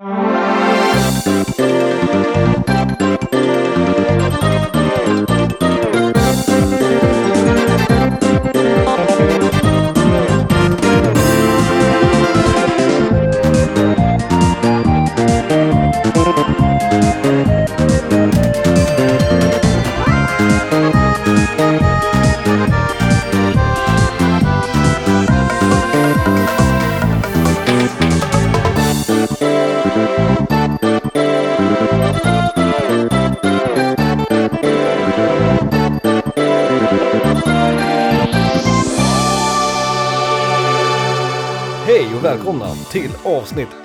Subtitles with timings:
[0.00, 0.27] Mm-hmm.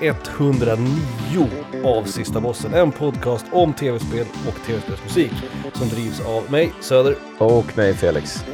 [0.03, 1.49] 109
[1.83, 2.73] av Sista Bossen.
[2.73, 5.31] En podcast om tv-spel och tv-spelsmusik
[5.73, 7.15] som drivs av mig, Söder.
[7.37, 8.45] Och mig Felix.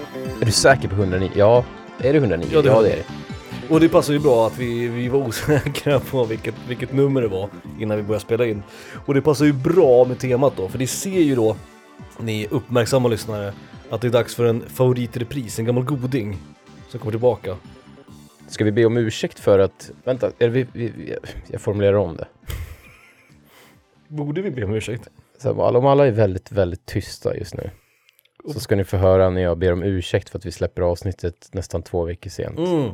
[0.41, 1.31] Är du säker på 109?
[1.35, 1.66] Ja,
[1.99, 2.48] är det 109?
[2.52, 3.03] Ja, det är det är det.
[3.73, 7.27] Och det passar ju bra att vi, vi var osäkra på vilket, vilket nummer det
[7.27, 8.63] var innan vi började spela in.
[9.05, 11.56] Och det passar ju bra med temat då, för det ser ju då,
[12.19, 13.53] ni uppmärksamma lyssnare,
[13.89, 16.38] att det är dags för en favoritrepris, en gammal goding
[16.89, 17.56] som kommer tillbaka.
[18.50, 19.92] Ska vi be om ursäkt för att...
[20.03, 21.16] Vänta, är vi, vi,
[21.47, 22.28] jag formulerar om det.
[24.08, 25.08] Borde vi be om ursäkt?
[25.38, 27.69] Så här, om alla är väldigt, väldigt tysta just nu
[28.53, 31.50] så ska ni få höra när jag ber om ursäkt för att vi släpper avsnittet
[31.52, 32.59] nästan två veckor sent.
[32.59, 32.91] Mm.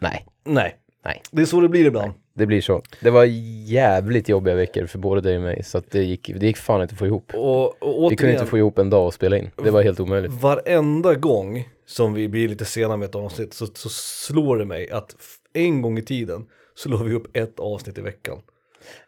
[0.00, 2.12] Nej, Nej, nej, det är så det blir ibland.
[2.34, 2.82] Det blir så.
[3.00, 3.24] Det var
[3.64, 6.82] jävligt jobbiga veckor för både dig och mig så att det gick, det gick fan
[6.82, 7.32] inte att få ihop.
[7.34, 9.50] Och, och Vi kunde återigen, inte få ihop en dag att spela in.
[9.64, 10.32] Det var helt omöjligt.
[10.32, 14.90] varenda gång som vi blir lite sena med ett avsnitt så, så slår det mig
[14.90, 15.16] att
[15.52, 18.38] en gång i tiden så la vi upp ett avsnitt i veckan.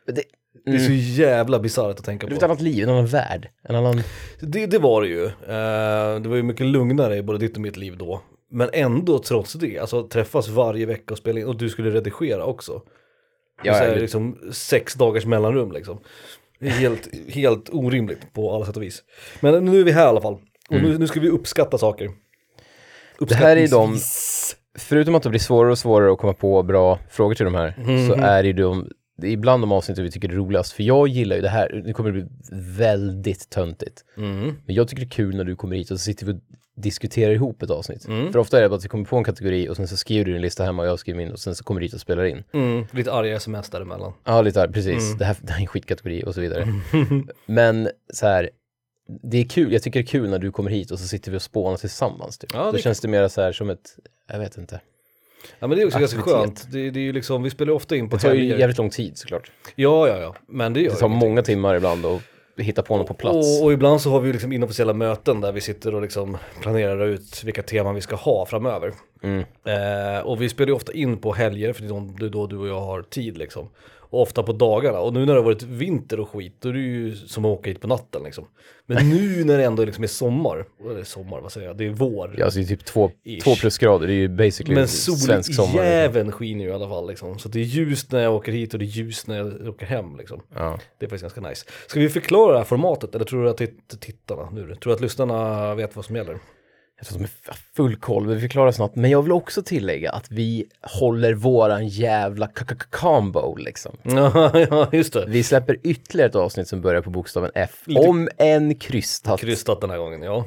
[0.07, 0.23] Det,
[0.65, 2.47] Det är så jävla bisarrt att tänka det är ett på.
[2.47, 3.49] annat liv, en annan värld.
[3.63, 4.03] En annan...
[4.41, 5.25] Det, det var det ju.
[5.25, 8.21] Eh, det var ju mycket lugnare i både ditt och mitt liv då.
[8.51, 12.45] Men ändå trots det, alltså träffas varje vecka och spela in och du skulle redigera
[12.45, 12.83] också.
[13.63, 15.99] Ja, så här, liksom sex dagars mellanrum liksom.
[16.61, 19.03] Helt, helt orimligt på alla sätt och vis.
[19.41, 20.35] Men nu är vi här i alla fall.
[20.69, 22.05] Och nu, nu ska vi uppskatta saker.
[22.05, 22.17] Mm.
[23.19, 23.99] Det här är de-.
[24.79, 27.75] Förutom att det blir svårare och svårare att komma på bra frågor till de här,
[27.79, 28.09] Mhm.
[28.09, 30.73] så är det ju de, det är ibland de avsnitt vi tycker är roligast.
[30.73, 32.25] För jag gillar ju det här, det kommer bli
[32.79, 34.05] väldigt töntigt.
[34.17, 34.55] Mm.
[34.67, 36.37] Men jag tycker det är kul när du kommer hit och så sitter vi och
[36.77, 38.09] diskuterar ihop ett avsnitt.
[38.09, 38.33] Mm.
[38.33, 40.25] För ofta är det bara att vi kommer på en kategori och sen så skriver
[40.25, 42.01] du din lista hemma och jag skriver min och sen så kommer du hit och
[42.01, 42.45] spelar in.
[42.53, 44.13] Mm, lite arga sms däremellan.
[44.25, 45.07] Ja, lite där, precis.
[45.07, 45.19] Mm.
[45.19, 46.69] Det, här, det här är en skitkategori och så vidare.
[47.47, 48.51] Men så här,
[49.23, 51.31] det är kul, jag tycker det är kul när du kommer hit och så sitter
[51.31, 52.39] vi och spånar tillsammans.
[52.39, 52.51] Typ.
[52.55, 53.97] Ja, det Då känns det mer så här som ett,
[54.33, 54.81] jag vet inte.
[55.59, 56.43] Ja men det är också ganska Aktivitet.
[56.43, 56.73] skönt.
[56.73, 58.91] Det, det är ju liksom, vi spelar ofta in på Det tar ju jävligt lång
[58.91, 59.51] tid såklart.
[59.75, 60.35] Ja, ja, ja.
[60.49, 62.23] Men det gör Det tar många timmar ibland att
[62.59, 63.61] hitta på något på plats.
[63.61, 67.07] Och, och ibland så har vi liksom inofficiella möten där vi sitter och liksom planerar
[67.07, 68.93] ut vilka teman vi ska ha framöver.
[69.23, 69.45] Mm.
[69.65, 72.69] Eh, och vi spelar ju ofta in på helger för det är då du och
[72.69, 73.69] jag har tid liksom.
[74.11, 74.99] Och ofta på dagarna.
[75.01, 77.59] Och nu när det har varit vinter och skit, då är det ju som att
[77.59, 78.45] åka hit på natten liksom.
[78.87, 81.91] Men nu när det ändå liksom är sommar, eller sommar, vad säger jag, det är
[81.91, 82.35] vår.
[82.39, 83.45] Ja, alltså det är typ två, Ish.
[83.45, 85.73] två plusgrader, det är ju basically Men svensk sommar.
[85.73, 87.39] soljäveln skiner ju i alla fall liksom.
[87.39, 89.87] Så det är ljust när jag åker hit och det är ljust när jag åker
[89.87, 90.41] hem liksom.
[90.55, 90.79] Ja.
[90.99, 91.67] Det är faktiskt ganska nice.
[91.87, 94.93] Ska vi förklara det här formatet eller tror du att titt- tittarna, nu, tror du
[94.93, 96.39] att lyssnarna vet vad som gäller?
[96.99, 98.95] Jag tror att de har full koll, vi förklarar snart.
[98.95, 102.49] Men jag vill också tillägga att vi håller våran jävla
[102.91, 103.97] combo liksom.
[104.05, 105.25] Ja, just det.
[105.29, 107.83] Vi släpper ytterligare ett avsnitt som börjar på bokstaven F.
[107.85, 109.41] Lite- Om en krystat.
[109.41, 110.45] Krystat den här gången, ja.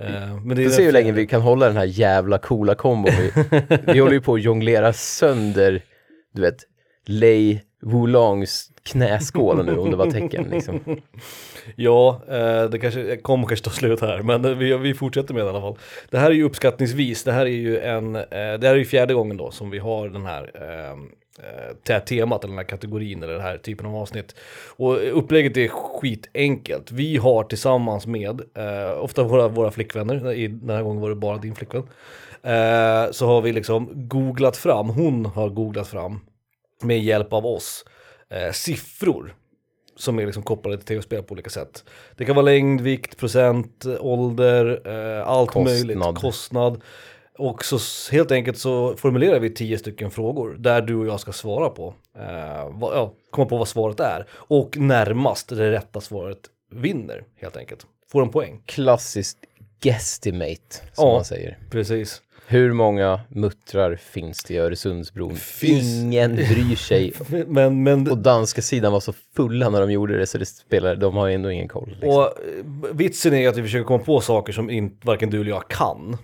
[0.00, 3.12] Eh, men det är se hur länge vi kan hålla den här jävla coola kombon.
[3.18, 3.32] Vi,
[3.92, 5.82] vi håller ju på att jonglera sönder,
[6.34, 6.56] du vet,
[7.06, 10.80] Lei Wulongs knäskål nu om det var tecken liksom.
[11.76, 15.46] Ja, eh, det kanske kommer kanske ta slut här, men vi, vi fortsätter med det
[15.46, 15.78] i alla fall.
[16.10, 18.84] Det här är ju uppskattningsvis, det här är ju en, eh, det här är ju
[18.84, 21.08] fjärde gången då som vi har den här ehm,
[21.38, 24.34] eh, det här temat eller den här kategorin eller den här typen av avsnitt.
[24.76, 26.92] Och upplägget är skitenkelt.
[26.92, 31.16] Vi har tillsammans med, eh, ofta våra, våra flickvänner, i, den här gången var det
[31.16, 31.82] bara din flickvän,
[32.42, 36.20] eh, så har vi liksom googlat fram, hon har googlat fram
[36.82, 37.84] med hjälp av oss,
[38.30, 39.34] eh, siffror
[39.96, 41.84] som är liksom kopplade till tv-spel på olika sätt.
[42.16, 44.80] Det kan vara längd, vikt, procent, ålder,
[45.18, 45.64] eh, allt Kostnad.
[45.64, 46.80] möjligt, kostnad.
[47.38, 47.78] Och så
[48.12, 51.94] helt enkelt så formulerar vi tio stycken frågor där du och jag ska svara på.
[52.18, 54.26] Eh, vad, ja, komma på vad svaret är.
[54.30, 56.38] Och närmast det rätta svaret
[56.72, 57.86] vinner helt enkelt.
[58.12, 58.62] Får en poäng.
[58.66, 59.38] Klassiskt
[59.80, 61.14] guesstimate, som Ja.
[61.14, 61.58] man säger.
[61.70, 62.22] Precis.
[62.50, 65.36] Hur många muttrar finns det i Öresundsbron?
[65.36, 67.12] Finns- Ingen bryr sig.
[67.46, 70.96] Men, men Och danska sidan var så fulla när de gjorde det så det spelar,
[70.96, 71.88] de har ändå ingen koll.
[71.90, 72.08] Liksom.
[72.08, 75.50] Och eh, vitsen är att vi försöker komma på saker som in, varken du eller
[75.50, 76.16] jag kan.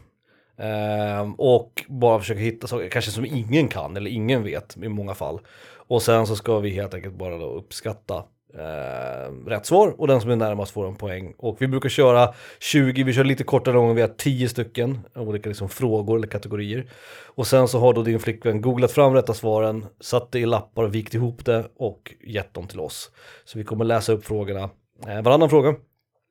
[0.59, 5.15] Ehm, och bara försöka hitta saker, kanske som ingen kan eller ingen vet i många
[5.15, 5.39] fall.
[5.87, 8.23] Och sen så ska vi helt enkelt bara uppskatta
[8.59, 11.35] eh, rätt svar och den som är närmast får en poäng.
[11.39, 15.49] Och vi brukar köra 20, vi kör lite kortare gånger, vi har 10 stycken olika
[15.49, 16.87] liksom frågor eller kategorier.
[17.25, 20.87] Och sen så har då din flickvän googlat fram rätta svaren, satt det i lappar,
[20.87, 23.11] vikt ihop det och gett dem till oss.
[23.45, 24.71] Så vi kommer läsa upp frågorna,
[25.09, 25.75] eh, varannan fråga.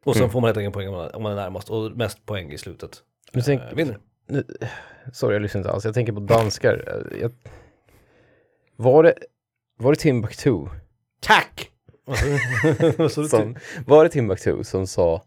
[0.05, 2.25] Och sen får man helt enkelt poäng om man- om man är närmast och mest
[2.25, 2.97] poäng i slutet.
[3.31, 3.97] Nu tänk, Eh, vinner.
[4.29, 4.43] nu,
[5.13, 5.85] sorry, jag lyssnar inte alls.
[5.85, 7.03] Jag tänker på danskar.
[7.21, 7.31] Jag,
[8.75, 9.13] var, det,
[9.77, 10.65] var det Timbuktu?
[11.21, 11.69] Tack!
[13.29, 13.55] Som,
[13.87, 15.23] var det Timbuktu som sa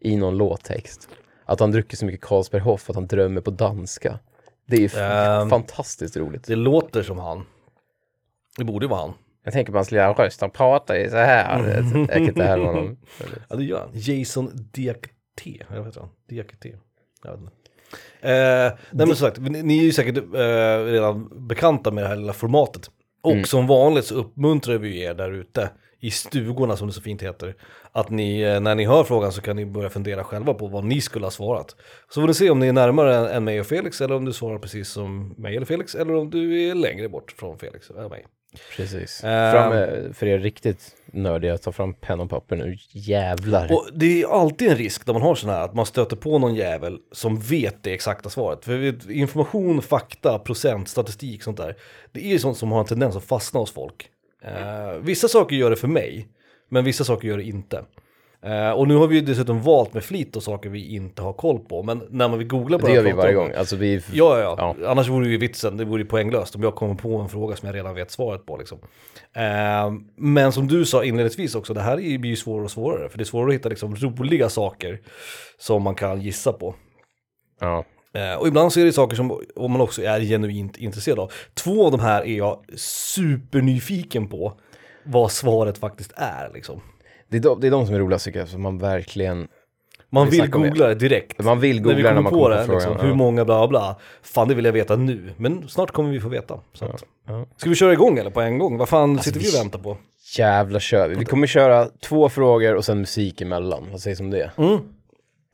[0.00, 1.08] i någon låttext
[1.44, 4.18] att han druckit så mycket Carlsberg Hoff att han drömmer på danska?
[4.66, 5.50] Det är ju Ehm.
[5.50, 6.44] fantastiskt roligt.
[6.46, 7.46] Det låter som han.
[8.58, 9.12] Det borde vara han.
[9.44, 11.68] Jag tänker på hans lilla röst, han pratar ju så här.
[11.94, 12.96] Jag kan inte härma honom.
[13.48, 13.90] Ja det gör han.
[13.94, 15.62] Jason Diakité.
[15.68, 16.10] Eller vad heter han?
[16.28, 16.76] Diakité.
[17.24, 17.52] Jag vet inte.
[18.20, 22.08] Eh, nej men som sagt, ni, ni är ju säkert eh, redan bekanta med det
[22.08, 22.90] här lilla formatet.
[23.22, 25.70] Och som vanligt så uppmuntrar vi er där ute
[26.00, 27.54] i stugorna som det så fint heter.
[27.92, 30.84] Att ni, eh, när ni hör frågan så kan ni börja fundera själva på vad
[30.84, 31.76] ni skulle ha svarat.
[32.08, 34.32] Så får ni se om ni är närmare än, mig och Felix eller om du
[34.32, 38.08] svarar precis som mig eller Felix eller om du är längre bort från Felix eller
[38.08, 38.26] mig.
[38.76, 39.24] Precis.
[39.24, 39.52] Ehm.
[39.52, 39.72] Fram
[40.14, 42.76] för er riktigt nördiga, ta fram penna och papper nu.
[42.92, 43.72] Jävlar.
[43.72, 46.38] Och det är alltid en risk när man har sån här att man stöter på
[46.38, 48.64] någon jävel som vet det exakta svaret.
[48.64, 51.76] För information, fakta, procent, statistik, sånt där.
[52.12, 54.10] Det är ju sånt som har en tendens att fastna hos folk.
[54.44, 56.28] Eh, vissa saker gör det för mig,
[56.68, 57.84] men vissa saker gör det inte.
[58.42, 61.32] Eh, och nu har vi ju dessutom valt med flit och saker vi inte har
[61.32, 61.82] koll på.
[61.82, 63.54] Men när man vill googla på det här gör vi varje om gång.
[63.54, 63.96] Alltså vi...
[64.12, 64.76] Ja, ja, ja.
[64.80, 64.90] Ja.
[64.90, 67.66] Annars vore ju vitsen, det vore ju poänglöst om jag kommer på en fråga som
[67.66, 68.56] jag redan vet svaret på.
[68.56, 68.78] Liksom.
[69.32, 73.08] Eh, men som du sa inledningsvis också, det här blir ju svårare och svårare.
[73.08, 75.00] För det är svårare att hitta liksom, roliga saker
[75.58, 76.74] som man kan gissa på.
[77.60, 77.84] Ja.
[78.14, 81.32] Eh, och ibland så är det saker som om man också är genuint intresserad av.
[81.54, 84.52] Två av de här är jag supernyfiken på
[85.04, 86.50] vad svaret faktiskt är.
[86.54, 86.80] Liksom.
[87.28, 89.48] Det, är de, det är de som är roligast tycker jag, så man verkligen...
[90.12, 90.58] Man Vi vill det.
[90.58, 91.44] googla det direkt.
[91.44, 93.00] Man vill när googla vi när man på kommer det, på liksom, frågan.
[93.06, 93.16] hur ja.
[93.16, 93.96] många bla bla.
[94.22, 96.60] Fan det vill jag veta nu, men snart kommer vi få veta.
[96.72, 97.04] Så att.
[97.26, 97.46] Ja.
[97.56, 98.78] Ska vi köra igång eller på en gång?
[98.78, 99.96] Vad fan Alltså, sitter vi och väntar på?
[100.38, 101.14] Jävla kör vi.
[101.14, 103.86] Vi kommer köra två frågor och sen musik emellan.
[103.90, 104.50] Vad sägs om det?
[104.56, 104.78] Mm.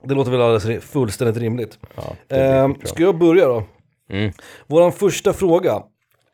[0.04, 1.78] Det låter väl alldeles fullständigt rimligt.
[1.94, 2.88] Ja, skitbra.
[2.88, 3.64] ska jag börja då?
[4.10, 4.32] Mm.
[4.66, 5.82] Våran första fråga,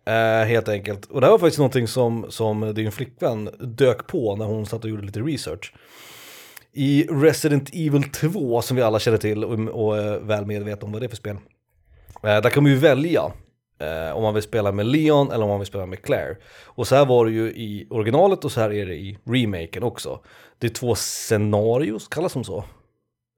[0.07, 4.37] eh, helt enkelt, och det här var faktiskt någonting som, som din flickvän dök på
[4.37, 5.75] när hon satt och gjorde lite research.
[6.73, 10.93] I Resident Evil 2, som vi alla känner till och, och är väl medvetna om
[10.93, 11.37] vad det är för spel.
[12.23, 13.33] Eh, där kan man ju välja
[13.79, 16.37] eh, om man vill spela med Leon eller om man vill spela med Claire.
[16.65, 19.83] Och så här var det ju i originalet och så här är det i remaken
[19.83, 20.21] också.
[20.59, 22.65] Det är två scenarios, kallas de så?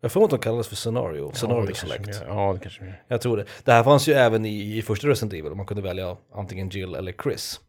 [0.05, 2.23] Jag får att de kallas för scenario, scenario ja, select.
[2.29, 3.03] Ja, det kanske gör.
[3.09, 3.45] Jag tror det.
[3.65, 6.95] Det här fanns ju även i, i första Resident Evil, man kunde välja antingen Jill
[6.95, 7.61] eller Chris.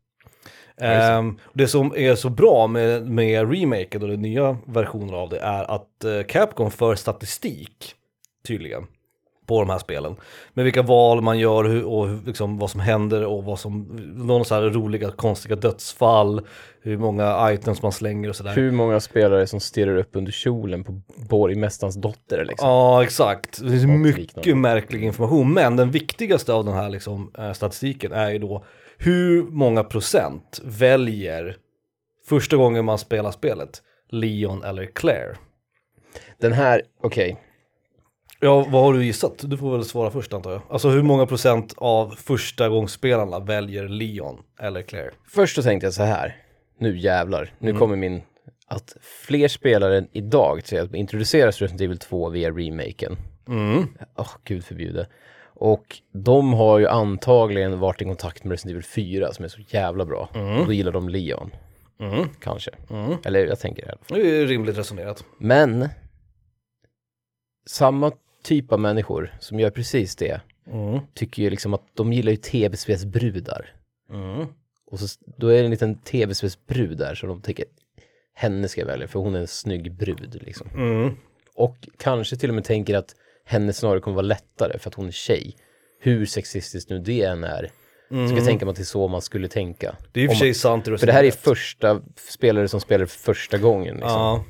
[0.78, 5.40] Ehm, det som är så bra med, med remaken och den nya versionen av det
[5.40, 7.94] är att eh, Capcom för statistik,
[8.48, 8.88] tydligen,
[9.46, 10.16] på de här spelen.
[10.54, 13.82] Med vilka val man gör och liksom, vad som händer och vad som,
[14.16, 16.42] någon så här roliga konstiga dödsfall,
[16.82, 18.54] hur många items man slänger och sådär.
[18.56, 22.70] Hur många spelare som stirrar upp under kjolen på borgmästarens dotter liksom?
[22.70, 23.62] Ja, exakt.
[23.62, 28.30] Det finns mycket märklig information, men den viktigaste av den här liksom, eh, statistiken är
[28.30, 28.66] ju då
[28.98, 31.58] hur många procent väljer
[32.28, 35.36] första gången man spelar spelet Leon eller Claire?
[36.40, 37.38] Den här, okej.
[38.46, 39.34] Ja, vad har du gissat?
[39.44, 40.62] Du får väl svara först antar jag.
[40.70, 45.12] Alltså hur många procent av första gångsspelarna väljer Leon eller Claire?
[45.28, 46.36] Först så tänkte jag så här.
[46.80, 47.54] Nu jävlar.
[47.60, 47.80] Nu Mm.
[47.80, 48.22] kommer min...
[48.68, 50.62] Att fler spelare idag
[50.94, 53.18] introduceras Resident Evil 2 via remaken.
[53.48, 53.88] Mm.
[54.16, 55.08] Åh, gud förbjude.
[55.44, 59.62] Och de har ju antagligen varit i kontakt med Resident Evil 4 som är så
[59.68, 60.30] jävla bra.
[60.60, 61.52] Och då gillar de Leon.
[62.00, 62.30] Mm.
[62.42, 62.72] Kanske.
[62.90, 63.18] Mm.
[63.26, 63.88] Eller jag tänker det.
[63.88, 64.18] i alla fall.
[64.20, 65.26] Det är rimligt resonerat.
[65.38, 65.90] Men
[67.70, 68.12] samma
[68.46, 71.00] typ av människor som gör precis det Mm.
[71.14, 73.74] tycker ju liksom att de gillar ju tv-spelsbrudar.
[74.12, 74.48] Mm.
[74.92, 77.66] Och så, då är det en liten tv-spelsbrud där som de tänker
[78.34, 80.68] henne ska jag välja för hon är en snygg brud liksom.
[80.76, 81.16] Mm.
[81.56, 85.08] Och kanske till och med tänker att henne snarare kommer vara lättare för att hon
[85.08, 85.56] är tjej.
[86.00, 87.72] Hur sexistiskt nu det än är.
[88.10, 89.96] Så ska jag tänka mig att det är så man skulle tänka.
[90.12, 93.06] Det är i och för sig sant För det här är första spelare som spelar
[93.06, 93.96] för första gången.
[93.96, 94.12] Liksom.
[94.12, 94.44] Ja.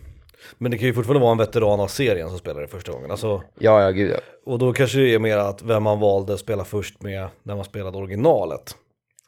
[0.58, 3.12] Men det kan ju fortfarande vara en veteran av serien som spelar det första gången.
[3.12, 4.18] Alltså, ja, ja, gud ja.
[4.46, 7.56] Och då kanske det är mer att vem man valde att spela först med när
[7.56, 8.76] man spelade originalet.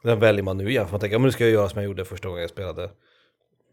[0.02, 1.82] Den väljer man nu igen, för man tänker, ja, men nu ska jag göra som
[1.82, 2.90] jag gjorde första gången jag spelade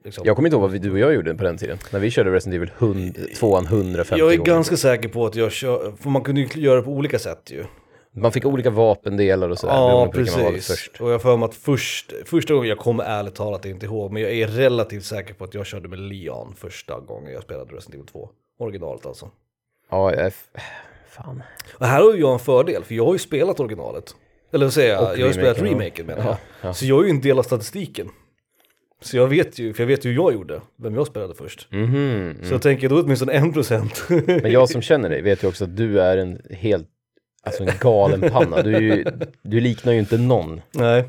[0.06, 0.24] Liksom.
[0.26, 1.78] Jag kommer inte ihåg vad vi, du och jag gjorde på den tiden.
[1.92, 4.52] När vi körde Resident Evil 100, 2 150 Jag är gånger.
[4.52, 7.52] ganska säker på att jag kör, för man kunde ju göra det på olika sätt
[7.52, 7.64] ju.
[8.16, 9.74] Man fick olika vapendelar och sådär.
[9.74, 10.68] Ja, precis.
[10.68, 11.02] Först.
[11.02, 14.22] Och jag för mig att först, första gången, jag kommer ärligt talat inte ihåg, men
[14.22, 17.94] jag är relativt säker på att jag körde med Leon första gången jag spelade Resident
[17.94, 18.30] Evil 2.
[18.60, 19.30] Originalet alltså.
[19.92, 20.34] Ja, jag,
[21.10, 21.44] fan.
[21.74, 24.16] Och här har ju jag en fördel, för jag har ju spelat originalet.
[24.54, 26.32] Eller vad säger jag, Och jag har ju spelat remaken, menar jag.
[26.32, 26.74] Ja, ja.
[26.74, 28.10] Så jag är ju en del av statistiken.
[29.02, 31.68] Så jag vet ju, för jag vet ju hur jag gjorde, vem jag spelade först.
[31.72, 34.04] Mhm, Så jag tänker då åtminstone en procent.
[34.26, 36.88] Men jag som känner dig vet ju också att du är en helt,
[37.46, 38.62] alltså en galen panna.
[38.62, 39.06] Du,
[39.42, 40.62] du liknar ju inte någon.
[40.72, 41.04] Nej.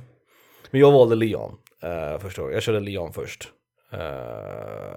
[0.71, 2.55] Men jag valde Leon uh, första gången.
[2.55, 3.53] Jag körde Leon först.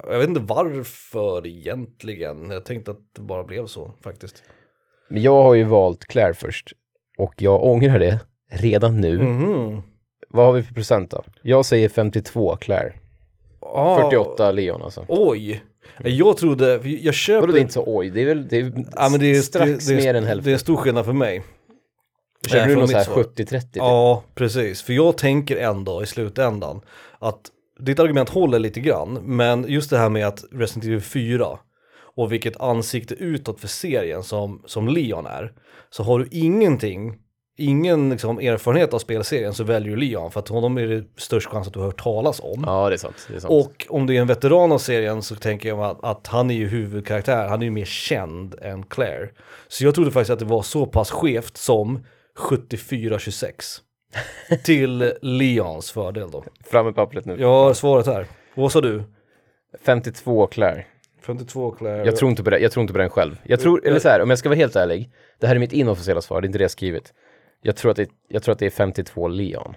[0.03, 2.49] Och jag vet inte varför egentligen.
[2.49, 4.43] Jag tänkte att det bara blev så faktiskt.
[5.09, 6.73] Men jag har ju valt Claire först.
[7.17, 8.19] Och jag ångrar det
[8.51, 9.19] redan nu.
[9.19, 9.81] Mhm.
[10.29, 11.23] Vad har vi för procent då?
[11.41, 12.93] Jag säger 52 Claire.
[13.73, 15.05] Ah, 48 Leon alltså.
[15.07, 15.63] Oj.
[16.03, 17.41] Jag trodde, jag köper...
[17.41, 19.41] Vadå det är inte så oj, det är väl det är Ja, men det är,
[19.41, 20.59] strax det, det, mer än Det är hälften.
[20.59, 21.43] stor skillnad för mig.
[22.47, 23.23] Körde eh, du någon så här mitt svar.
[23.23, 23.61] 70-30?
[23.61, 23.75] typ?
[23.75, 24.81] Ja, precis.
[24.81, 26.81] För jag tänker ändå i slutändan
[27.19, 27.39] att
[27.79, 31.47] ditt argument håller lite grann, men just det här med att Resident Evil 4
[32.15, 35.51] och vilket ansikte utåt för serien som, som Leon är,
[35.89, 37.15] så har du ingenting,
[37.59, 41.49] ingen liksom, erfarenhet av spelserien så väljer du Leon för att honom är det störst
[41.49, 42.63] chans att du har hört talas om.
[42.65, 43.27] Ja, det är sant.
[43.27, 43.53] Det är sant.
[43.53, 46.55] Och om det är en veteran av serien så tänker jag att, att han är
[46.55, 49.29] ju huvudkaraktär, han är ju mer känd än Claire.
[49.67, 52.05] Så jag trodde faktiskt att det var så pass skevt som
[52.37, 53.51] 74-26.
[54.63, 56.43] till Leons fördel då.
[56.65, 57.43] Fram med pappret nu.
[57.43, 58.25] Har svaret här.
[58.55, 59.03] Vad sa du?
[59.85, 60.85] 52 Claire.
[61.21, 62.05] 52 Claire.
[62.05, 63.41] Jag tror inte på det, jag tror inte på den själv.
[63.43, 65.73] Jag tror, eller så här, om jag ska vara helt ärlig, det här är mitt
[65.73, 67.13] inofficiella svar, det är inte det jag skrivit.
[67.61, 69.73] Jag tror att det, jag tror att det är 52 Leon.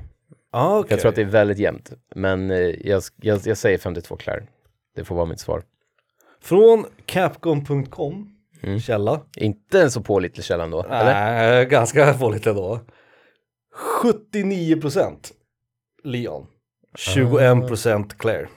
[0.50, 0.86] ah, okej.
[0.90, 4.46] Jag tror att det är väldigt jämnt, men eh, jag, jag, jag säger 52 Claire.
[4.96, 5.62] Det får vara mitt svar.
[6.40, 8.28] Från Capcom.com,
[8.64, 8.80] Mm.
[8.80, 9.20] källa.
[9.36, 11.04] Inte en så pålitlig källa ändå, eller?
[11.14, 12.80] Nej, ganska pålitligt ändå.
[14.02, 15.32] 79%
[16.04, 16.46] Leon.
[16.98, 18.48] 21% Claire.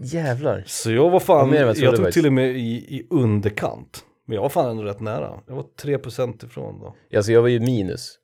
[0.00, 0.64] Jävlar.
[0.66, 4.04] Så jag var fan, jag, jag tog till och med i, i underkant.
[4.26, 5.40] Men jag var fan ändå rätt nära.
[5.46, 6.94] Jag var 3% ifrån då.
[7.16, 8.18] Alltså jag var ju minus.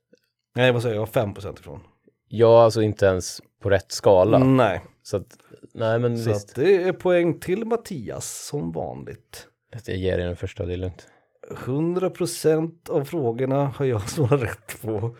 [0.57, 1.09] Nej, vad säger jag?
[1.14, 1.80] Jag var 5% ifrån.
[2.28, 4.38] Jag alltså inte ens på rätt skala.
[4.38, 5.26] Nej, Så att,
[5.75, 6.49] nej men så visst.
[6.49, 9.47] att det är poäng till Mattias som vanligt.
[9.87, 11.07] Jag ger er den första, det är lugnt.
[11.50, 15.16] 100% av frågorna har jag svarat rätt på.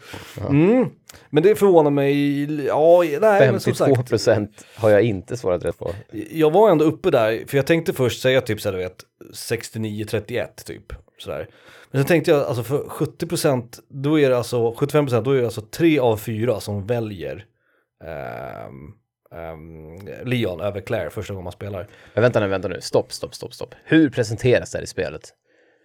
[0.49, 0.91] Mm.
[1.31, 4.09] Men det förvånar mig, ja, nej men som 52 sagt.
[4.09, 5.91] procent har jag inte svarat rätt på.
[6.31, 10.47] Jag var ändå uppe där, för jag tänkte först säga typ såhär du vet 69-31
[10.65, 10.93] typ.
[11.19, 11.49] Sådär.
[11.91, 15.45] Men sen tänkte jag alltså för 70% då är det alltså 75% då är det
[15.45, 17.45] alltså tre av fyra som väljer
[18.05, 18.75] ehm,
[19.35, 21.89] ehm, Leon över Claire första gången man spelar.
[22.15, 22.81] Men vänta nu, vänta nu.
[22.81, 23.75] Stopp, stopp, stopp, stopp.
[23.85, 25.35] Hur presenteras det här i spelet?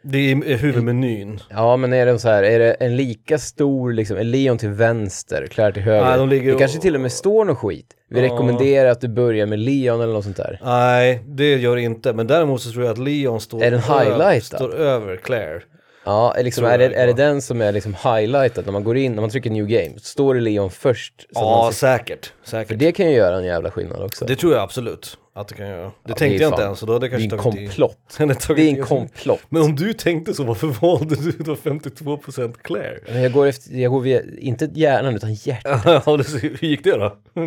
[0.07, 1.39] Det är huvudmenyn.
[1.49, 4.69] Ja, men är det så här, är det en lika stor, liksom, är Leon till
[4.69, 6.05] vänster, Claire till höger?
[6.05, 7.85] Nej, de ligger det och- kanske till och med står något skit.
[8.09, 8.25] Vi Ja.
[8.25, 10.59] rekommenderar att du börjar med Leon eller något sånt där.
[10.63, 12.13] Nej, det gör det inte.
[12.13, 14.43] Men däremot så tror jag att Leon står, Är den highlightad?
[14.59, 15.61] står över Claire.
[16.05, 18.83] Ja, är liksom, är, det, är det det den som är liksom highlightad när man
[18.83, 19.99] går in, när man trycker new game?
[19.99, 21.21] Står det Leon först?
[21.21, 22.33] Så Ja, ser, säkert.
[22.43, 22.79] för säkert.
[22.79, 24.25] det kan ju göra en jävla skillnad också.
[24.25, 25.83] Det tror jag absolut att det kan göra.
[25.83, 27.67] Det det är tänkte jag inte ens, så då hade jag det är kanske en
[27.67, 27.97] komplott.
[28.17, 29.41] Det är en komplott.
[29.49, 32.99] Men om du tänkte så, varför valde du då 52% Claire?
[33.07, 35.61] Men jag går efter, jag går via, inte hjärnan utan hjärt,
[36.05, 37.17] Ja, det ser- hur gick det då?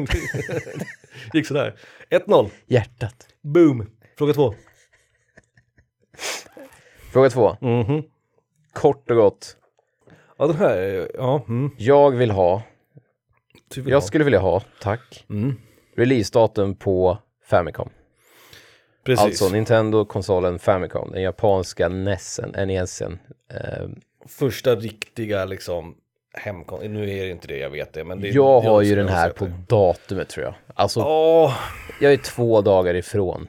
[1.32, 1.74] gick sådär.
[2.10, 2.50] 1-0.
[2.66, 3.14] hjärtat.
[3.42, 3.86] Boom.
[4.18, 4.54] Fråga två.
[7.12, 7.56] Fråga två.
[7.60, 8.02] Mhm.
[8.72, 9.56] Kort och gott.
[10.38, 11.42] Ja, den här, är- ja.
[11.48, 11.70] Mm.
[11.78, 12.62] Jag vill ha,
[13.74, 14.06] Du vill jag ha.
[14.06, 15.54] skulle vilja ha, tack, Mm.
[15.96, 17.88] releasedatum på Famicom.
[19.04, 19.24] Precis.
[19.24, 23.18] Alltså Nintendo-konsolen Famicom, den japanska NESen, NESen.
[23.50, 23.88] Eh,
[24.26, 25.96] Första riktiga liksom
[26.34, 26.92] hemkon...
[26.92, 28.04] Nu är det inte det, jag vet det.
[28.04, 30.54] Men det jag har ju den här på datumet tror jag.
[30.74, 31.54] Alltså, Åh!
[32.00, 33.48] jag är två dagar ifrån.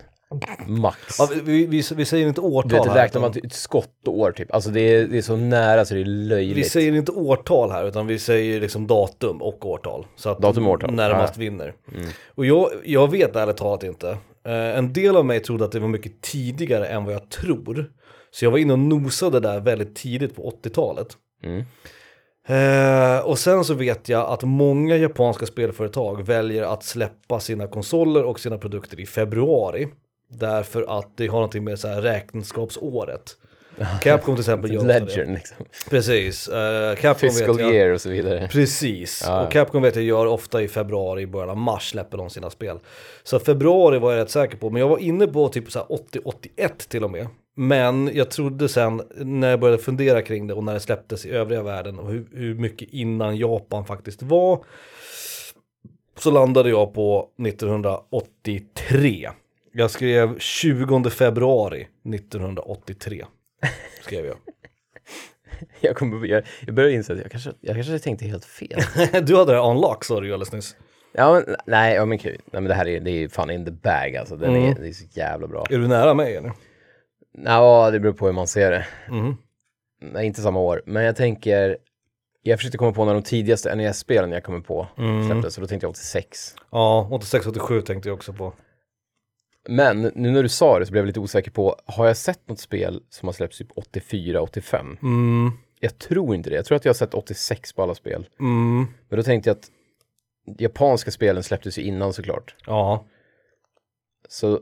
[0.67, 0.99] Max.
[1.19, 2.95] Ja, vi, vi, vi säger inte årtal Du vet, här.
[2.95, 4.53] räknar man utan- ett skottår typ.
[4.53, 6.71] Alltså det är, det är så nära så det är Vi löjligt.
[6.71, 10.05] säger inte årtal här, utan vi säger liksom datum och årtal.
[10.15, 10.93] Så att Datum och årtal.
[10.93, 11.39] närmast Ja.
[11.39, 11.73] vinner.
[12.35, 14.09] Och jag, jag vet ärligt talat inte.
[14.45, 17.91] Eh, en del av mig trodde att det var mycket tidigare än vad jag tror.
[18.31, 21.07] Så jag var inne och nosade där väldigt tidigt på 80-talet.
[21.43, 21.63] Mm.
[22.47, 28.23] Eh, och sen så vet jag att många japanska spelföretag väljer att släppa sina konsoler
[28.23, 29.87] och sina produkter i februari.
[30.31, 33.37] Därför att det har någonting med så här räkenskapsåret.
[34.01, 35.25] Capcom till exempel gör ofta det.
[35.25, 35.65] Liksom.
[35.89, 36.49] Precis.
[36.49, 38.47] Uh, Capcom Fiscal vet jag, year och så vidare.
[38.51, 39.45] Precis, Ja.
[39.45, 42.49] och Capcom vet jag gör ofta i februari, i början av mars släpper de sina
[42.49, 42.79] spel.
[43.23, 45.87] Så februari var jag rätt säker på, men jag var inne på typ så här
[45.87, 47.27] 80-81 till och med.
[47.55, 51.29] Men jag trodde sen, när jag började fundera kring det och när det släpptes i
[51.29, 54.63] övriga världen och hur, hur mycket innan Japan faktiskt var,
[56.17, 59.29] så landade jag på 1983.
[59.71, 63.25] Jag skrev 20 februari 1983.
[64.01, 64.35] Skrev jag.
[65.79, 68.79] Jag, kommer, jag, jag börjar inse att jag kanske, jag kanske tänkte helt fel.
[69.25, 70.75] Du hade det unlock sa du ju alldeles nyss.
[71.13, 72.31] ja, men, nej, ja, men kul.
[72.51, 74.35] Nej, men det här är, det är fan in the bag alltså.
[74.35, 74.63] Den Mm.
[74.71, 75.65] är, det är så jävla bra.
[75.69, 76.51] Är du nära mig eller?
[77.45, 78.85] Ja, det beror på hur man ser det.
[79.09, 79.37] Mhm.
[80.01, 80.81] Nej, inte samma år.
[80.85, 81.77] Men jag tänker,
[82.41, 85.27] jag försökte komma på när de tidigaste NES-spelen jag kommer på Mm.
[85.29, 86.55] släpptes, så då tänkte jag 86.
[86.71, 88.53] Ja, 86-87 tänkte jag också på.
[89.67, 92.47] Men nu när du sa det så blev jag lite osäker på, har jag sett
[92.47, 94.97] något spel som har släppts typ 84-85?
[95.01, 96.55] Mm, Jag tror inte det.
[96.55, 98.27] Jag tror att jag har sett 86 på alla spel.
[98.39, 99.71] mm, Men då tänkte jag att
[100.61, 102.55] japanska spelen släpptes ju innan såklart.
[102.65, 103.05] ja.
[104.29, 104.61] Så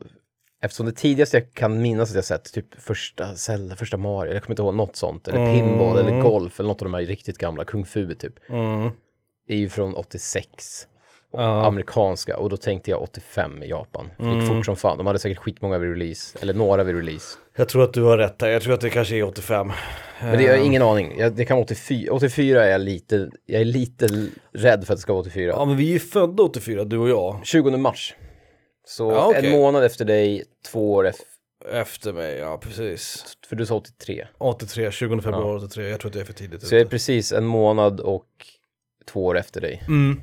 [0.61, 4.43] eftersom det tidigaste jag kan minnas att jag sett, typ första Zelda, första Mario, jag
[4.43, 7.37] kommer inte ihåg något sånt, eller pinball eller golf eller något av de här riktigt
[7.37, 8.89] gamla, Kung Fu typ, Mm,
[9.47, 10.87] är ju från 86.
[11.43, 11.65] Ja.
[11.65, 14.09] Amerikanska, och då tänkte jag 85 i Japan.
[14.17, 17.37] Det gick fort som fan, de hade säkert skitmånga vid release, eller några vid release.
[17.57, 19.71] Jag tror att du har rätt där, jag tror att det kanske är 85.
[20.21, 23.29] Men det, jag har ingen aning, jag, det kan vara 84, 84 är jag lite,
[23.45, 24.07] jag är lite
[24.53, 25.51] rädd för att det ska vara 84.
[25.57, 27.39] Ja men vi är ju födda 84, du och jag.
[27.43, 28.15] 20 mars.
[28.87, 29.45] Så Ja, okej.
[29.45, 31.25] en månad efter dig, två år efter,
[31.71, 33.23] Efter mig, ja precis.
[33.49, 34.27] för du sa 83.
[34.37, 36.67] 83, 20 februari 83, jag tror att det är för tidigt.
[36.67, 38.25] Så jag är precis en månad och
[39.11, 39.83] två år efter dig.
[39.87, 40.21] Mm,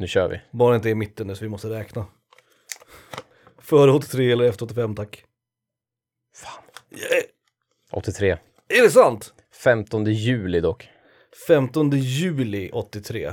[0.00, 0.40] Nu kör vi.
[0.50, 2.06] bara inte i mitten nu så vi måste räkna.
[3.58, 5.24] Före 83 eller efter 85 tack.
[6.34, 6.62] Fan.
[6.90, 7.24] Yeah.
[7.92, 8.30] 83.
[8.68, 9.34] Är det sant?
[9.64, 10.88] 15 juli dock.
[11.46, 13.32] 15 juli 83.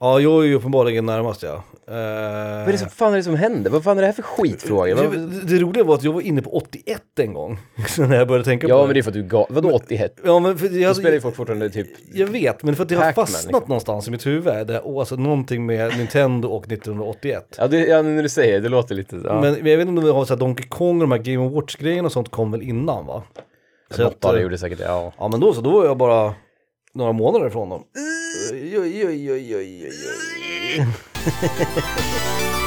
[0.00, 1.64] Ja, jag är ju uppenbarligen närmast ja.
[1.88, 3.70] Eh, Vad är det som fan är det som händer?
[3.70, 4.94] Vad fan är det här för skitfråga?
[4.94, 7.58] Det, det roliga var att jag var inne på 81 en gång.
[7.98, 10.20] När jag började tänka Ja på men det är för att du gav, vadå 81?
[10.24, 12.88] Ja men för Då jag, spelar ju folk fortfarande typ, jag vet, men för att
[12.88, 13.68] det har fastnat liksom.
[13.68, 14.66] någonstans i mitt huvud.
[14.66, 17.56] Det, och alltså någonting med Nintendo och 1981.
[17.58, 19.40] ja, det, ja när du säger det, det låter lite, ja.
[19.40, 21.18] Men, men jag vet inte om vi har så här Donkey Kong och de här
[21.18, 23.22] Game Watch grejerna och sånt kom väl innan va?
[23.90, 25.12] Så Något att, av det eh, gjorde säkert det, ja.
[25.18, 26.34] Ja men då så, då var jag bara
[26.94, 27.82] några månader ifrån dem.
[28.52, 29.88] Oj, oj, oj, oj, oj,
[30.78, 30.86] oj,
[31.24, 32.63] Ha ha ha ha ha!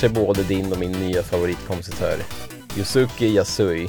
[0.00, 2.16] Kanske både din och min nya favoritkompositör.
[2.78, 3.88] Yusuke Yasui.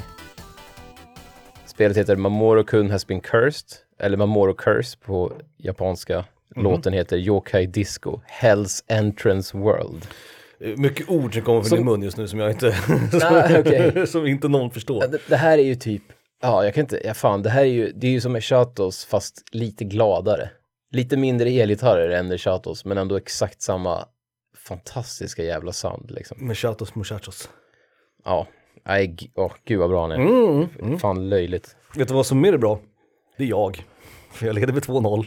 [1.65, 3.67] Spelet heter Mamoru Kun has been cursed,
[3.99, 6.25] eller Mamoru Curse på japanska.
[6.55, 10.07] Låten heter Yokai Disco, Hell's Entrance World.
[10.77, 12.67] Mycket ord som kommer från Som- din mun just nu som jag inte,
[13.23, 14.07] Ah, okej.
[14.07, 15.07] som inte någon förstår.
[15.07, 16.03] Det, det här är ju typ,
[16.41, 18.43] ja jag kan inte, ja fan det här är ju, det är ju som med
[18.43, 20.49] Chatos fast lite gladare.
[20.91, 24.05] Lite mindre elgitarrer än med Chatos men ändå exakt samma
[24.69, 26.47] fantastiska jävla sound liksom.
[26.47, 27.49] Med chatos muchachos.
[28.25, 28.47] Ja,
[28.85, 30.15] nej, åh gud vad bra han är.
[30.15, 30.99] Mm, mm.
[30.99, 31.75] Fan löjligt.
[31.95, 32.79] Vet du vad som mer är bra?
[33.37, 33.85] Det är jag.
[34.31, 35.25] För jag leder med 2-0.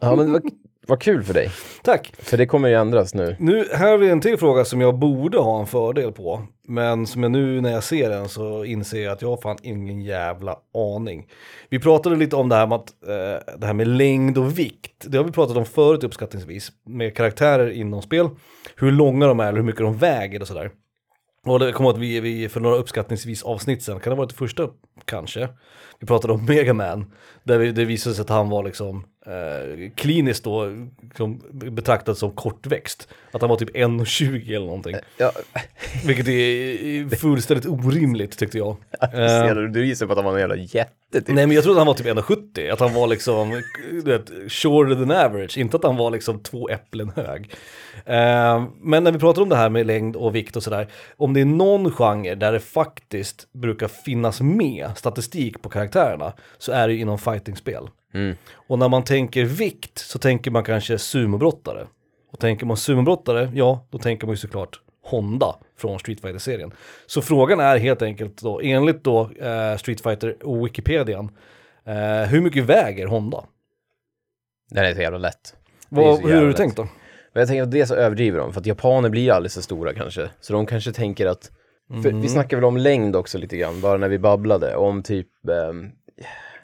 [0.00, 0.42] Ja men vad,
[0.86, 1.50] vad kul för dig.
[1.82, 2.12] Tack!
[2.18, 3.36] För det kommer ju ändras nu.
[3.38, 6.42] Nu, här har vi en till fråga som jag borde ha en fördel på.
[6.68, 9.58] Men som jag nu när jag ser den så inser jag att jag har fan
[9.62, 10.56] ingen jävla
[10.96, 11.26] aning.
[11.68, 15.04] Vi pratade lite om det här med, att, eh, det här med längd och vikt.
[15.06, 16.72] Det har vi pratat om förut uppskattningsvis.
[16.86, 18.28] Med karaktärer inom spel.
[18.78, 20.70] Hur långa de är eller hur mycket de väger och sådär.
[21.44, 24.30] Och det kommer att vi, vi för några uppskattningsvis avsnitt sen, kan det ha varit
[24.30, 24.68] det första
[25.04, 25.48] kanske?
[26.00, 27.06] Vi pratade om Mega Man,
[27.42, 32.30] där vi, det visade sig att han var liksom eh, kliniskt då liksom, betraktad som
[32.30, 33.08] kortväxt.
[33.32, 34.96] Att han var typ 1,20 eller någonting.
[35.16, 35.32] Ja,
[36.06, 38.76] Vilket är fullständigt orimligt tyckte jag.
[39.12, 41.28] ser du, du gissar på att han var en jävla jätte typ.
[41.28, 44.94] Nej men jag trodde han var typ 1,70, att han var liksom, du vet, shorter
[44.94, 47.50] than average, inte att han var liksom två äpplen hög.
[48.04, 51.34] Eh, men när vi pratar om det här med längd och vikt och sådär, om
[51.34, 56.88] det är någon genre där det faktiskt brukar finnas med statistik på karaktärerna, så är
[56.88, 57.88] det ju inom fightingspel.
[58.14, 58.36] Mm.
[58.52, 61.86] Och när man tänker vikt så tänker man kanske sumobrottare.
[62.32, 66.72] Och tänker man sumobrottare, ja, då tänker man ju såklart Honda från Street fighter serien
[67.06, 71.30] Så frågan är helt enkelt då, enligt då eh, Street Fighter och Wikipedian,
[71.84, 73.44] eh, hur mycket väger Honda?
[74.70, 75.54] Det här är så jävla lätt.
[75.88, 76.82] Vad, så hur har du jävla tänkt då?
[77.32, 79.94] Men jag tänker att det så överdriver de, för att japaner blir aldrig så stora
[79.94, 80.30] kanske.
[80.40, 81.50] Så de kanske tänker att,
[81.90, 82.20] Mm.
[82.20, 85.90] vi snackar väl om längd också lite grann, bara när vi babblade, om typ ehm,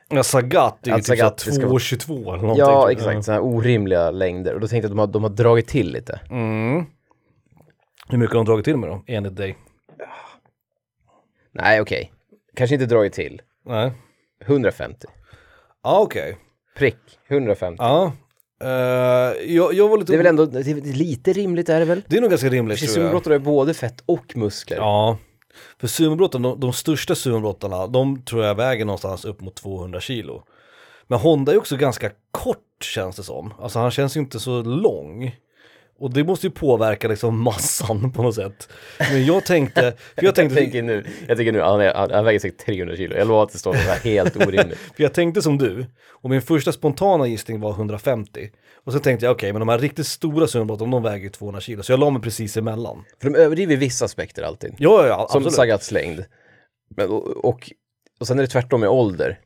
[0.08, 2.56] Ja, Sagat är ju typ Sagat, såhär det ska vara- 2,22 eller någonting.
[2.64, 4.54] Ja, exakt, sådana här orimliga längder.
[4.54, 6.20] Och då tänkte jag att de har, de har dragit till lite.
[6.30, 6.84] Mm.
[8.08, 9.56] Hur mycket har de dragit till med då, enligt dig?
[11.52, 12.12] Nej, okej.
[12.56, 13.42] Kanske inte dragit till.
[13.64, 13.92] Nej.
[14.46, 15.06] 150.
[15.82, 16.36] Ja, okej.
[16.76, 16.96] Prick.
[17.28, 17.76] 150.
[17.82, 18.12] Ja.
[18.64, 20.12] Eh, jag, jag var lite...
[20.12, 22.02] Det är väl ändå, det är lite rimligt är det väl?
[22.06, 23.02] Det är nog ganska rimligt För tror jag.
[23.04, 24.76] sumobrottare är både fett och muskler.
[24.76, 25.18] Ja,
[25.80, 30.42] för sumobrottarna, de, de största sumobrottarna, de tror jag väger någonstans upp mot 200 kilo.
[31.06, 33.54] Men Honda är också ganska kort känns det som.
[33.60, 35.36] Alltså han känns ju inte så lång.
[35.98, 38.68] Och det måste ju påverka liksom massan på något sätt.
[38.98, 42.10] Men jag tänkte, för jag Jag tänkte, tänker nu, jag tänker nu, han, är, han,
[42.10, 43.16] han väger säkert 300 kilo.
[43.16, 44.78] Jag lovar att det står helt orimligt.
[44.96, 48.50] för jag tänkte som du, och min första spontana gissning var 150.
[48.84, 51.60] Och så tänkte jag, okej, men de här riktigt stora sumobrottarna, de väger ju 200
[51.60, 51.82] kilo.
[51.82, 53.04] Så jag la mig precis emellan.
[53.22, 54.74] För de överdriver vissa aspekter alltid.
[54.78, 55.50] Ja, ja, ja, Som.
[55.50, 56.24] Sagats längd.
[56.96, 57.70] Men, och, och,
[58.20, 59.38] och sen är det tvärtom med ålder.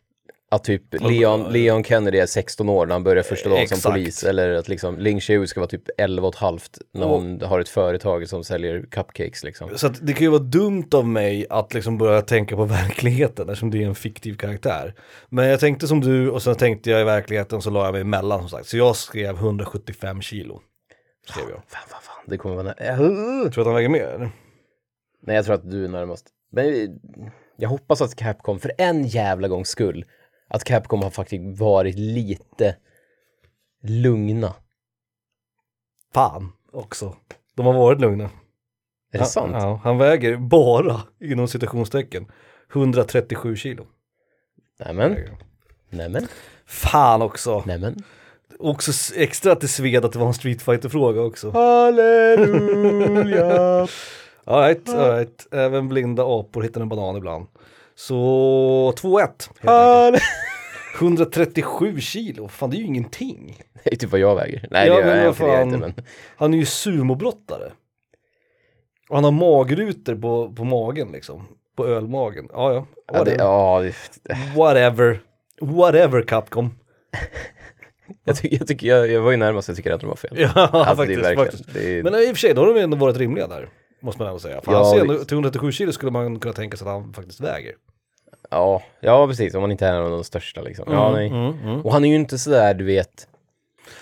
[0.51, 4.25] Att typ Leon, Leon Kennedy är 16 år när han börjar första dagen som polis.
[4.25, 7.61] Eller att liksom Ling Xiu ska vara typ 11 och ett halvt när hon har
[7.61, 9.71] ett företag som säljer cupcakes liksom.
[9.79, 13.49] Så att det kan ju vara dumt av mig att liksom börja tänka på verkligheten
[13.49, 14.95] eftersom det är en fiktiv karaktär.
[15.29, 18.01] Men jag tänkte som du och sen tänkte jag i verkligheten så la jag mig
[18.01, 18.67] emellan som sagt.
[18.69, 20.61] Så jag skrev 175 kilo.
[21.29, 21.63] Skrev jag.
[21.69, 22.67] Fan, fan, fan, det kommer vara...
[22.67, 24.31] nä- Tror du att han väger mer?
[25.27, 26.27] Nej, jag tror att du är närmast.
[26.53, 26.99] Men
[27.57, 30.05] jag hoppas att Capcom, för en jävla gångs skull,
[30.49, 32.77] att Capcom har faktiskt varit lite
[33.83, 34.55] lugna.
[36.15, 37.17] Fan också.
[37.55, 38.31] De har varit lugna.
[39.13, 39.53] Är det sant?
[39.59, 42.27] Ja, han väger bara, inom citationstecken,
[42.73, 43.87] 137 kilo.
[44.79, 45.17] Nämen,
[45.91, 46.27] nämen,
[46.67, 47.63] Fan också.
[47.67, 47.97] nämen.
[48.59, 51.51] Också extra att det sved att det var en Street fighter fråga också.
[51.51, 53.37] Halleluja!
[54.45, 55.47] Alright, alright.
[55.51, 57.47] Även blinda apor hittar en banan ibland.
[57.99, 58.15] Så
[58.97, 59.21] 2-1.
[59.21, 59.69] helt enkelt.
[59.69, 60.21] Halle-
[60.99, 63.61] 137 kilo, fan det är ju ingenting.
[63.85, 64.69] Det är typ vad jag väger.
[64.71, 65.63] Nej, Ja, det är jag jag fan.
[65.63, 65.95] inte, men...
[66.37, 67.73] Han är ju sumobrottare.
[69.09, 71.45] Och han har magrutor på, på magen liksom.
[71.77, 72.49] På ölmagen.
[72.53, 72.87] Ja, ja.
[73.13, 73.45] Ja, det, Whatever.
[73.45, 75.21] ja, det, Whatever.
[75.61, 76.71] Whatever Capcom.
[78.25, 80.31] jag, tycker, jag, tycker, jag, jag var ju närmast, jag tycker att de var fel.
[80.55, 81.23] Ja, Alltså, faktiskt.
[81.35, 81.77] faktiskt.
[81.77, 83.69] är, Men i och för sig, då har de ändå varit rimliga där.
[84.01, 84.61] Måste man ändå säga.
[84.61, 85.29] För Ja, han ser ändå, visst.
[85.29, 87.73] till 137 kilo skulle man kunna tänka sig att han faktiskt väger.
[88.51, 90.85] ja, ja, precis, om man inte är en av de största liksom.
[90.93, 91.29] Ja, nej.
[91.29, 91.81] Mm, mm.
[91.81, 93.29] Och han är ju inte sådär, du vet,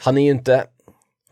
[0.03, 0.65] han är ju inte,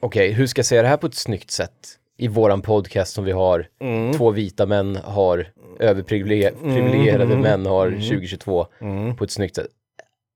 [0.00, 1.98] okej, hur ska jag säga det här på ett snyggt sätt?
[2.16, 4.12] I våran podcast som vi har, Mm.
[4.12, 5.46] två vita män har,
[5.79, 9.16] överprivilegierade män har 2022 Mm.
[9.16, 9.66] på ett snyggt sätt.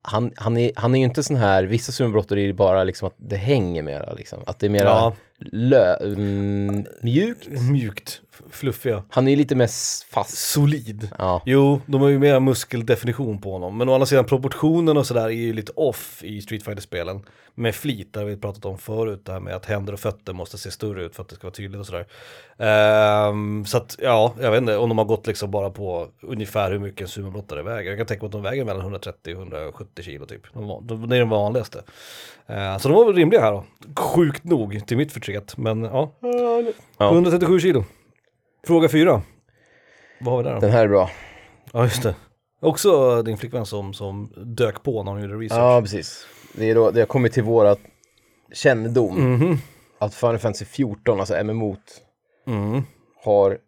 [0.03, 3.09] Han, han, är, han är ju inte sån här, vissa sumbrottare är ju bara liksom
[3.09, 4.43] att det hänger mera liksom.
[4.47, 5.15] Att det är mera Ja.
[5.39, 7.49] lö, mm, mjukt.
[7.71, 9.03] Mjukt, fluffiga.
[9.11, 9.67] Han är lite mer
[10.13, 10.39] fast.
[10.39, 11.09] Solid.
[11.19, 11.43] Ja.
[11.45, 13.79] Jo, de har ju mer muskeldefinition på honom.
[13.79, 17.23] Men å andra sidan proportionen och sådär är ju lite off i Street fighter spelen
[17.55, 20.59] Med flit, har vi pratat om förut, det här med att händer och fötter måste
[20.59, 22.07] se större ut för att det ska vara tydligt och sådär.
[22.59, 26.71] Ehm, så att, ja, jag vet inte om de har gått liksom bara på ungefär
[26.71, 27.91] hur mycket en sumobrottare väger.
[27.91, 30.43] Jag kan tänka mig att de väger mellan 130 och 170 kilo typ.
[30.55, 31.83] De, de, det är den vanligaste.
[32.47, 33.65] Ehm, så de var väl rimliga här då.
[33.97, 36.13] Sjukt nog till mitt förtret, men ja.
[36.99, 37.13] Ja.
[37.13, 37.85] 137 kilo.
[38.66, 39.23] Fråga fyra.
[40.21, 40.61] Vad har vi där då?
[40.61, 41.11] Den här är bra.
[41.73, 42.14] Ja just det.
[42.61, 45.61] Också din flickvän som, som dök på när hon gjorde research.
[45.61, 46.27] Ja, precis.
[46.55, 47.77] Det, är då, det har kommit till våra
[48.53, 49.59] kännedom Mhm.
[49.99, 51.77] att Final Fantasy 14, alltså MMO,
[52.47, 52.83] Mm.
[53.25, 53.59] har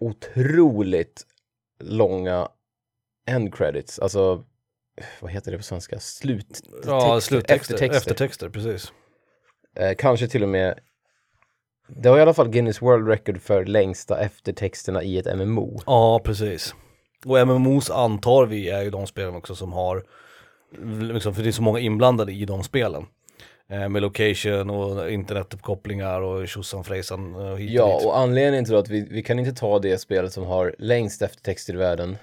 [0.00, 1.22] otroligt
[1.82, 2.48] långa
[3.26, 4.44] end credits, alltså
[5.20, 6.00] vad heter det på svenska?
[6.00, 6.46] Slut...
[6.86, 7.54] Ja, texter, sluttexter.
[7.74, 7.96] eftertexter.
[8.12, 8.92] Eftertexter, precis.
[9.76, 10.78] Eh, kanske till och med
[11.96, 15.80] det har i alla fall Guinness World Record för längsta eftertexterna i ett MMO.
[15.86, 16.74] Ja, precis.
[17.24, 20.02] Och MMOs antar vi är ju de spelen också som har,
[21.12, 23.06] liksom, för det är så många inblandade i de spelen.
[23.70, 28.06] Eh, med location och internetuppkopplingar och tjosan frejsan och hit och Ja, dit.
[28.06, 31.74] och anledningen till att vi, vi kan inte ta det spelet som har längst eftertexter
[31.74, 32.16] i världen,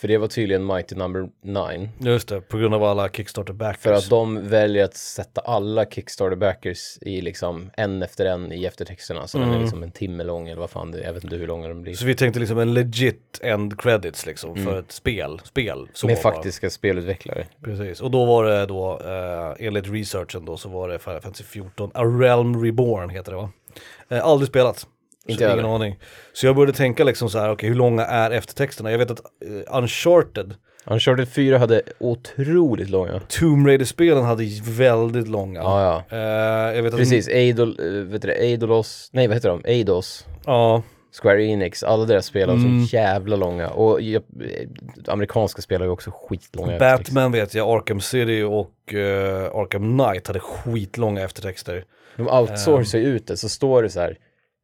[0.00, 1.88] för det var tydligen Mighty Number 9.
[1.98, 3.82] Just det, på grund av alla Kickstarter backers.
[3.82, 8.64] För att de väljer att sätta alla Kickstarter backers i liksom en efter en i
[8.64, 9.26] eftertexterna.
[9.26, 11.04] Så den är liksom en timme lång eller vad fan det är.
[11.04, 11.94] Jag vet inte hur långa de blir.
[11.94, 15.40] Så vi tänkte liksom en legit end credits liksom för ett spel.
[15.44, 15.88] Spel.
[15.92, 16.32] Så Med bara.
[16.32, 17.46] faktiska spelutvecklare.
[17.64, 21.44] Precis, och då var det då, eh, enligt researchen då, så var det Final Fantasy
[21.44, 23.50] 14, A Realm Reborn heter det va?
[24.08, 24.86] Eh, aldrig spelat.
[25.26, 25.98] Inte så ingen aning.
[26.32, 28.90] Så jag började tänka liksom så här, okej hur långa är eftertexterna?
[28.90, 30.54] Jag vet att eh, Uncharted,
[30.86, 33.20] Uncharted 4 hade otroligt långa.
[33.28, 35.60] Tomb Raider-spelen hade väldigt långa.
[35.60, 36.16] Ja, ja.
[36.16, 39.62] Eh, jag vet att, Precis, Eidol, eh, vet du Eidolos, nej vad heter de?
[39.64, 40.82] Eidos, Ja,
[41.22, 42.86] Square Enix, alla deras spel var Mm.
[42.86, 43.68] så jävla långa.
[43.68, 44.20] Och ja,
[45.08, 47.04] amerikanska spel har ju också skitlånga eftertexter.
[47.14, 51.84] Batman vet jag, Arkham City och eh, Arkham Knight hade skitlånga eftertexter.
[52.16, 54.16] De outsourcar ju ut det, så står det så här,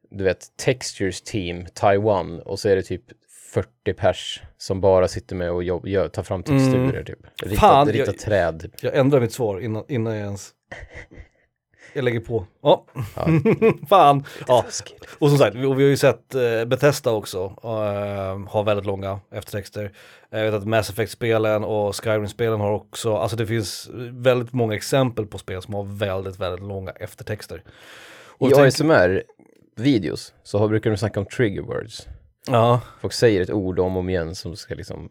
[0.09, 3.03] du vet, Textures Team, Taiwan, och så är det typ
[3.53, 7.19] 40 pers som bara sitter med och jobb, gör, tar fram texturer typ.
[7.23, 7.57] Rita, Mm.
[7.57, 8.71] Fan, rita jag- träd.
[8.81, 10.49] Jag ändrar mitt svar innan, innan jag ens...
[11.93, 12.45] Jag lägger på.
[12.61, 13.27] Ja, Ja.
[13.89, 14.23] fan.
[14.47, 14.65] Ja.
[15.19, 18.85] Och som sagt, vi, och vi har ju sett eh, Bethesda också, uh, har väldigt
[18.85, 19.91] långa eftertexter.
[20.29, 25.25] Jag vet att Mass Effect-spelen och Skyrim-spelen har också, alltså det finns väldigt många exempel
[25.25, 27.63] på spel som har väldigt, väldigt långa eftertexter.
[28.39, 28.59] Och I tänk-
[29.77, 32.07] ASMR-videos så brukar de snacka om trigger words.
[32.47, 35.09] Ja, Folk säger ett ord om och om igen som ska liksom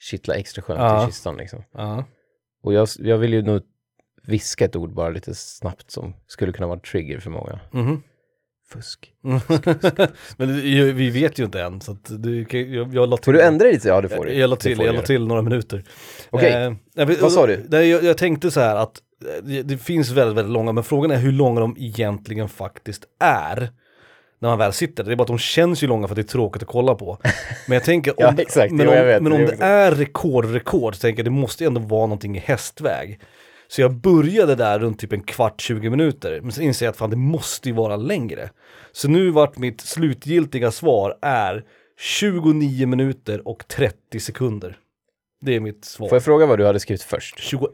[0.00, 1.02] kittla extra skönt Ja.
[1.04, 1.62] i kistan liksom.
[1.74, 2.04] ja.
[2.62, 3.62] Och jag, jag vill ju nog
[4.26, 7.60] viska ett ord bara lite snabbt som skulle kunna vara trigger för många.
[7.72, 8.02] Mhm.
[8.68, 9.12] Fusk.
[10.36, 13.24] Men det, vi vet ju inte än, så att du, jag, jag la till.
[13.24, 13.88] Får du ändra lite?
[13.88, 14.30] Ja, det får du.
[14.32, 15.84] Jag, jag la till, jag la till några minuter.
[16.30, 17.64] Okej, Eh, jag vet- vad sa du?
[17.68, 20.84] Nej, jag, jag tänkte så här att eh, det, det finns väldigt, väldigt långa, men
[20.84, 23.68] frågan är hur långa de egentligen faktiskt är.
[24.38, 26.22] När man väl sitter, det är bara att de känns ju långa för att det
[26.22, 27.18] är tråkigt att kolla på.
[27.68, 28.72] Men jag tänker, Ja, om, exakt.
[28.72, 29.22] men om, vet.
[29.22, 32.40] men om det är rekord, rekord, så tänker jag det måste ändå vara någonting i
[32.40, 33.20] hästväg.
[33.68, 36.96] Så jag började där runt typ en kvart, 20 minuter, men sen inser jag att
[36.96, 38.50] fan det måste ju vara längre.
[38.92, 41.64] Så nu vart mitt slutgiltiga svar är
[41.98, 44.76] 29 minuter och 30 sekunder.
[45.40, 46.08] Det är mitt svar.
[46.08, 47.38] Får jag fråga vad du hade skrivit först?
[47.38, 47.70] 21.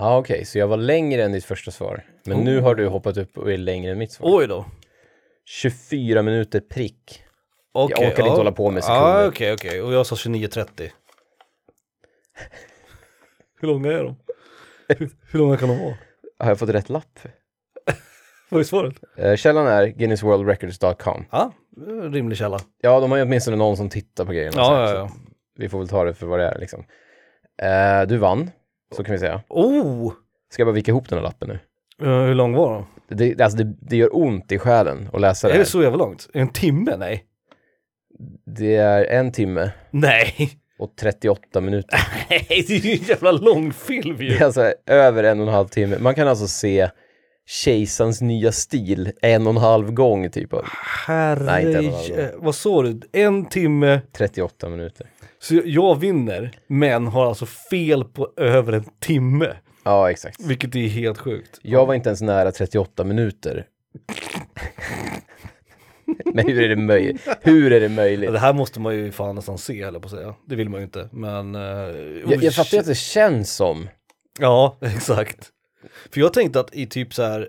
[0.00, 2.04] Ja, okej, så jag var längre än ditt första svar.
[2.24, 2.44] Men Oh.
[2.44, 4.38] nu har du hoppat upp och är längre än mitt svar.
[4.38, 4.64] Oj då.
[5.44, 7.22] 24 minuter prick.
[7.72, 9.20] Okej, Jag orkar inte hålla på med sekunder.
[9.22, 9.82] Ja, okej, okej.
[9.82, 10.66] Och jag sa 29.30.
[13.60, 14.16] Hur långa är de?
[14.88, 15.94] Hur, hur långa kan de vara?
[16.38, 17.18] Har jag fått rätt lapp?
[18.50, 18.94] Vad är svaret?
[19.16, 21.24] Eh, källan är guinnessworldrecords.com.
[21.30, 21.52] Ja,
[22.12, 22.58] rimlig källa.
[22.80, 24.52] Ja, de har ju åtminstone någon som tittar på grejerna.
[24.52, 25.10] så här, Ja, ja, så ja.
[25.56, 26.84] Vi får väl ta det för vad det är liksom.
[27.62, 28.50] Eh, du vann,
[28.96, 29.42] så kan vi säga.
[29.48, 30.12] Oh!
[30.52, 31.58] Ska jag bara vika ihop den här lappen nu?
[32.06, 32.86] Eh, hur lång var de?
[33.16, 35.98] Det, alltså det, det gör ont i själen att läsa det Är det så jävla
[35.98, 36.28] långt?
[36.34, 36.96] En timme?
[36.96, 37.24] Nej.
[38.56, 40.34] Det är en timme Nej.
[40.78, 41.98] och 38 minuter.
[42.30, 44.34] Nej, det är ju en jävla lång film Det ju.
[44.36, 45.96] är alltså över en och en halv timme.
[46.00, 46.88] Man kan alltså se
[47.46, 50.50] Kejsarens nya stil en och en halv gång typ.
[51.06, 52.18] Herre, Nej, inte en och en halv.
[52.18, 53.00] eh, vad sa du?
[53.12, 55.06] En timme, 38 minuter.
[55.42, 59.56] Så jag vinner, men har alltså fel på över en timme.
[59.84, 60.40] Ja, exakt.
[60.40, 61.58] Vilket är helt sjukt.
[61.62, 63.66] Jag var inte ens nära 38 minuter.
[66.24, 67.28] Men hur är det möjligt?
[67.40, 68.32] Hur är det möjligt?
[68.32, 70.34] Det här måste man ju fan nästan se, eller på att säga.
[70.46, 71.54] Det vill man ju inte, men...
[71.54, 71.62] Uh,
[72.30, 73.88] Jag, jag fattar ju att det känns som
[74.38, 75.48] Ja, exakt.
[76.12, 77.48] För jag tänkte att i typ så här,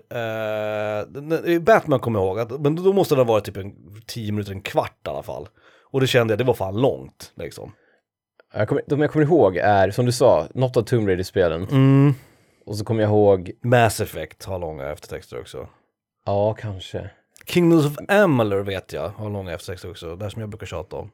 [1.52, 3.72] eh, Batman kommer jag ihåg, att, men då måste det ha varit typ en
[4.06, 5.48] 10 minuter, en kvart i alla fall.
[5.90, 7.72] Och det kände jag, det var fan långt liksom.
[8.52, 11.66] Jag kommer, de jag kommer ihåg är, som du sa, något av Tomb Raider-spelen.
[11.70, 12.14] Mm.
[12.66, 15.68] Och så kommer jag ihåg, Mass Effect har långa eftertexter också.
[16.26, 17.10] ja kanske.
[17.46, 20.96] Kingdoms of Amalur vet jag har långa eftertexter också, det här som jag brukar tjata
[20.96, 21.10] om.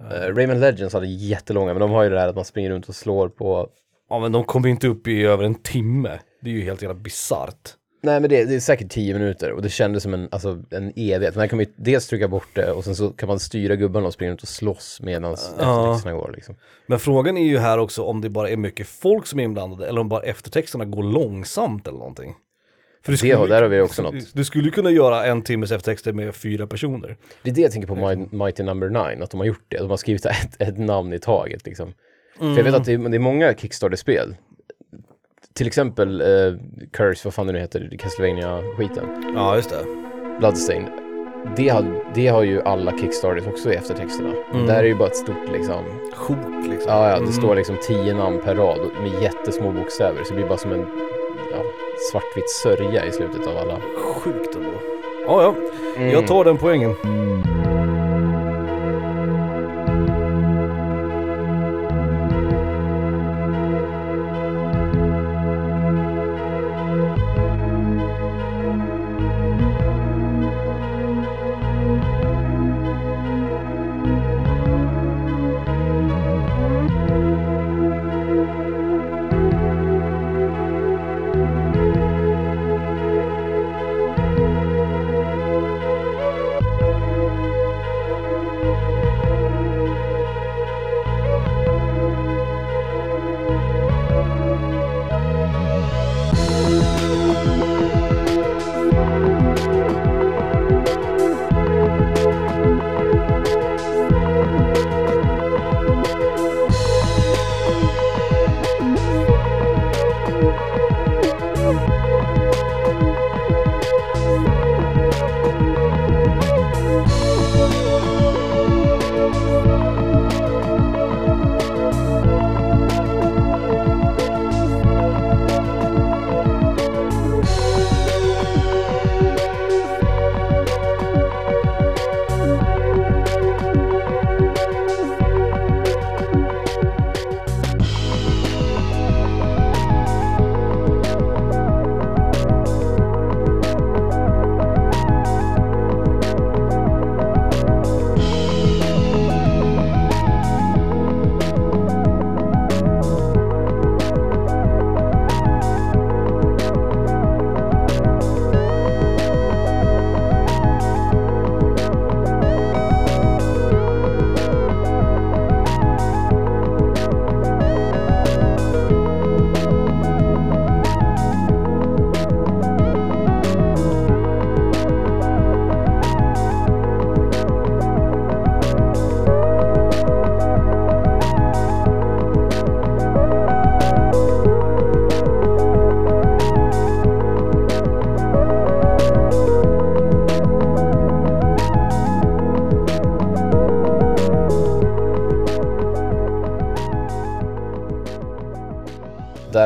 [0.00, 2.88] Uh, Rayman Legends hade jättelånga, men de har ju det här att man springer runt
[2.88, 3.68] och slår på
[4.08, 6.18] Ja men de kommer inte upp i över en timme.
[6.40, 7.74] Det är ju helt jävla bisarrt.
[8.04, 10.88] Nej men det, det är säkert 10 minuter och det kändes som en, alltså, en
[10.96, 11.34] evighet.
[11.34, 13.76] Men här kan man ju dels trycka bort det och sen så kan man styra
[13.76, 16.56] gubbarna och springa ut och slåss medan eftertexterna går liksom.
[16.86, 19.86] Men frågan är ju här också om det bara är mycket folk som är inblandade
[19.88, 22.34] eller om bara eftertexterna går långsamt eller någonting.
[23.04, 24.34] För du Det har- där har vi också något.
[24.34, 27.16] Du skulle kunna göra en timmes eftertexter med fyra personer.
[27.42, 29.78] Det är det jag tänker på Mi- Mighty Number 9, att de har gjort det.
[29.78, 31.94] De har skrivit ett, ett namn i taget liksom.
[32.38, 34.36] För jag vet att det är, det är många Kickstarter-spel.
[35.56, 36.26] Till exempel eh,
[36.92, 39.32] Curse, vad fan det nu heter, Castlevania-skiten.
[39.34, 39.84] Ja, just det.
[40.38, 40.88] Bloodstained.
[41.56, 44.34] Det har, det har ju alla Kickstarters också i eftertexterna.
[44.52, 46.92] Men där är ju bara ett stort liksom, Sjok liksom.
[46.92, 50.24] ja ja, det står liksom tio namn per rad med jättesmå bokstäver.
[50.24, 50.86] Så det blir bara som en
[51.52, 51.62] ja,
[52.10, 53.80] svartvit sörja i slutet av alla.
[53.96, 54.70] Sjukt ändå.
[55.26, 55.54] Ja,
[55.96, 56.02] ja.
[56.02, 56.94] Jag tar den poängen.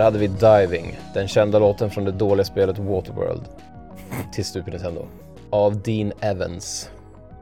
[0.08, 3.42] Hade vi Diving, den kända låten från det dåliga spelet Waterworld
[4.32, 5.06] till Super Nintendo.
[5.50, 6.90] Av Dean Evans.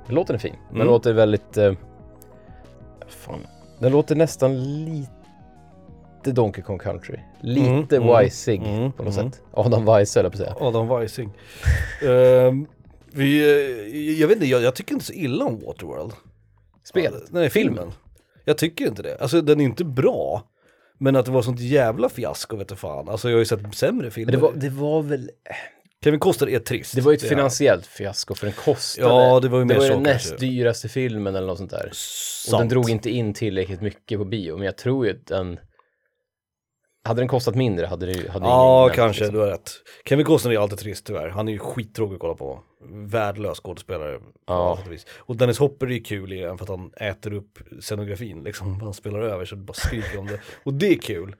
[0.09, 0.55] Låten är fin.
[0.69, 0.87] Den Mm.
[0.87, 1.57] låter väldigt...
[1.57, 1.73] Eh,
[3.09, 3.47] fan.
[3.79, 5.11] Den låter nästan lite
[6.25, 7.19] Donkey Kong Country.
[7.41, 9.31] Lite Mm, mm, Wisig mm, på något mm.
[9.31, 9.43] sätt.
[9.53, 10.67] Adam Weise höll jag på att säga.
[10.69, 11.31] Adam Weising.
[12.03, 12.67] Ehm,
[13.13, 16.13] vi, eh, jag vet inte, jag, jag tycker inte så illa om Waterworld.
[16.85, 17.23] Spelet?
[17.31, 17.93] Nej, filmen.
[18.45, 19.19] Jag tycker inte det.
[19.21, 20.43] Alltså den är inte bra.
[20.99, 23.09] Men att det var sånt jävla fiasko vet du fan.
[23.09, 24.33] Alltså jag har ju sett sämre filmer.
[24.33, 25.31] Men det var, det var väl...
[26.05, 26.95] Kevin Costner är trist.
[26.95, 29.09] Det var ju ett finansiellt fiasko för den kostade.
[29.09, 30.47] Ja, det var ju mer det var så den näst kanske.
[30.47, 31.79] dyraste filmen eller något sånt där.
[31.79, 31.89] han.
[31.89, 32.61] Och Sant.
[32.61, 35.59] den drog inte in tillräckligt mycket på bio, men jag tror ju att den...
[37.07, 38.31] Hade den kostat mindre hade det.
[38.31, 39.35] Hade Ja, kanske, liksom.
[39.35, 39.71] du har rätt.
[40.09, 41.29] Kevin Costner är alltid trist tyvärr.
[41.29, 42.61] Han är ju skittråkig att kolla på.
[42.91, 44.19] Värdelös skådespelare.
[44.47, 44.79] Ja.
[45.17, 48.81] och Dennis Hopper är ju kul i den för att han äter upp scenografin liksom.
[48.81, 50.41] Han spelar över så det bara skriker om det.
[50.65, 51.37] Och det är kul.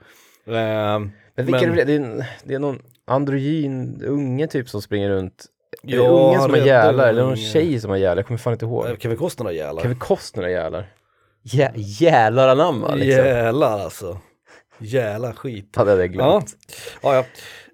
[0.47, 1.83] Ehm, Men vilka är det?
[1.83, 5.45] Det är, det är någon androgyn unge typ som springer runt.
[5.83, 8.15] Är det Ja, ungen som har gälar eller någon tjej som har gälar?
[8.15, 8.85] Jag kommer fan inte ihåg.
[8.87, 9.81] eh, Kevin Costner har jälar.
[9.81, 10.91] Kevin Costner har gälar.
[11.43, 13.25] Jä, jälar anamma liksom.
[13.25, 14.17] Jälar alltså.
[14.79, 15.75] Jävla skit.
[15.75, 16.55] Hade jag det Ja, glömt.
[17.01, 17.15] ja.
[17.15, 17.23] ja.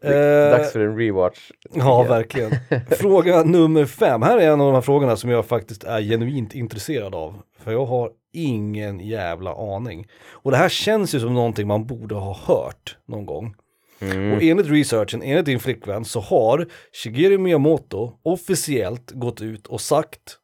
[0.09, 1.51] Eh, Dags för en rewatch.
[1.73, 2.51] Ja, verkligen.
[2.89, 4.21] Fråga nummer fem.
[4.21, 7.41] Här är en av de här frågorna som jag faktiskt är genuint intresserad av.
[7.59, 10.07] För jag har ingen jävla aning.
[10.31, 13.55] Och det här känns ju som någonting man borde ha hört någon gång.
[14.01, 14.33] Mm.
[14.33, 16.67] Och enligt researchen, enligt din flickvän, så har
[17.03, 20.37] Shigeru Miyamoto officiellt gått ut och sagt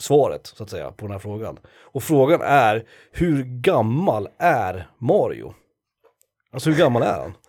[0.00, 1.58] svaret, så att säga, på den här frågan.
[1.92, 5.54] Och frågan är, hur gammal är Mario?
[6.52, 7.32] Alltså hur gammal är han?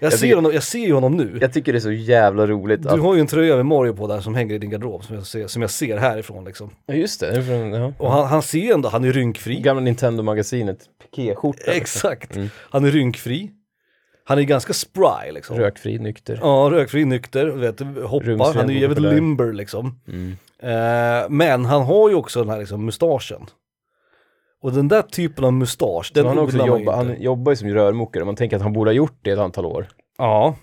[0.00, 1.38] Jag, ser, tycker- honom, jag ser ju honom nu.
[1.40, 3.00] Jag tycker det är så jävla roligt Du att...
[3.00, 5.26] har ju en tröja med Mario på där som hänger i din garderob som jag
[5.26, 6.70] ser, som jag ser härifrån liksom.
[6.86, 7.92] Ja just det, från, ja.
[7.98, 9.60] Och han, han ser ändå, han är rynkfri.
[9.60, 11.72] gamla Nintendo-magasinet, pikéskjorta.
[11.72, 12.36] Exakt.
[12.36, 12.48] Mm.
[12.56, 13.50] Han är rynkfri.
[14.24, 15.56] Han är ganska spry liksom.
[15.58, 16.38] Rökfri, nykter.
[16.42, 20.00] Ja, rökfri, nykter, vet, hoppar, Rumsren, han är ju jävligt limber liksom.
[20.08, 20.36] Mm.
[20.62, 23.46] Eh, men han har ju också den här liksom mustaschen.
[24.66, 28.24] Och den där typen av mustasch, den han, också jobba, han jobbar ju som rörmokare,
[28.24, 29.88] man tänker att han borde ha gjort det ett antal år.
[30.18, 30.56] Ja.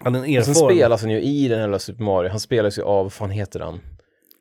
[0.00, 0.70] Han är en Och sen erfaren.
[0.76, 3.60] spelas han ju i den här Super Mario, han spelas ju av, vad fan heter
[3.60, 3.80] han?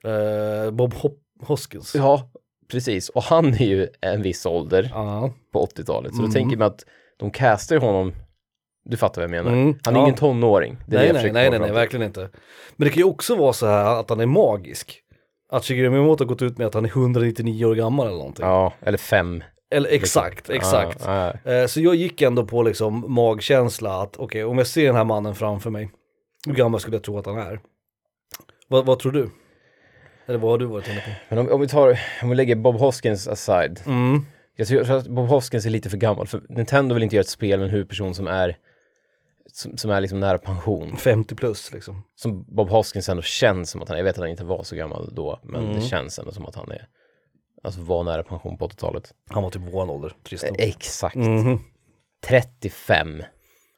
[0.06, 1.96] Eh, Bob Hop Hoskins.
[1.96, 2.30] Ja,
[2.72, 3.10] precis.
[3.10, 5.34] Och han är ju en viss ålder Ja.
[5.54, 6.30] på 80-talet, så Mm.
[6.32, 6.86] då tänker man att
[7.20, 8.14] de castar honom,
[8.86, 9.58] du fattar vad jag menar.
[9.58, 10.04] Mm, Han är ja.
[10.06, 10.78] ingen tonåring.
[10.88, 12.30] Det är det Nej, jag nej, nej, nej, nej, verkligen inte.
[12.76, 15.02] Men det kan ju också vara så här att han är magisk.
[15.50, 18.46] Att Shigeru Miyamoto gått ut med att han är 199 år gammal eller någonting.
[18.46, 19.44] Ja, eller fem.
[19.72, 21.02] Eller exakt, exakt.
[21.06, 21.52] Ja, ja.
[21.52, 25.04] Eh, Så jag gick ändå på liksom magkänsla att okej, om jag ser den här
[25.04, 25.90] mannen framför mig,
[26.48, 27.60] hur gammal skulle jag tro att han är?
[28.68, 29.30] Vad, vad tror du?
[30.28, 31.10] Eller vad har du varit inne på?
[31.30, 33.80] Men om, om vi tar, om vi lägger Bob Hoskins aside.
[33.86, 34.26] Mm.
[34.56, 37.30] Jag tror att Bob Hoskins är lite för gammal, för Nintendo vill inte göra ett
[37.30, 38.58] spel med en huvudperson som är
[39.58, 40.98] som, som är liksom nära pension.
[40.98, 42.04] 50 plus liksom.
[42.16, 44.76] Som Bob Hoskins ändå känns som att han, jag vet att han inte var så
[44.76, 45.76] gammal då, men Mm.
[45.76, 46.88] det känns ändå som att han är,
[47.64, 49.14] alltså var nära pension på 80-talet.
[49.30, 50.56] Han var typ våran ålder, trist nog.
[50.60, 51.16] Exakt.
[51.16, 51.60] Mhm.
[52.26, 53.24] 35.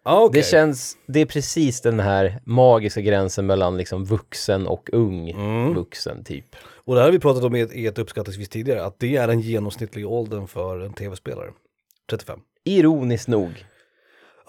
[0.04, 0.42] Ah, okej.
[0.42, 5.74] Det känns, det är precis den här magiska gränsen mellan liksom vuxen och ung Mm.
[5.74, 6.56] vuxen typ.
[6.86, 9.16] Och det här har vi pratat om i ett, i ett uppskattningsvis tidigare, att det
[9.16, 11.50] är den genomsnittliga åldern för en tv-spelare.
[12.10, 12.40] 35.
[12.64, 13.66] Ironiskt nog.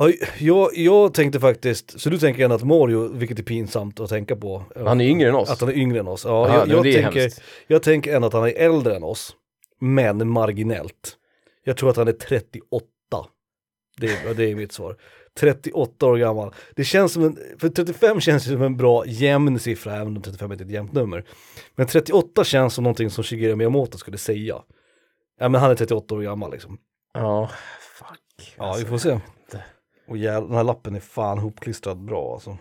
[0.01, 4.09] Ja, jag, jag tänkte faktiskt, så du tänker ändå att Mario, vilket är pinsamt att
[4.09, 4.64] tänka på.
[4.76, 5.51] Han är yngre än oss.
[5.51, 6.24] Att han är yngre än oss.
[6.24, 7.42] Ja, Ja, jag, jag, det är tänker, hemskt.
[7.66, 9.36] jag tänker ändå att han är äldre än oss,
[9.80, 11.16] men marginellt.
[11.64, 12.86] Jag tror att han är 38.
[13.96, 14.96] Det är, det är mitt svar.
[15.40, 16.55] 38 år gammal.
[16.76, 20.53] Det känns som en, för 35 känns som en bra jämn siffra, även om 35
[20.53, 21.24] inte är ett jämnt nummer.
[21.74, 24.57] Men 38 känns som någonting som Shigeru Miyamoto skulle säga.
[25.40, 26.78] Ja men han är 38 år gammal liksom.
[27.14, 27.51] Ja,
[27.98, 28.55] fuck.
[28.59, 29.20] Ja Alltså, vi får se.
[30.11, 32.56] Och jävlar, den här lappen är fan hopklistrad bra alltså.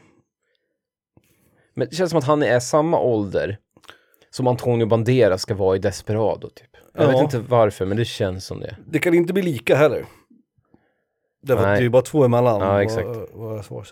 [1.73, 3.57] Men det känns som att han är samma ålder
[4.29, 6.69] som Antonio Banderas ska vara i Desperado typ.
[6.93, 7.11] Jag Ja.
[7.11, 8.77] vet inte varför, men det känns som det.
[8.87, 10.05] Det kan inte bli lika heller.
[11.41, 11.75] Därför att Nej.
[11.75, 12.61] det är ju bara två emellan.
[12.61, 13.07] Ja, exakt.
[13.33, 13.87] Vad, vad?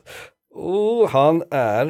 [0.53, 1.87] Och han är,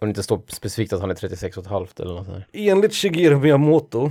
[0.00, 2.44] Om det inte står specifikt att han är 36 och ett halvt eller något sånt
[2.52, 4.10] enligt Shigeru Miyamoto,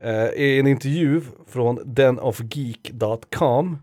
[0.00, 3.78] eh, en intervju från denofgeek.com,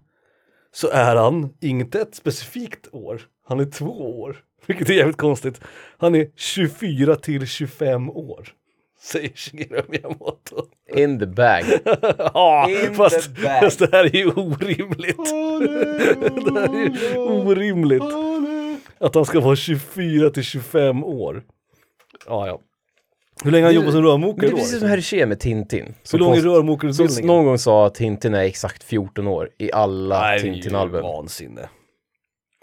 [0.77, 4.37] så är han inte ett specifikt år, han är två år.
[4.65, 5.61] Vilket är jävligt konstigt.
[5.97, 8.47] Han är 24 till 25 år.
[9.01, 10.65] Säger Shigeru Miyamoto.
[10.95, 11.63] In the bag.
[12.33, 13.59] Ja, In fast, the bag.
[13.59, 15.17] fast det här är ju orimligt.
[16.45, 18.03] det här är ju orimligt.
[18.99, 21.43] Att han ska vara 24 till 25 år.
[22.27, 22.61] Ja, ja.
[23.43, 24.57] Hur länge har han jobbat som rörmokare det är då?
[24.57, 25.93] precis som Hergé med Tintin.
[26.11, 27.27] Hur lång är som rörmokarutbildningen?
[27.27, 31.03] någon gång sa att Tintin är exakt 14 år i alla Tintin-album.
[31.03, 31.69] vansinne.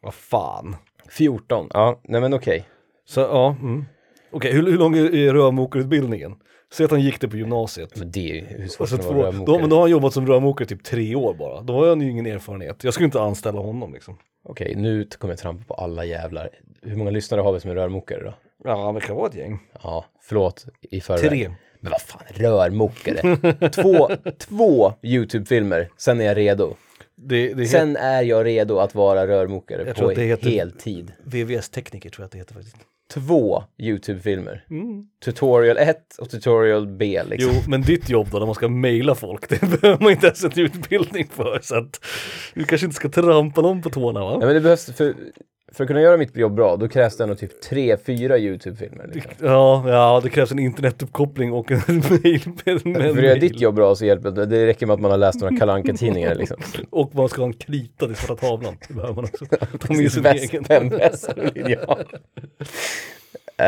[0.03, 0.77] Vad fan.
[1.09, 2.64] 14, ja, nej men okej.
[3.07, 3.85] Så ja, mm.
[4.31, 6.35] okej hur, hur lång är är rörmokarutbildningen?
[6.72, 7.97] Säg att han gick det på gymnasiet.
[7.97, 9.70] Men det är ju hur svårt Och så kan det två, vara att då, men
[9.70, 11.61] då har han jobbat som rörmokare typ tre år bara.
[11.61, 12.85] Då har han ju ingen erfarenhet.
[12.85, 14.18] Jag skulle inte anställa honom liksom.
[14.45, 16.51] Okej, nu kommer jag trampa på alla jävlar.
[16.83, 18.35] Hur många lyssnare har vi som är rörmokare då?
[18.64, 19.58] Ja, det kan vara ett gäng.
[19.82, 21.30] Ja, förlåt i förväg.
[21.30, 21.50] Tre.
[21.80, 23.36] Men vad fan, rörmokare.
[23.70, 26.74] två, två YouTube-filmer, sen är jag redo.
[27.16, 30.10] Det, det Sen är jag redo att vara rörmokare Jag på
[30.48, 31.12] heltid.
[31.24, 32.76] VVS-tekniker tror jag att det heter faktiskt.
[33.12, 34.64] Två YouTube-filmer.
[34.70, 35.06] Mm.
[35.24, 37.52] Tutorial 1 och tutorial B liksom.
[37.54, 40.44] Jo, men ditt jobb då när man ska mejla folk, det behöver man inte ens
[40.44, 41.60] en utbildning för.
[41.62, 42.04] Så att
[42.54, 44.38] du kanske inte ska trampa någon på tårna va?
[44.40, 45.14] Ja, men det behövs, för,
[45.75, 49.11] för att kunna göra mitt jobb bra, då krävs det ändå typ tre, fyra YouTube-filmer.
[49.14, 49.33] Liksom.
[49.49, 52.41] Ja, ja, det krävs en internetuppkoppling och en mejl.
[52.64, 55.01] med- med För att göra ditt jobb bra så hjälper det, det räcker med att
[55.01, 56.57] man har läst några Kalle Anka-tidningar liksom.
[56.91, 58.77] Och man ska ha en krita till svarta tavlan.
[58.89, 59.45] Det behöver man också.
[59.81, 60.62] Ta med sin egen.
[60.89, 60.93] Väst,
[61.29, 62.05] vässar och linjal.
[63.57, 63.66] Eh,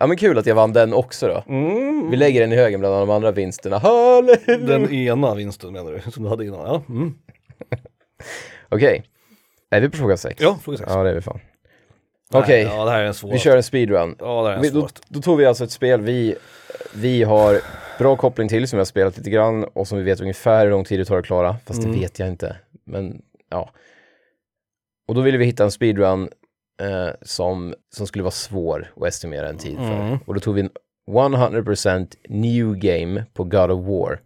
[0.00, 1.44] ja men kul att jag vann den också då.
[1.54, 2.10] Mm.
[2.10, 3.78] Vi lägger den i högen bland de andra vinsterna.
[3.78, 4.56] Halleluja!
[4.66, 6.60] Den ena vinsten menar du, som du hade innan?
[6.60, 7.14] Ja, mm.
[8.68, 9.04] Okej.
[9.70, 10.40] Är vi på fråga sex?
[10.42, 10.90] ja fråga sex.
[10.94, 11.40] Ja det är vi fan.
[12.32, 13.32] Okej, Ja, det här är en svår.
[13.32, 14.16] vi kör en speedrun.
[14.18, 16.34] Ja, det här är Vi, då, då tog vi alltså ett spel vi,
[16.94, 17.60] vi har
[17.98, 20.70] bra koppling till, som vi har spelat lite grann och som vi vet ungefär hur
[20.70, 21.56] lång tid det tar att klara.
[21.66, 21.92] Fast Mm.
[21.92, 22.56] det vet jag inte.
[22.84, 23.70] Men ja.
[25.08, 26.28] Och då ville vi hitta en speedrun
[26.82, 30.00] eh, som, som skulle vara svår att estimera en tid för.
[30.00, 30.18] Mm.
[30.26, 30.70] Och då tog vi en
[31.10, 34.20] 100% new game på God of War.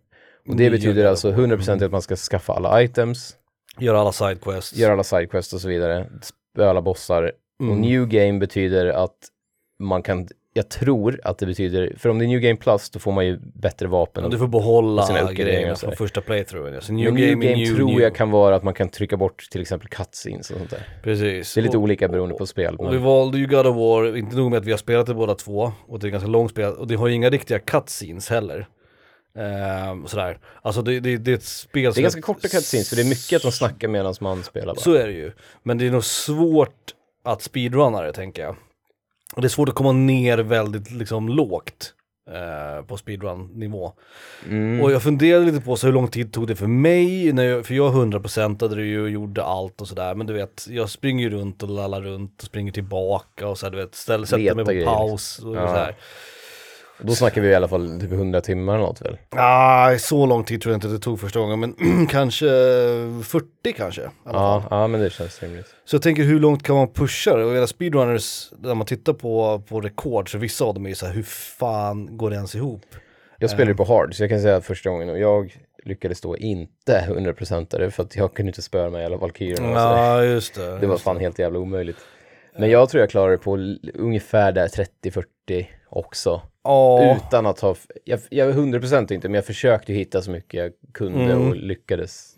[0.49, 3.37] Och det betyder alltså 100% att man ska skaffa alla items,
[3.79, 4.77] Gör alla sidequests.
[4.77, 7.33] göra alla sidequests och så vidare, spöa alla bossar.
[7.59, 7.81] Och Mm.
[7.81, 9.17] new game betyder att
[9.79, 12.99] man kan, jag tror att det betyder, för om det är new game plus då
[12.99, 14.23] får man ju bättre vapen.
[14.25, 15.75] Ja, du får behålla sina och sådär.
[15.75, 16.75] från första playthroughen.
[16.75, 16.81] Ja.
[16.81, 18.01] Så Men new new game, game, new, tror new.
[18.01, 20.89] jag kan vara att man kan trycka bort till exempel cutscenes och sånt där.
[21.03, 21.55] Precis.
[21.55, 22.77] Det är lite och, olika beroende på spel.
[22.77, 25.07] och vi Men, valde ju God of War, inte nog med att vi har spelat
[25.07, 27.59] det båda två, och det är ganska långt spel, och det har ju inga riktiga
[27.59, 28.67] cutscenes heller.
[29.39, 30.39] Ehm, sådär.
[30.63, 33.03] Alltså det, det, det är ett spel det som är ganska korta cutscenes för det
[33.03, 34.81] är mycket att de snackar medan man spelar bara.
[34.81, 35.33] Så är det ju.
[35.63, 38.57] Men det är nog svårt att speedrunna det tänker jag.
[39.35, 41.95] Och det är svårt att komma ner väldigt liksom lågt
[42.31, 43.93] eh, på speedrun-nivå.
[44.49, 44.81] Mm.
[44.83, 47.67] Och jag funderade lite på så hur lång tid tog det för mig, när jag,
[47.67, 50.15] för jag 100%ade det ju och gjorde allt och sådär.
[50.15, 53.71] Men du vet, jag springer runt och lallar runt och springer tillbaka och så här,
[53.71, 55.69] du vet, ställer, sätter mig på grejer, paus och Ja.
[55.69, 55.97] så här.
[57.05, 59.19] Då snackar vi i alla fall typ 100 timmar eller något väl?
[59.31, 62.47] Ah, så lång tid tror jag inte det tog första gången, men kanske
[63.25, 64.03] 40 kanske.
[64.25, 65.67] Ja, ja men det känns rimligt.
[65.85, 67.45] Så jag tänker hur långt kan man pusha det?
[67.45, 70.95] Och era speedrunners, när man tittar på, på rekord, så vissa av dem är ju
[70.95, 71.23] så här, hur
[71.59, 72.85] fan går det ens ihop?
[73.39, 76.21] Jag spelar ju på hard, så jag kan säga att första gången och jag lyckades
[76.21, 79.73] då inte 100% det för att jag kunde inte spöa med alla valkyrierna.
[79.73, 80.79] Ja, just det.
[80.79, 81.97] Det var fan helt jävla omöjligt.
[82.59, 83.59] Men jag tror jag klarade på
[83.95, 86.43] ungefär där 30-40 också.
[86.65, 87.75] Ja, Utan att ha,
[88.05, 91.49] jag, jag är 100% inte, men jag försökte hitta så mycket jag kunde Mm.
[91.49, 92.35] och lyckades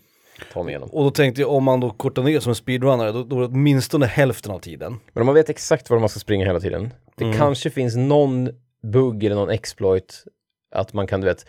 [0.53, 0.89] ta mig igenom.
[0.93, 3.41] och då tänkte jag om man då kortar ner som en speedrunner, då, då är
[3.41, 5.01] det åtminstone hälften av tiden.
[5.13, 7.37] Men om man vet exakt var man ska springa hela tiden, det Mm.
[7.37, 8.51] kanske finns någon
[8.83, 10.25] bugg eller någon exploit,
[10.75, 11.47] att man kan, du vet,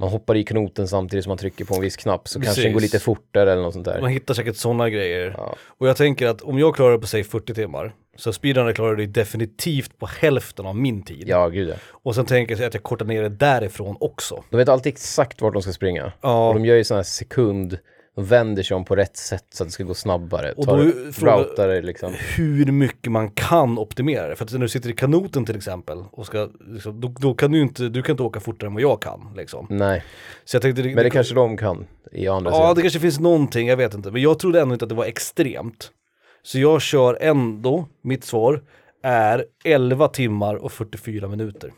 [0.00, 2.72] man hoppar i knoten samtidigt som man trycker på en viss knapp, så kanske den
[2.72, 2.92] går Precis.
[2.92, 4.00] lite fortare eller något sånt där.
[4.00, 5.34] Man hittar säkert sådana grejer.
[5.36, 5.54] Ja.
[5.66, 8.96] Och jag tänker att om jag klarar det på säg 40 timmar, så speedrunner klarar
[8.96, 11.24] det definitivt på hälften av min tid.
[11.26, 11.74] Ja, gud ja.
[11.88, 14.44] Och sen tänker jag att jag kortar ner det därifrån också.
[14.50, 16.12] De vet alltid exakt vart de ska springa.
[16.20, 16.48] Ja.
[16.48, 17.78] Och de gör ju sådana här sekund,
[18.20, 20.52] de vänder sig om på rätt sätt så att det ska gå snabbare.
[20.52, 22.12] Och då routar det liksom.
[22.36, 24.36] hur mycket man kan optimera det.
[24.36, 27.50] För att när du sitter i kanoten till exempel, och ska, liksom, då, då kan
[27.52, 29.32] du inte, du kan inte åka fortare än vad jag kan.
[29.36, 29.66] Liksom.
[29.70, 30.04] Nej,
[30.44, 32.74] Så jag tänkte, men det kanske de kan i andra Ja, sidan.
[32.74, 34.10] det kanske finns någonting, jag vet inte.
[34.10, 35.90] Men jag trodde ändå inte att det var extremt.
[36.42, 38.62] Så jag kör ändå, mitt svar
[39.02, 41.72] är 11 timmar och 44 minuter.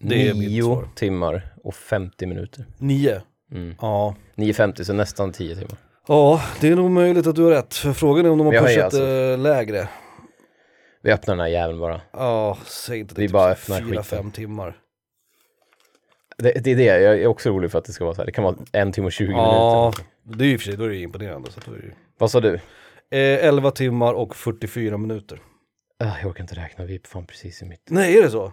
[0.00, 0.88] Det är mitt Nio svar.
[0.94, 2.64] timmar och 50 minuter.
[2.78, 3.22] 9.
[3.52, 3.74] Mm.
[3.80, 4.14] Ja.
[4.34, 5.76] 9.50, så nästan 10 timmar.
[6.08, 7.74] ja, det är nog möjligt att du har rätt.
[7.74, 9.88] För frågan är om de har jag pushat alltså- eh, lägre.
[11.02, 12.00] Vi öppnar den här jäveln bara.
[12.12, 13.20] Ja, säg inte det.
[13.20, 14.30] Vi typ bara öppnar 4-5 skiten.
[14.30, 14.78] timmar.
[16.38, 18.26] Det, det är det, jag är också orolig för att det ska vara så här.
[18.26, 20.04] Det kan vara en timme och 20 Ja, minuter.
[20.38, 21.50] det är ju i och för sig, då är det imponerande.
[21.50, 21.92] Så det ju...
[22.18, 22.54] Vad sa du?
[22.54, 22.60] eh,
[23.46, 25.40] 11 timmar och 44 minuter.
[25.98, 27.94] Ah, jag orkar inte räkna, vi är fan precis i mitten.
[27.94, 28.52] Nej, är det så?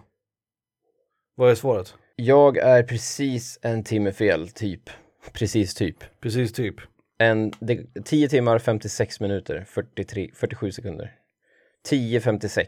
[1.34, 1.94] Vad är svaret?
[2.16, 4.90] Jag är precis en timme fel, typ.
[5.32, 5.96] Precis typ.
[6.20, 6.74] Precis typ.
[7.18, 11.12] En, det, 10 timmar, 56 minuter, 43, 47 sekunder.
[11.90, 12.66] 10.56.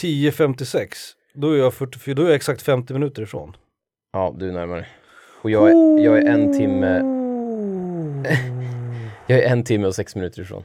[0.00, 0.88] 10.56.
[1.34, 3.56] Då är jag 44, då är jag exakt 50 minuter ifrån.
[4.12, 4.86] Ja, du är närmare.
[5.42, 6.86] Och jag är, jag är en timme,
[9.26, 10.64] jag är en timme och sex minuter ifrån.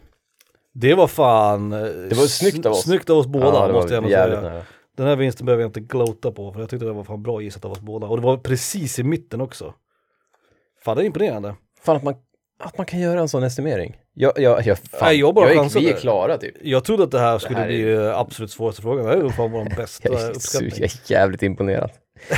[0.74, 1.74] Det var fan...
[1.74, 2.84] eh, Det var snyggt av oss.
[2.84, 4.28] Snyggt av oss båda ja, måste jag säga.
[4.42, 4.62] nära.
[5.00, 7.42] Den här vinsten behöver jag inte glota på för jag tyckte det var fan bra
[7.42, 8.08] gissat av oss båda.
[8.08, 9.74] Och det var precis i mitten också.
[10.82, 11.56] Fan det är imponerande.
[11.82, 12.16] Fan att man,
[12.60, 13.98] att man kan göra en sån estimering.
[14.14, 15.86] Jag, jag, jag, fan, Nej, jag bara är, chansade.
[15.86, 16.56] Vi är klara typ.
[16.62, 19.06] Jag trodde att det här skulle här är- bli absolut svåraste frågan.
[19.06, 20.72] Det här är fan vår bästa Jag är, så, uppskattning.
[20.76, 21.92] jag är jävligt imponerad.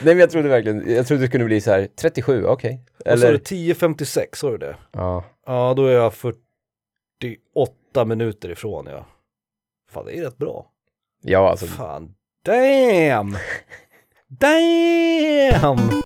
[0.00, 2.84] Nej men jag trodde verkligen, jag trodde det kunde bli så här 37, okej.
[3.04, 3.28] Vad sa du?
[3.28, 4.76] Eller, 10.56, sa du det?
[4.92, 5.24] ja.
[5.46, 9.06] Ja, då är jag 48 minuter ifrån ja.
[9.90, 10.66] Fan det är rätt bra.
[11.24, 12.14] Ja alltså, Fan,
[12.44, 13.36] damn!
[14.28, 16.02] Damn!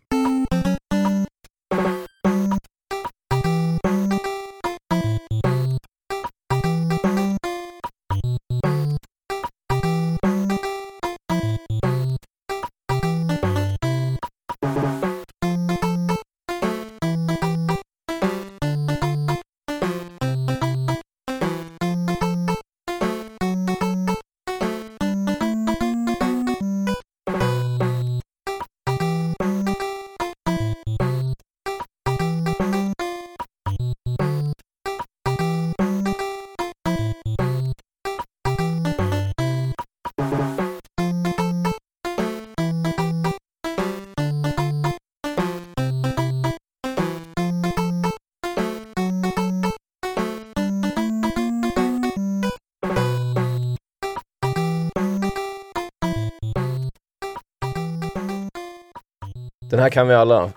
[59.86, 60.52] Här kan vi alla.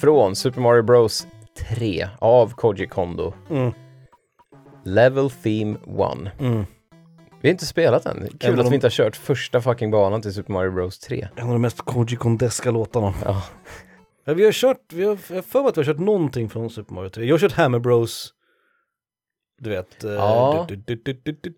[0.00, 1.26] Från Super Mario Bros
[1.68, 3.32] 3 av Koji Kondo.
[3.50, 3.72] Mm.
[4.84, 5.76] Level Theme
[6.26, 6.40] 1.
[6.40, 6.64] Mm.
[7.40, 8.28] Vi har inte spelat den.
[8.28, 11.28] Kul Även att vi inte har kört första fucking banan till Super Mario Bros 3.
[11.36, 13.14] En av de mest Koji Kondeska låtarna.
[13.24, 13.42] Ja.
[14.24, 16.48] Ja, vi har kört, vi har, jag har för mig att vi har kört någonting
[16.50, 17.24] från Super Mario 3.
[17.24, 18.34] Jag har kört Hammer Bros.
[19.60, 20.04] Du vet.
[20.04, 20.66] eh, Ja.
[20.68, 20.76] du-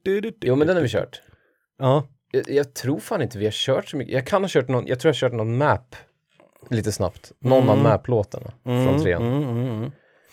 [0.03, 1.23] du- du- Jo, men den har vi kört.
[1.79, 2.07] Ja.
[2.31, 4.15] Jag, jag tror fan inte vi har kört så mycket.
[4.15, 5.97] Jag kan ha kört någon, jag tror jag har kört någon map
[6.71, 7.33] lite snabbt.
[7.39, 7.83] Någon av Mm.
[7.93, 9.23] map-låtarna från trean.
[9.23, 9.81] Mm, mm, mm.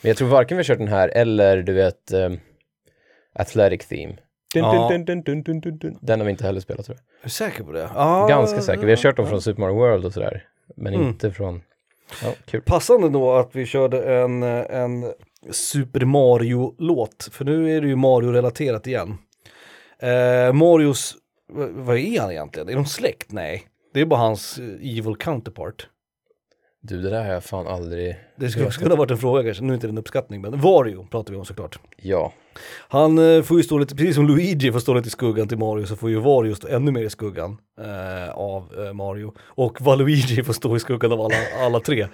[0.01, 2.39] Men jag tror varken vi har kört den här eller du vet um,
[3.35, 4.13] Athletic Theme.
[4.53, 4.87] Dun, Ja.
[4.91, 5.97] dun, dun, dun, dun, dun, dun.
[6.01, 7.19] Den har vi inte heller spelat tror jag.
[7.21, 7.89] Är du säker på det?
[7.95, 8.27] Ja.
[8.27, 8.83] Ganska säker.
[8.85, 10.43] Vi har kört dem från Super Mario World och sådär.
[10.75, 11.07] Men Mm.
[11.07, 11.61] inte från...
[12.23, 12.61] Ja, kul.
[12.61, 15.13] Passande då att vi körde en, en
[15.51, 19.17] Super Mario-låt, för nu är det ju Mario-relaterat igen.
[19.99, 21.15] Eh, Marios,
[21.73, 22.69] vad är han egentligen?
[22.69, 23.31] Är de släkt?
[23.31, 23.63] Nej.
[23.93, 25.87] Det är bara hans eh, evil counterpart.
[26.85, 28.15] Du, det där har jag fan aldrig...
[28.35, 30.61] Det skulle också kunna varit en fråga kanske, nu är inte det en uppskattning, men
[30.61, 31.79] Wario pratar vi om såklart.
[31.97, 32.33] Ja.
[32.87, 35.57] Han eh, får ju stå lite, precis som Luigi får stå lite i skuggan till
[35.57, 39.33] Mario så får ju Wario stå ännu mer i skuggan eh, av eh, Mario.
[39.47, 41.35] Och Waluigi får stå i skuggan av alla,
[41.65, 42.07] alla tre.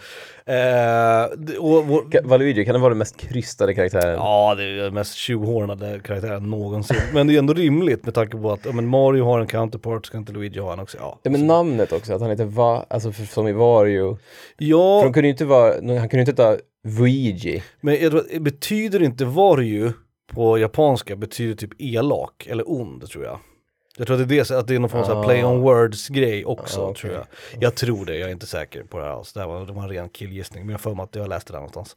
[0.45, 4.15] Eh, och, och, Ka- Valuigi, kan det vara den mest krystade karaktären?
[4.15, 6.97] Ja, det är den mest tjohornade karaktären någonsin.
[7.13, 10.05] Men det är ändå rimligt med tanke på att ja, men Mario har en counterpart,
[10.05, 10.97] ska inte Luigi ha en också?
[11.01, 12.85] Ja, Ja, men namnet också, att han heter Va...
[12.89, 14.15] Alltså för, som i Wario.
[14.57, 15.73] För ja de kunde ju inte vara...
[15.73, 16.57] Han kunde ju inte ta
[16.97, 17.63] Luigi.
[17.81, 19.93] men jag tror, betyder inte Wario
[20.33, 23.39] på japanska betyder typ elak eller ond tror jag.
[23.97, 25.23] Jag tror att det är, det, att det är någon form av Ah.
[25.23, 27.01] play on words grej också Ah, okej.
[27.01, 27.25] tror jag.
[27.63, 29.33] Jag tror det, jag är inte säker på det här alls.
[29.33, 31.53] Det här var, det var en ren killgissning, men jag för mig att jag läste
[31.53, 31.95] det någonstans.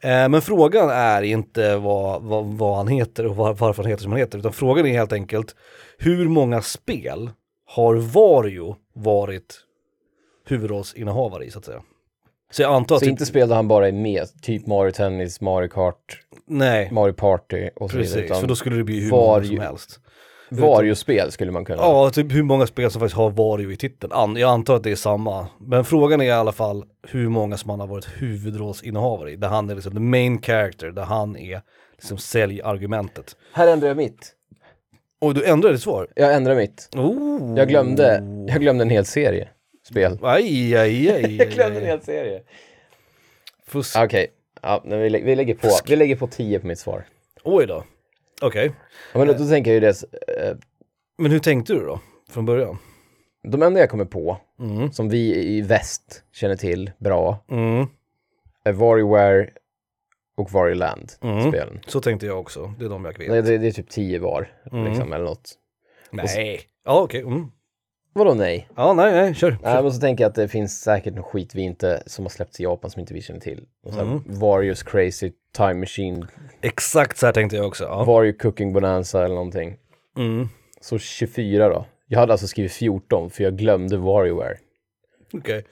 [0.00, 4.02] Eh, men frågan är inte vad, vad, vad han heter och var, varför han heter
[4.02, 5.54] som han heter, utan frågan är helt enkelt
[5.98, 7.30] hur många spel
[7.66, 9.60] har Wario varit
[10.46, 11.82] huvudrollsinnehavare i så att säga?
[12.56, 15.40] Så jag antar att Så inte spel där han bara är med, typ Mario Tennis,
[15.40, 15.96] Mario Kart,
[16.46, 18.20] Nej, Mario Party och så vidare.
[18.20, 20.00] precis, för då skulle det bli hur Wario- många som helst.
[20.50, 21.82] Vario-spel skulle man kunna...
[21.82, 24.36] Ja, typ hur många spel som faktiskt har Wario i titeln.
[24.36, 25.46] Jag antar att det är samma.
[25.60, 29.36] Men frågan är i alla fall hur många som han har varit huvudrollsinnehavare i.
[29.36, 31.60] Där han är liksom the main character, där han är
[31.92, 33.36] liksom säljargumentet.
[33.52, 34.32] Här ändrar jag mitt.
[35.20, 36.08] Och du ändrade ditt svar?
[36.16, 36.88] Jag ändrar mitt.
[36.96, 37.54] Oh.
[37.58, 39.48] Jag glömde, jag glömde en hel serie
[39.88, 40.18] spel.
[40.22, 41.36] Aj, aj, aj.
[41.38, 42.42] Jag glömde en hel serie.
[43.66, 43.96] Fusk.
[43.98, 44.32] Okej,
[44.62, 47.04] ja, men vi, lä- vi, lägger på, vi lägger på 10 på mitt svar.
[47.44, 47.84] Oj då.
[48.42, 48.72] Okej.
[49.12, 50.02] Ja, men då, då tänker jag ju det,
[50.48, 50.56] eh,
[51.18, 52.00] Men hur tänkte du då?
[52.30, 52.78] Från början?
[53.48, 54.92] de enda jag kommer på, Mm.
[54.92, 57.86] som vi i väst känner till bra, Mm.
[58.64, 59.50] är WarioWare
[60.36, 61.48] och Wario Land Mm.
[61.48, 61.80] spelen.
[61.86, 62.74] Så tänkte jag också.
[62.78, 63.28] Det är de jag vet.
[63.28, 64.84] Det, det, det är typ 10 var, Mm.
[64.84, 65.52] liksom, eller något.
[66.10, 66.60] Nej.
[66.84, 67.20] Ja, okej.
[67.20, 67.50] Mm.
[68.14, 68.68] Vadå nej?
[68.76, 69.56] Ja, nej, nej, kör.
[69.62, 72.30] Nej, men så tänker jag att det finns säkert någon skit vi inte, som har
[72.30, 73.64] släppts i Japan som inte vi känner till.
[73.84, 74.22] Och så här, Mm.
[74.26, 76.26] Warriors Crazy Time Machine,
[76.60, 77.84] Exakt så här tänkte jag också.
[77.84, 78.04] Ja.
[78.04, 79.76] Wario Cooking Bonanza eller någonting.
[80.16, 80.48] Mm.
[80.80, 81.86] Så 24 då.
[82.06, 84.56] Jag hade alltså skrivit 14 för jag glömde WarioWare.
[85.32, 85.64] Okej.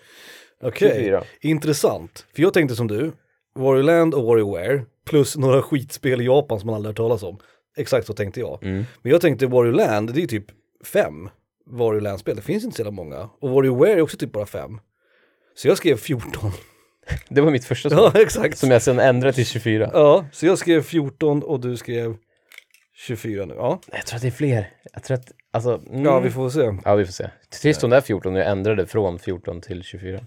[0.62, 1.22] Okej, 24.
[1.40, 2.26] intressant.
[2.34, 3.12] För jag tänkte som du,
[3.54, 7.38] Wario Land och WarioWare plus några skitspel i Japan som man aldrig hört talas om.
[7.76, 8.58] Exakt så tänkte jag.
[8.62, 8.84] Mm.
[9.02, 10.46] Men jag tänkte Wario Land, det är typ
[10.84, 11.28] fem
[11.66, 12.36] Wario Land-spel.
[12.36, 13.30] Det finns inte så jävla många.
[13.40, 14.80] Och WarioWare är också typ bara fem.
[15.54, 16.50] Så jag skrev 14.
[17.28, 18.10] Det var mitt första svar.
[18.14, 18.58] ja, exakt.
[18.58, 19.90] Som jag sen ändrade till 24.
[19.92, 22.16] Ja, så jag skrev 14 och du skrev
[22.94, 23.54] 24 nu.
[23.54, 24.70] Ja, Jag tror att det är fler.
[24.92, 25.80] Jag tror att, alltså...
[25.88, 26.04] Mm.
[26.04, 26.78] ja vi får se.
[26.84, 27.30] Ja, vi får se.
[27.62, 30.20] Trist om det är 14 och jag ändrade från 14 till 24.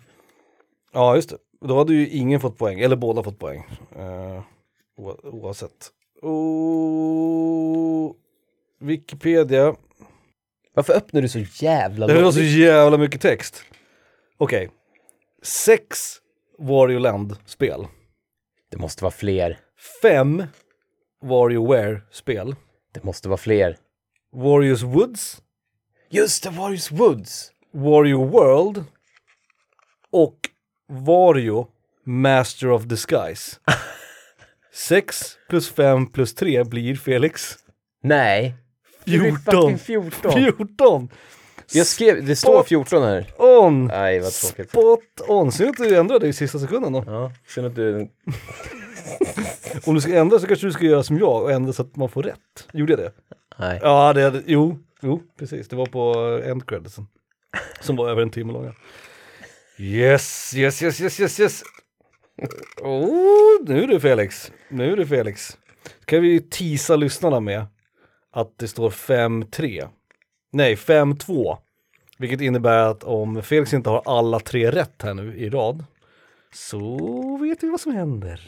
[0.93, 1.37] Ja, just det.
[1.61, 3.63] Då hade ju ingen fått poäng, eller båda fått poäng.
[3.99, 4.41] Uh,
[5.23, 5.91] oavsett.
[6.21, 8.11] Oh,
[8.79, 9.75] Wikipedia.
[10.75, 13.63] Varför öppnar du så jävla Det var så jävla mycket text.
[14.37, 14.69] Okej.
[15.43, 16.17] Sex
[16.59, 17.87] Wario Land-spel.
[18.71, 19.59] Det måste vara fler.
[20.01, 20.43] Fem
[21.23, 22.55] WarioWare-spel.
[22.93, 23.77] Det måste vara fler.
[24.33, 25.41] Warriors Woods.
[26.09, 27.51] Just det, Warriors Woods!
[27.73, 28.83] Wario World.
[30.11, 30.37] Och
[30.89, 31.67] Wario
[32.05, 33.57] Master of Disguise.
[34.73, 37.55] 6 plus 5 plus 3 blir Felix.
[38.03, 38.55] Nej.
[39.05, 39.61] Det blir 14.
[39.61, 40.31] fucking 14.
[40.31, 41.09] 14!
[41.73, 43.33] Jag skrev, det står 14 här.
[43.37, 43.85] On!
[43.85, 44.69] Nej, vad tråkigt.
[44.69, 45.51] Spot on!
[45.51, 47.03] Synd att du ändrade i sista sekunden då.
[47.07, 48.09] Ja, synd att du...
[49.85, 51.95] Om du ska ändra så kanske du ska göra som jag och ändra så att
[51.95, 52.67] man får rätt.
[52.73, 53.11] Gjorde jag det?
[53.59, 53.79] Nej.
[53.83, 55.67] Ja, det hade, jo, jo, precis.
[55.67, 56.13] Det var på
[56.45, 57.07] end creditsen.
[57.81, 58.73] Som var över en timme långa.
[59.77, 61.63] Yes, yes, yes, yes, yes, yes.
[62.81, 64.51] Oh, nu är det Felix.
[64.69, 65.57] Nu är det Felix.
[66.01, 67.65] Ska vi tisa lyssnarna med
[68.35, 69.87] att det står 5-3.
[70.51, 71.57] Nej, 5-2
[72.17, 75.85] Vilket innebär att om Felix inte har alla tre rätt här nu i rad
[76.53, 76.97] så
[77.41, 78.41] vet vi vad som händer.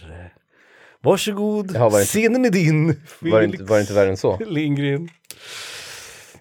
[1.02, 2.88] Varsågod, Jaha, var det inte- scenen är din.
[3.22, 4.38] Var det, inte, var det inte värre än så?
[4.46, 5.10] Lindgren.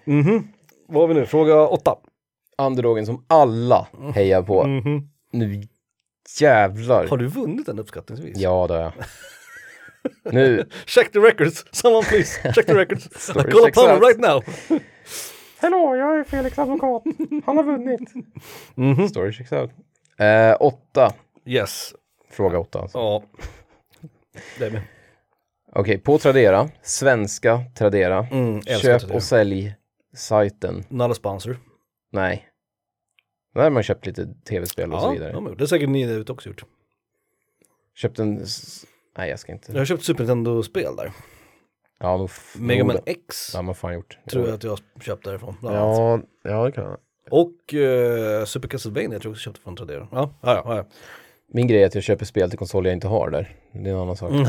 [0.05, 0.47] Mhm.
[0.87, 1.25] Vad har vi nu?
[1.25, 1.95] Fråga åtta.
[2.57, 4.67] Underdogen som alla hejar på.
[4.67, 5.09] Mhm.
[5.31, 5.67] Nu
[6.39, 7.07] jävlar.
[7.07, 8.37] Har du vunnit den uppskattningsvis?
[8.37, 8.93] Ja, det har jag.
[10.23, 13.09] Nu, Check the records, someone please, check the records.
[13.21, 14.43] Sorry, Call upon him right now.
[15.61, 17.03] Hallå, jag är Felix advokat.
[17.45, 18.01] Han har vunnit.
[18.75, 19.07] Mhm.
[19.09, 19.71] Story checks out.
[20.19, 21.13] Eh, åtta.
[21.45, 21.93] Yes,
[22.29, 22.97] Fråga åtta alltså.
[22.97, 23.23] ja.
[24.59, 24.81] Det är med.
[25.71, 29.15] Okej, på Tradera, svenska Tradera, Mm, köp Tradera.
[29.15, 29.75] och sälj
[30.15, 30.83] sajten.
[30.89, 31.57] Not a sponsor.
[32.11, 32.47] Nej.
[33.53, 35.31] Där har man köpt lite tv-spel och så Ja, vidare.
[35.33, 35.57] gjort.
[35.57, 36.63] det har säkert ni ute också gjort.
[37.95, 38.45] Köpt en...
[39.17, 39.71] Nej, jag ska inte.
[39.71, 41.11] Jag har köpt Super Nintendo-spel där.
[41.99, 44.17] Ja, f- Mega Man X Ja, man fan gjort.
[44.31, 45.55] tror jag att jag köpt därifrån.
[45.63, 46.97] Ja, ja, det kan jag.
[47.29, 50.07] Och uh, Super Castlevania tror jag också köpte från Tradera.
[50.11, 50.75] Ja, ja, ja.
[50.75, 50.85] ja.
[51.53, 53.55] Min grej är att jag köper spel till konsoler jag inte har där.
[53.73, 54.31] Det är en annan sak.
[54.31, 54.45] Mm.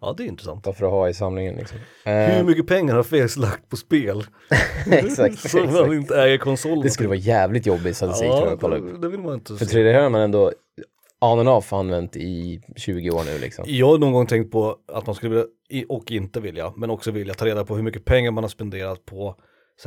[0.00, 0.62] ja, det är intressant.
[0.64, 1.78] Bara för att ha i samlingen liksom.
[2.04, 4.24] Hur Eh, mycket pengar har Felix lagt på spel?
[4.90, 6.80] exakt, Som han inte äger konsolen.
[6.80, 8.92] Det skulle vara jävligt jobbig statistik tror jag att kolla upp.
[8.94, 9.78] det, det vill man inte För se.
[9.78, 10.52] 3D har man ändå
[11.20, 13.64] on and off använt i 20 år nu liksom.
[13.68, 17.10] Jag har någon gång tänkt på att man skulle vilja, och inte vilja, men också
[17.10, 19.36] vilja ta reda på hur mycket pengar man har spenderat på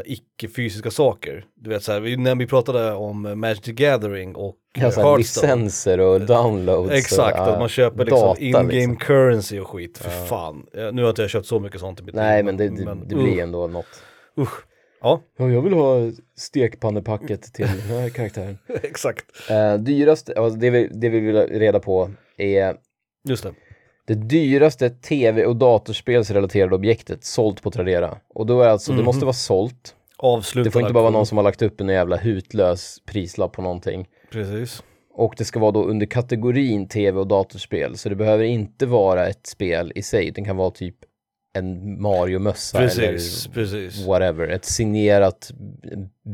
[0.06, 1.46] icke-fysiska saker.
[1.56, 5.02] Du vet så här, vi, när vi pratade om Magic the Gathering och Ja, så
[5.02, 6.92] här, licenser och downloads.
[6.92, 8.96] Exakt, och, att man köper liksom in-game liksom.
[8.96, 9.98] currency och skit.
[9.98, 12.46] För fan, Eh, nu har inte jag köpt så mycket sånt i mitt Nej, liv.
[12.46, 14.04] men det, det, det uh, blir ändå något.
[14.38, 14.66] Usch.
[15.02, 18.58] Ja, Ja, jag vill ha stekpannepacket till den här karaktären.
[18.84, 19.26] exakt.
[19.49, 22.76] Eh, dyraste, alltså det, vi, det vi vill reda på är
[23.30, 23.54] Just det.
[24.08, 28.18] det dyraste tv och datorspelsrelaterade objektet sålt på Tradera.
[28.30, 29.06] Och då är alltså, det Mhm.
[29.06, 29.95] måste vara sålt.
[30.18, 33.52] Avsluta Det får inte bara vara någon som har lagt upp en jävla hutlös prislapp
[33.54, 34.08] på någonting.
[34.32, 34.84] Precis.
[35.14, 37.97] Och det ska vara då under kategorin tv och datorspel.
[37.97, 40.32] Så det behöver inte vara ett spel i sig.
[40.32, 40.95] Det kan vara typ
[41.54, 42.99] en Mario-mössa Precis,
[43.47, 44.06] eller precis.
[44.08, 44.47] whatever.
[44.47, 45.52] Ett signerat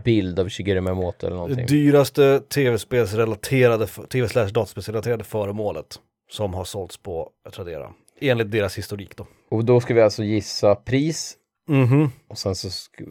[0.04, 1.66] bild av Shigeru Miyamoto eller Det någonting.
[1.66, 6.00] dyraste tv-spelsrelaterade, tv slash dataspelsrelaterade föremålet
[6.32, 7.90] som har sålts på Tradera.
[8.22, 9.28] Enligt deras historik då.
[9.52, 11.38] Och då ska vi alltså gissa pris
[11.70, 12.10] Mhm.
[12.28, 12.70] och sen så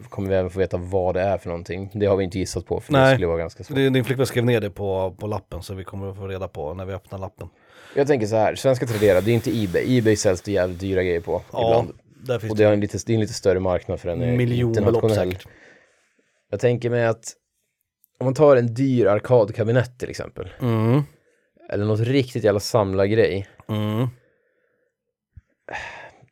[0.09, 1.91] kommer vi även få veta vad det är för någonting.
[1.93, 3.13] Det har vi inte gissat på för det Nej.
[3.15, 3.75] skulle vara ganska svårt.
[3.75, 6.47] Det- Din flickvän skrev ner det på, på lappen så vi kommer att få reda
[6.47, 7.47] på när vi öppnar lappen.
[7.97, 9.97] Jag tänker så här, svenska Tradera, det är inte Ebay.
[9.97, 11.99] Ebay säljs det jävligt dyra grejer på Ja, ibland.
[12.27, 14.21] där finns Och det, har en lite, det är en lite större marknad för den
[14.21, 15.47] är miljonbelopp säkert.
[16.51, 17.33] Jag tänker mig att
[18.19, 21.01] om man tar en dyr arkadkabinett till exempel, Mm.
[21.69, 24.07] eller något riktigt jävla samlargrej, Mm.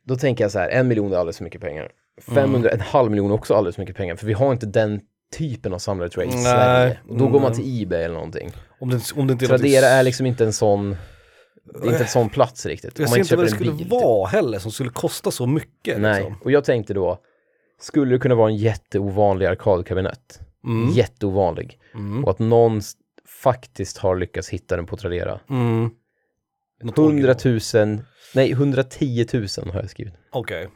[0.04, 1.90] då tänker jag så här, en miljon är alldeles för mycket pengar.
[2.34, 5.00] 500, en halv miljon är också alldeles för mycket pengar, för vi har inte den
[5.36, 6.32] typen av jag i.
[6.32, 6.98] Sverige.
[7.08, 7.60] Och då går man Nej.
[7.62, 8.50] till Ebay eller någonting.
[8.80, 10.96] Om det, om det inte Tradera är liksom inte en sån,
[11.72, 12.98] det är inte en sån plats riktigt.
[12.98, 15.94] Jag ser inte vad det skulle bil, vara heller som skulle kosta så mycket.
[15.94, 15.98] Typ.
[16.02, 16.42] Nej, Liksom.
[16.44, 17.18] och jag tänkte då,
[17.80, 20.40] skulle det kunna vara en jätteovanlig arkadkabinett?
[20.64, 20.90] Mm.
[20.92, 21.78] Jätteovanlig.
[21.94, 22.24] Mm.
[22.24, 22.80] Och att någon
[23.42, 25.40] faktiskt har lyckats hitta den på Tradera.
[25.50, 25.90] Mm.
[26.82, 27.86] Något 100 original.
[27.88, 28.04] 000,
[28.34, 30.14] nej 110 000 har jag skrivit.
[30.30, 30.68] Okej.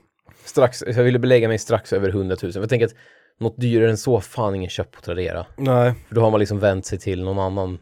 [0.44, 2.52] Strax, jag ville belägga mig strax över 100 000.
[2.54, 2.94] Jag tänker att
[3.40, 5.46] något dyrare än så fan ingen köpt på Tradera.
[5.56, 5.94] Nej.
[6.08, 7.78] För då har man liksom vänt sig till någon annan,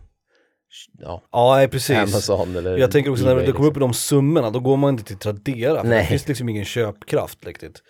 [0.99, 1.97] ja, Ja, precis.
[1.97, 3.83] Amazon eller Jag tänker också när det kommer upp liksom.
[3.83, 5.81] i de summorna, då går man inte till Tradera.
[5.81, 5.99] För Nej.
[6.03, 7.83] det finns liksom ingen köpkraft riktigt.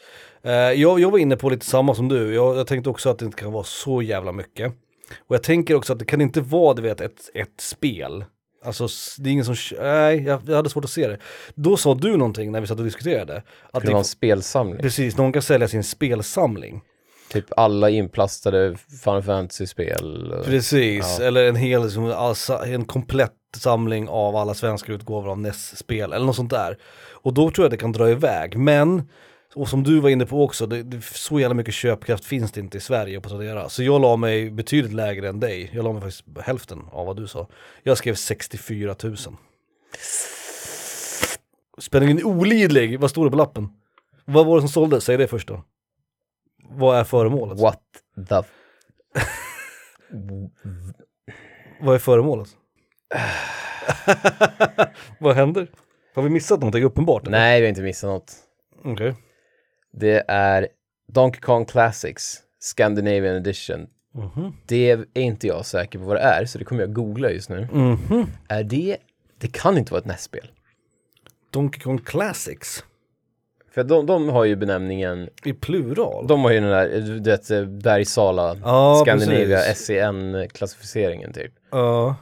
[0.43, 3.19] Eh, jag, jag var inne på lite samma som du, jag, jag tänkte också att
[3.19, 4.73] det inte kan vara så jävla mycket.
[5.29, 8.25] Och jag tänker också att det kan inte vara, du vet, ett, ett spel.
[8.65, 11.19] Alltså det är ingen som, nej, jag, jag hade svårt att se det.
[11.55, 13.37] Då sa du någonting när vi satt och diskuterade.
[13.37, 14.79] Att Det kan vara en det, spelsamling.
[14.83, 16.81] precis, någon kan sälja sin spelsamling.
[17.29, 20.35] Typ alla inplastade Final Fantasy-spel.
[20.45, 21.25] Precis, Ja.
[21.25, 22.33] eller en hel, liksom,
[22.67, 26.79] en komplett samling av alla svenska utgåvor av NES-spel, eller något sånt där.
[27.11, 29.09] Och då tror jag det kan dra iväg, men,
[29.55, 32.61] och som du var inne på också, det, det, så jävla mycket köpkraft finns det
[32.61, 33.69] inte i Sverige på Tradera.
[33.69, 37.17] Så jag la mig betydligt lägre än dig, jag la mig faktiskt hälften av vad
[37.17, 37.49] du sa.
[37.83, 39.17] Jag skrev 64 000.
[41.79, 43.69] Spänningen är olidlig, vad står det på lappen?
[44.25, 45.05] Vad var det som såldes?
[45.05, 45.65] Säg det först då.
[46.71, 47.61] Vad är föremålet?
[47.61, 47.81] What
[48.29, 48.35] the...
[51.81, 52.49] Vad är föremålet?
[55.19, 55.71] Vad händer?
[56.15, 57.27] Har vi missat någonting uppenbart?
[57.27, 57.39] eller?
[57.39, 58.33] Nej, vi har inte missat något.
[58.85, 59.15] Okej.
[59.93, 60.69] Det är
[61.13, 63.87] Donkey Kong Classics Scandinavian Edition.
[64.15, 64.53] Mhm.
[64.67, 67.49] Det är inte jag säker på vad det är, så det kommer jag googla just
[67.49, 67.69] nu.
[67.73, 68.27] Mhm.
[68.49, 68.97] Är det...
[69.39, 70.51] Det kan inte vara ett NES-spel.
[71.51, 72.85] Donkey Kong Classics.
[73.79, 76.27] För de, de har ju benämningen, I plural?
[76.27, 79.59] de har ju den där, du vet, eh, Bergsala, ja, Scandinavia.
[79.75, 81.53] SEN-klassificeringen typ.
[81.71, 82.17] Ja.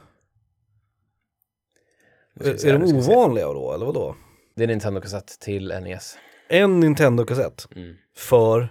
[2.35, 3.13] Vi Är, de se.
[3.13, 4.17] ovanliga då, eller vadå?
[4.55, 6.19] Det är Nintendo-kassett till NES.
[6.49, 7.97] En Nintendo-kassett Mm.
[8.17, 8.69] för...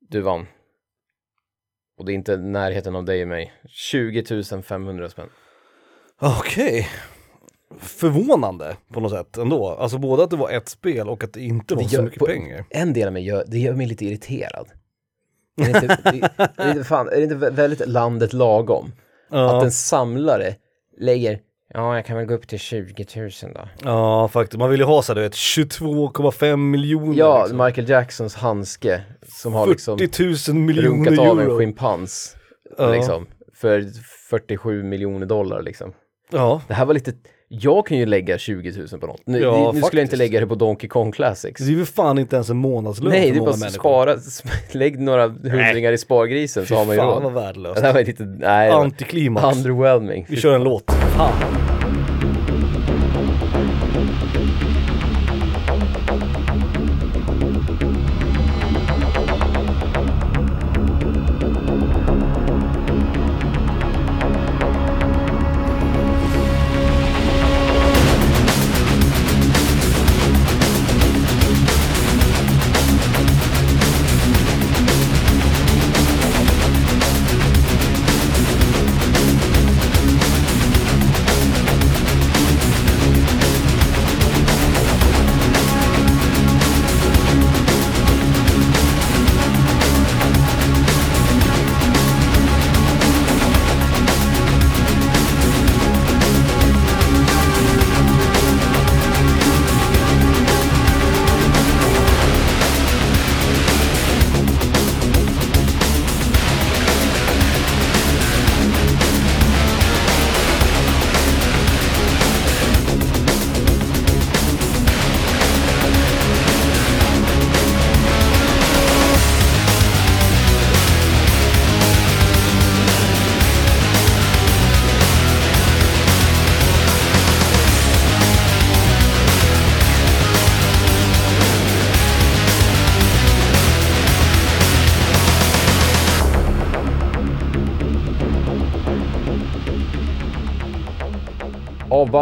[0.00, 0.46] Du vann.
[1.98, 3.52] Och det är inte närheten av dig och mig.
[3.68, 5.28] 20 500 spänn.
[6.20, 6.88] Okej.
[7.80, 9.68] Förvånande på något sätt ändå.
[9.68, 12.02] Alltså både att det var ett spel och att det inte var Det så gör-
[12.02, 12.64] mycket på- pengar.
[12.70, 14.68] En del av mig gör, det gör mig lite irriterad.
[15.60, 16.30] Är det inte, det,
[16.62, 18.92] är det inte, fan, är det inte vä- väldigt landet lagom?
[19.30, 20.54] Ja, Att en samlare
[21.00, 21.38] lägger,
[21.74, 23.68] ja jag kan väl gå upp till 20 000 då.
[23.82, 24.58] ja faktiskt.
[24.58, 27.18] Man vill ju ha så här, du vet, 22,5 miljoner.
[27.18, 27.64] Ja, liksom.
[27.66, 32.36] Michael Jacksons handske som har liksom 40 000 miljoner runkat av en schimpans.
[32.78, 32.90] Ja.
[32.92, 33.84] Liksom, för
[34.30, 35.92] 47 miljoner dollar liksom.
[36.30, 37.12] Ja, Det här var lite,
[37.48, 39.20] jag kan ju lägga 20 000 på något.
[39.26, 41.60] Nu, Ja, nu skulle jag inte lägga det på Donkey Kong Classics.
[41.60, 43.70] det är ju fan inte ens en månadslön Nej, det är bara människor.
[43.70, 44.16] spara,
[44.72, 47.22] lägg några hundringar i spargrisen så har man ju fan råd.
[47.22, 47.80] vad värdelöst.
[47.80, 49.56] Det här var lite, nej, Antiklimax.
[49.56, 50.26] underwhelming.
[50.28, 50.90] Vi kör en låt.
[50.90, 51.73] Fan.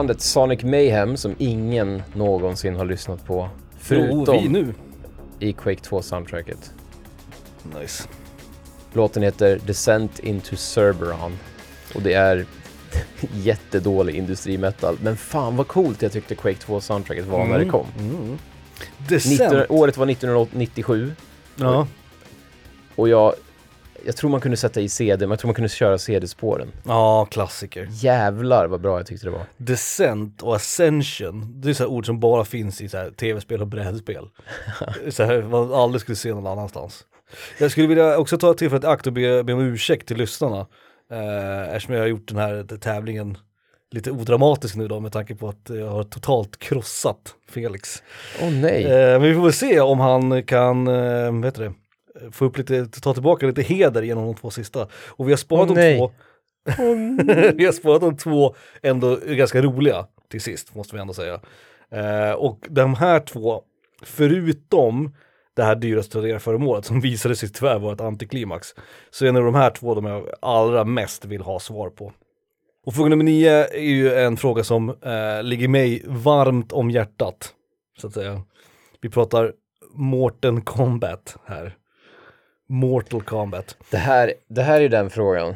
[0.03, 3.49] Bandet Sonic Mayhem som ingen någonsin har lyssnat på.
[3.79, 4.75] Förutom Jo, vi nu.
[5.39, 6.71] i Quake 2-soundtracket.
[7.81, 8.09] Nice.
[8.93, 11.39] Låten heter Descent into Cerberon.
[11.95, 12.47] Och det är
[13.35, 14.97] jättedålig industrimetal.
[15.03, 17.87] Men fan vad coolt jag tyckte Quake 2-soundtracket var när det kom.
[17.99, 18.15] Mm.
[18.19, 18.39] 19,
[19.09, 19.71] Descent.
[19.71, 21.13] året var 1997
[21.57, 21.87] Ja.
[22.95, 23.35] och jag,
[24.05, 26.73] jag tror man kunde sätta i CD, men jag tror man kunde köra CD-spåren.
[26.87, 27.89] ja, klassiker.
[27.91, 29.45] Jävlar vad bra jag tyckte det var.
[29.57, 34.29] Descent och Ascension, det är så ord som bara finns i så tv-spel och brädspel.
[35.11, 37.05] så här, man aldrig skulle se någon annanstans.
[37.59, 40.67] Jag skulle vilja också ta tillfället i akt och be, be om ursäkt till lyssnarna.
[41.13, 43.39] Eh, eftersom jag har gjort den här tävlingen
[43.91, 48.03] lite odramatisk nu då med tanke på att jag har totalt krossat Felix.
[48.43, 48.85] Åh nej.
[48.85, 51.73] Eh, men vi får väl se om han kan, eh, vet du det,
[52.33, 54.89] få upp lite, ta tillbaka lite heder genom de två sista.
[55.09, 56.13] Och vi har sparat Åh, de två,
[57.57, 61.41] vi har sparat de två ändå ganska roliga till sist, måste vi ändå säga.
[61.91, 63.63] Eh, och de här två,
[64.03, 65.15] förutom
[65.55, 68.75] det här dyraste Tradera-föremålet som visade sig tyvärr vara ett antiklimax,
[69.11, 72.13] så är det de här två de jag allra mest vill ha svar på.
[72.85, 77.55] Och fråga nummer nio är ju en fråga som eh, ligger mig varmt om hjärtat,
[77.99, 78.43] så att säga.
[79.01, 79.53] Vi pratar
[79.95, 81.77] Morten Combat här.
[82.73, 83.77] Mortal Kombat.
[83.91, 85.55] Det här, det här är den frågan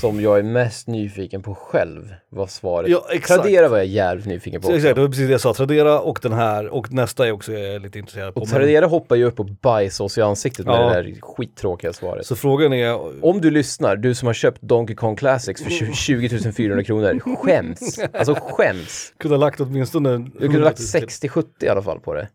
[0.00, 2.90] som jag är mest nyfiken på själv, vad svaret.
[2.90, 3.42] Ja, exakt.
[3.42, 4.76] Tradera var jag jävligt nyfiken på Så också.
[4.78, 5.54] exakt, det var precis det jag sa.
[5.54, 8.40] Tradera och den här och nästa är också jag lite intresserad på.
[8.40, 10.88] Och Men- Tradera hoppar ju upp och bajsar oss i ansiktet med Ja.
[10.88, 12.26] det där skittråkiga svaret.
[12.26, 15.92] Så frågan är, Om du lyssnar, du som har köpt Donkey Kong Classics för 20
[16.28, 17.98] 20 400 kronor, skäms!
[18.12, 19.12] Alltså skäms!
[19.18, 22.28] kunde ha lagt åtminstone Du kunde ha lagt 60-70 i alla fall på det.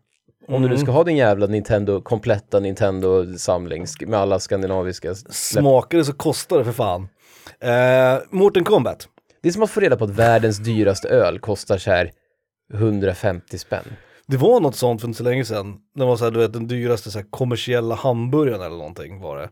[0.48, 5.14] Om du nu ska ha din jävla Nintendo, kompletta Nintendo-samling med alla skandinaviska.
[5.30, 7.08] Smakar det så kostar det för fan.
[7.60, 9.08] Eh, Morten Combat.
[9.42, 12.10] Det är som att få reda på att världens dyraste öl kostar så här
[12.74, 13.84] 150 spänn.
[14.26, 15.76] Det var något sånt för inte så länge sedan.
[15.94, 19.36] Det var så här, du vet den dyraste så här, kommersiella hamburgaren eller någonting var
[19.38, 19.48] det.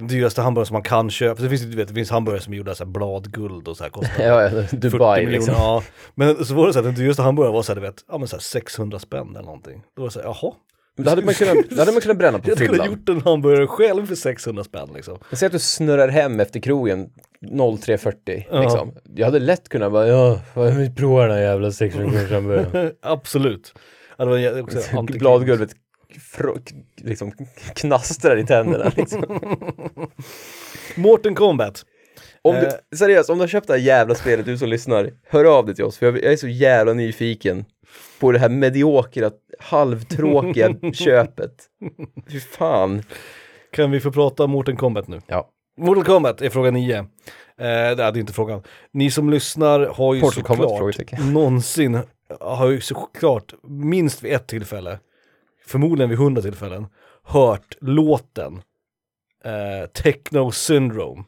[0.00, 1.42] Den dyraste hamburgaren som man kan köpa.
[1.42, 3.90] Det finns, du vet, det finns hamburgare som är gjorda här bladguld och så här
[3.90, 5.36] kostar Ja, ja, 40 Dubai miljoner.
[5.38, 5.54] liksom.
[5.54, 5.82] Ja.
[6.14, 8.18] Men så var det så att den dyraste hamburgaren var så här, du vet, ja
[8.18, 9.82] men så här 600 spänn eller någonting.
[9.96, 10.52] Då var det så här, jaha.
[10.96, 12.98] Det hade man kunnat, hade man kunnat bränna på Jag hade kunnat fyllan.
[12.98, 15.18] gjort en hamburgare själv för 600 spänn liksom.
[15.30, 17.08] Jag säger att du snurrar hem efter krogen
[17.46, 18.60] 03.40 Ja.
[18.62, 18.92] liksom.
[19.14, 20.40] Jag hade lätt kunnat bara, ja,
[20.96, 22.92] prova den här jävla 600 kronors hamburgaren.
[23.02, 23.74] Absolut.
[24.18, 25.02] Ja, det var också.
[25.02, 25.70] Bladgulvet
[26.96, 27.32] liksom
[27.74, 29.40] knastrar i tänderna liksom.
[30.96, 31.84] Morten Combat.
[32.42, 32.62] Om Eh.
[32.90, 35.66] du, seriöst, om du har köpt det här jävla spelet, du som lyssnar, hör av
[35.66, 37.64] dig till oss, för jag, jag är så jävla nyfiken
[38.20, 41.54] på det här mediokra, halvtråkiga köpet.
[42.30, 43.02] Fy fan.
[43.72, 45.20] Kan vi få prata om Morten Combat nu?
[45.26, 45.48] Ja.
[45.78, 46.98] Mortal Kombat är fråga nio.
[46.98, 47.06] Eh,
[47.96, 48.62] det är inte frågan.
[48.92, 51.32] Ni som lyssnar har ju Mortal Kombat, såklart frågetecken.
[51.32, 51.98] någonsin,
[52.40, 54.98] har ju såklart minst vid ett tillfälle,
[55.70, 56.86] förmodligen vid hundra tillfällen,
[57.22, 58.62] hört låten
[59.44, 61.24] eh, Techno Syndrome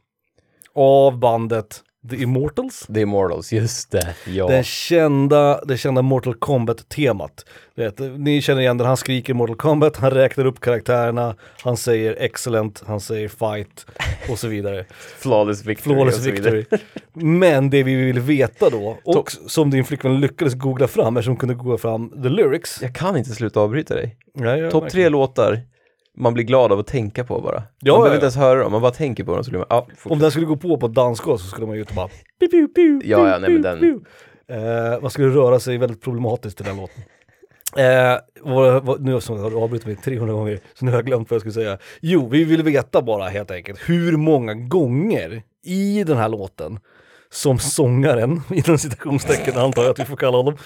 [0.74, 2.86] av bandet The Immortals.
[2.94, 4.14] The Immortals, just det.
[4.26, 4.48] Ja.
[4.48, 7.44] Den kända, det kända Mortal Kombat-temat.
[8.18, 12.82] Ni känner igen den, han skriker Mortal Kombat, han räknar upp karaktärerna, han säger excellent,
[12.86, 13.86] han säger fight
[14.30, 14.84] och så vidare.
[15.18, 15.94] Flawless victory.
[15.94, 16.64] Flawless victory.
[17.12, 21.38] Men det vi vill veta då, och som din flickvän lyckades googla fram, eftersom hon
[21.38, 22.82] kunde googla fram the lyrics.
[22.82, 24.16] Jag kan inte sluta avbryta dig.
[24.34, 25.60] Ja, Topp tre låtar
[26.16, 27.62] man blir glad av att tänka på bara.
[27.80, 29.58] Ja, man behöver ja, inte ens höra dem, man bara tänker på dem så blir
[29.58, 31.94] man, ja, Om den skulle gå på på ett dansgolv så skulle man ju inte
[31.94, 32.08] bara...
[32.40, 34.04] Piu, piu, piu, Ja, ja, nej, men den-.
[34.48, 37.02] Eh, man skulle röra sig väldigt problematiskt i den låten.
[37.76, 41.30] Eh, vad, vad, nu har jag avbrutit mig 300 gånger, så nu har jag glömt
[41.30, 41.78] vad jag skulle säga.
[42.00, 46.78] Jo, vi vill veta bara helt enkelt hur många gånger i den här låten
[47.30, 50.56] som sångaren, inom citationstecken antar jag att vi får kalla honom,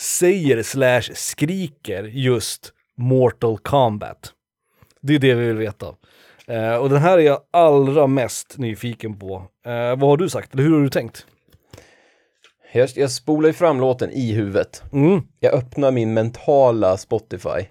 [0.00, 4.32] säger slash skriker just Mortal Kombat.
[5.00, 5.94] Det är det vi vill veta.
[6.46, 9.34] Eh, och den här är jag allra mest nyfiken på.
[9.66, 11.26] Eh, vad har du sagt, eller hur har du tänkt?
[12.72, 14.82] Jag, jag spolar ju fram låten i huvudet.
[14.92, 15.20] Mm.
[15.40, 17.66] Jag öppnar min mentala Spotify,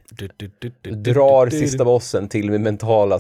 [0.91, 3.19] drar sista bossen till min mentala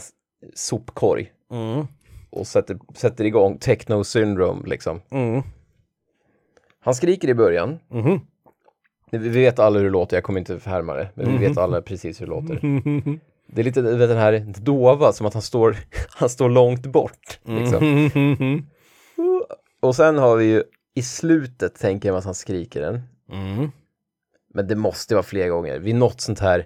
[0.55, 1.87] sopkorg Mm.
[2.29, 5.01] och sätter, sätter igång Techno Syndrome liksom.
[5.11, 5.41] Mm.
[6.79, 7.79] Han skriker i början.
[7.91, 8.19] Mhm.
[9.11, 11.81] Vi vet alla hur det låter, jag kommer inte härma det, men vi vet alla
[11.81, 12.59] precis hur det låter.
[13.53, 15.77] Det är lite vet, den här dova, som att han står,
[16.09, 17.39] han står långt bort.
[17.43, 18.09] Liksom.
[18.13, 18.65] Mhm.
[19.81, 20.63] Och sen har vi ju
[20.95, 23.01] i slutet, tänker jag att han skriker den.
[23.31, 23.71] Mm.
[24.53, 25.79] Men det måste vara fler gånger.
[25.79, 26.65] Vid något sånt här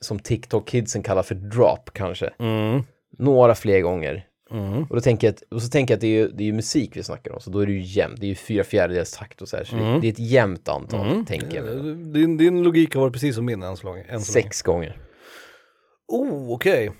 [0.00, 2.30] som TikTok-kidsen kallar för drop kanske.
[2.38, 2.82] Mm.
[3.18, 4.26] Några fler gånger.
[4.50, 4.82] Mm.
[4.82, 6.52] Och, då tänker jag att, och så tänker jag att det är, ju, det är
[6.52, 8.20] musik vi snackar om, så då är det ju jämnt.
[8.20, 9.64] Det är ju fyra fjärdedels takt och så här.
[9.64, 11.64] Så det, det är ett jämnt antal, tänker jag.
[11.64, 11.94] mig.
[11.94, 13.62] Din, din logik har varit precis som min.
[13.62, 14.20] Än så länge.
[14.20, 14.96] Sex gånger.
[16.12, 16.90] Oh, okej.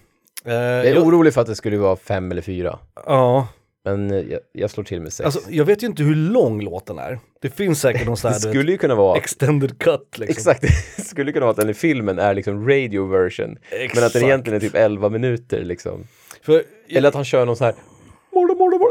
[0.44, 2.78] Eh, Jag är jag- orolig för att det skulle vara fem eller fyra.
[3.06, 3.48] Ja,
[3.84, 5.24] Men eh, jag, jag slår till med sex.
[5.24, 7.18] alltså jag vet ju inte hur lång låten är.
[7.40, 9.18] Det finns säkert någon sån det här du vet, skulle ju kunna vara...
[9.18, 10.30] extended cut liksom.
[10.52, 10.60] Exakt,
[10.96, 13.46] det skulle kunna vara att den i filmen är liksom radio version.
[13.48, 14.16] Men att den Exakt.
[14.16, 16.04] egentligen är typ 11 minuter liksom.
[16.42, 17.74] För, Eller att han kör någon sån här.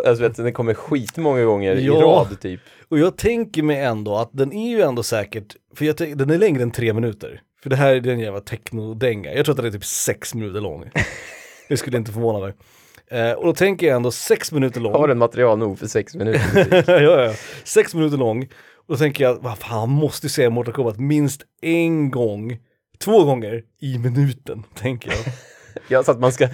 [0.08, 1.94] Alltså vet, den kommer skitmånga gånger i Ja.
[1.94, 2.60] rad typ.
[2.90, 6.30] Och jag tänker mig ändå att den är ju ändå säkert, för jag tänk, den
[6.30, 7.42] är längre än tre minuter.
[7.64, 9.34] För det här är den jävla techno-dänga.
[9.34, 10.92] Jag tror att den är typ sex minuter lång.
[11.70, 12.54] det skulle inte förvåna mig.
[13.12, 14.94] Eh, och då tänker jag ändå sex minuter lång.
[14.94, 16.84] Har den material nog för sex minuter?
[17.02, 17.34] ja, ja.
[17.64, 18.44] Sex minuter lång.
[18.76, 22.60] Och då tänker jag, vad fan, måste ju säga Mortal Kombat minst en gång,
[23.00, 25.20] två gånger i minuten, tänker jag.
[25.88, 26.48] ja, så att man ska,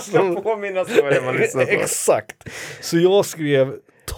[0.00, 1.70] ska påminna sig vad det man lyssnar på.
[1.70, 2.48] Exakt.
[2.80, 3.66] Så jag skrev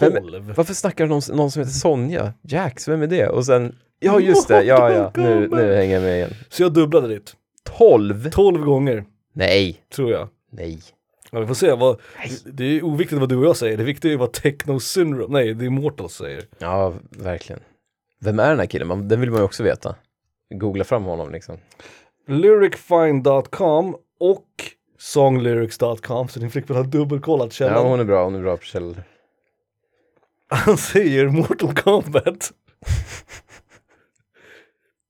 [0.01, 0.53] Vem- 12.
[0.57, 2.33] Varför snackar du om någon, någon som heter Sonja?
[2.43, 3.29] Jax, vem är det?
[3.29, 3.75] Och sen,
[4.07, 6.31] ja just det, ja ja, nu, nu hänger jag med igen.
[6.49, 7.33] Så jag dubblade ditt.
[7.79, 8.31] 12?
[8.31, 10.29] 12 gånger, Nej, tror jag.
[10.53, 10.79] nej.
[11.31, 11.73] Ja, vi får se.
[11.75, 12.01] Vad,
[12.45, 13.77] det är oviktigt vad du och jag säger.
[13.77, 16.45] Det viktiga är vad Techno Syndrome, nej, det är Immortals säger.
[16.59, 17.61] Ja, verkligen.
[18.21, 18.89] Vem är den här killen?
[18.89, 19.95] Man, den vill man ju också veta.
[20.55, 21.57] Googla fram honom liksom.
[22.29, 24.47] Lyricfind.com och
[24.99, 27.87] songlyrics.com, så din flickvän har dubbelkollat Ja, källan.
[27.87, 29.03] hon är bra, hon är bra på källor.
[30.49, 32.53] Han säger Mortal Kombat.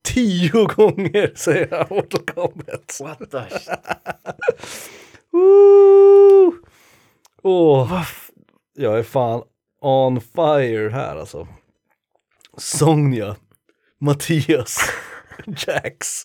[0.07, 2.98] Tio gånger säger han Mortal Kombat.
[3.00, 3.38] What the
[5.32, 6.52] Woo!
[7.42, 8.02] Åh,
[8.74, 9.42] jag är fan
[9.80, 11.48] on fire här alltså.
[12.57, 13.36] Sonja,
[14.00, 14.78] Mattias,
[15.66, 16.22] Jax,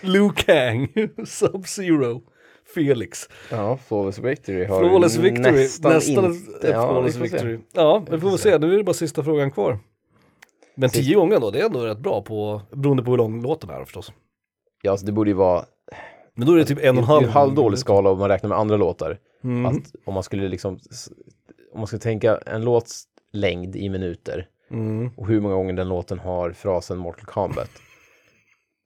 [0.00, 0.86] Liu Kang,
[1.26, 2.22] Sub-Zero,
[2.74, 3.28] Felix.
[3.50, 6.68] Ja, Flawless Victory har Flawless Victory, nästan nästan inte.
[6.68, 7.32] Ja, Flawless vi får se.
[7.32, 7.58] Victory.
[7.72, 9.78] Ja, vi får väl se, nu är det bara sista frågan kvar.
[10.74, 13.70] Men tio gånger då, det är ändå rätt bra på, beroende på hur lång låten
[13.70, 14.12] är förstås.
[14.82, 15.64] Ja, alltså det borde ju vara
[16.34, 17.24] Men då är det typ en och en det är halv.
[17.24, 19.18] en halvdålig skala om man räknar med andra låtar.
[19.44, 19.66] Mm.
[19.66, 20.78] Att om man skulle liksom,
[21.72, 25.10] om man ska tänka en låts längd i minuter Mm.
[25.16, 27.70] och hur många gånger den låten har frasen Mortal Kombat.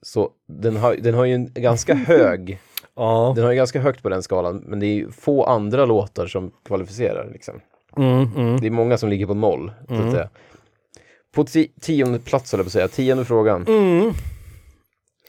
[0.02, 2.58] Så den har, den har ju en ganska hög,
[2.96, 3.32] Ja.
[3.36, 6.26] den har ju ganska högt på den skalan, men det är ju få andra låtar
[6.26, 7.60] som kvalificerar liksom.
[7.96, 8.60] Mm, mm.
[8.60, 10.28] Det är många som ligger på noll, så att säga.
[11.36, 13.66] På ti- tionde plats, höll jag på att säga, tionde frågan.
[13.68, 14.12] Mm.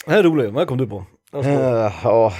[0.05, 1.05] Det här är roligt, vad kom du på?
[1.33, 2.33] Eh, Ja.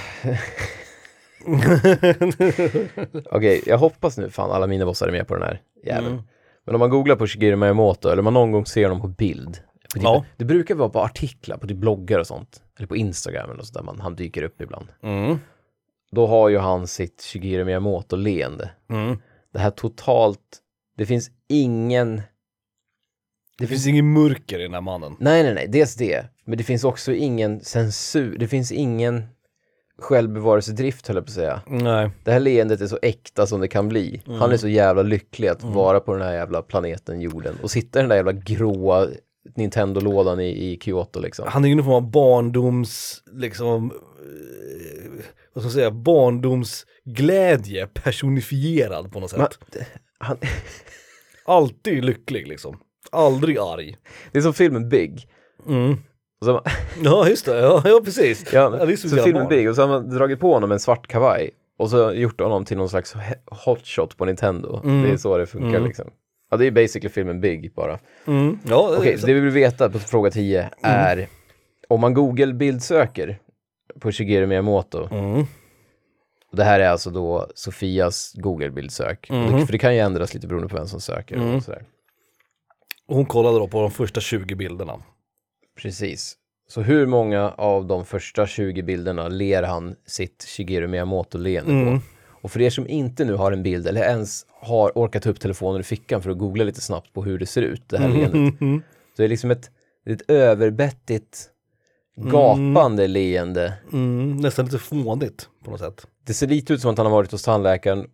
[3.30, 6.12] Okej, jag hoppas nu fan alla mina bossar är med på den här jäveln.
[6.12, 6.22] Mm.
[6.64, 9.58] Men om man googlar på Shigeru Miyamoto eller man någon gång ser honom på bild.
[9.82, 10.24] På typ, Ja.
[10.36, 12.62] Det brukar vara på artiklar, på typ bloggar och sånt.
[12.78, 14.86] Eller på Instagram eller så där man, han dyker upp ibland.
[15.02, 15.38] Mm.
[16.10, 18.70] Då har ju han sitt Shigeru Miyamoto-leende.
[18.90, 19.18] Mm.
[19.52, 20.58] Det här totalt,
[20.96, 22.22] det finns ingen...
[23.58, 25.16] Det finns ingen mörker i den här mannen.
[25.20, 26.24] Nej, nej, nej, dels det.
[26.44, 29.22] Men det finns också ingen censur, det finns ingen
[29.98, 31.60] självbevarelsedrift höll jag på att säga.
[31.66, 32.10] Nej.
[32.24, 34.22] Det här leendet är så äkta som det kan bli.
[34.26, 37.98] Han är så jävla lycklig att vara på den här jävla planeten jorden och sitta
[37.98, 39.08] i den där jävla gråa
[39.56, 41.44] Nintendo-lådan i, i Kyoto liksom.
[41.48, 45.10] Han är ju någon form av barndoms, liksom, eh,
[45.52, 49.58] vad ska man säga, barndomsglädje personifierad på något sätt.
[49.72, 49.84] Men,
[50.18, 50.36] han,
[51.44, 52.78] Alltid lycklig liksom.
[53.12, 53.96] Aldrig arg.
[54.32, 55.28] det är som filmen Big.
[55.68, 55.96] Mm.
[56.44, 56.62] Så,
[57.02, 57.58] Ja, just det.
[57.58, 58.52] Ja, ja precis.
[58.52, 59.48] ja, det är så filmen barn.
[59.48, 62.64] Big och så har man dragit på honom en svart kavaj och så gjort honom
[62.64, 63.14] till någon slags
[63.46, 64.80] hotshot på Nintendo.
[64.84, 65.02] Mm.
[65.02, 66.10] Det är så det funkar liksom.
[66.50, 67.98] Ja, det är basically filmen Big bara.
[68.26, 68.58] Mm.
[68.68, 71.26] Ja, Okej, så- det vi vill veta på fråga 10 är
[71.88, 73.38] om man Google bildsöker
[74.00, 75.40] på Shigeru Miyamoto Mm.
[76.50, 79.28] Och Det här är alltså då Sofias Google-bildsök.
[79.30, 81.54] Det- För det kan ju ändras lite beroende på vem som söker Mm.
[81.56, 81.82] och sådär.
[83.08, 84.92] Hon kollade då på de första 20 bilderna.
[85.82, 86.36] Precis.
[86.68, 91.98] Så hur många av de första 20 bilderna ler han sitt Shigeru Miyamoto-leende Mm.
[92.00, 92.04] på?
[92.42, 95.40] Och för er som inte nu har en bild eller ens har orkat ta upp
[95.40, 98.08] telefonen i fickan för att googla lite snabbt på hur det ser ut, det här
[98.08, 98.60] leendet.
[98.60, 98.82] Mm.
[99.16, 99.70] Så det är liksom ett,
[100.06, 101.50] ett överbettigt,
[102.16, 103.74] gapande leende.
[103.92, 104.36] Mm.
[104.36, 106.06] Nästan lite fånigt på något sätt.
[106.26, 108.06] Det ser lite ut som att han har varit hos tandläkaren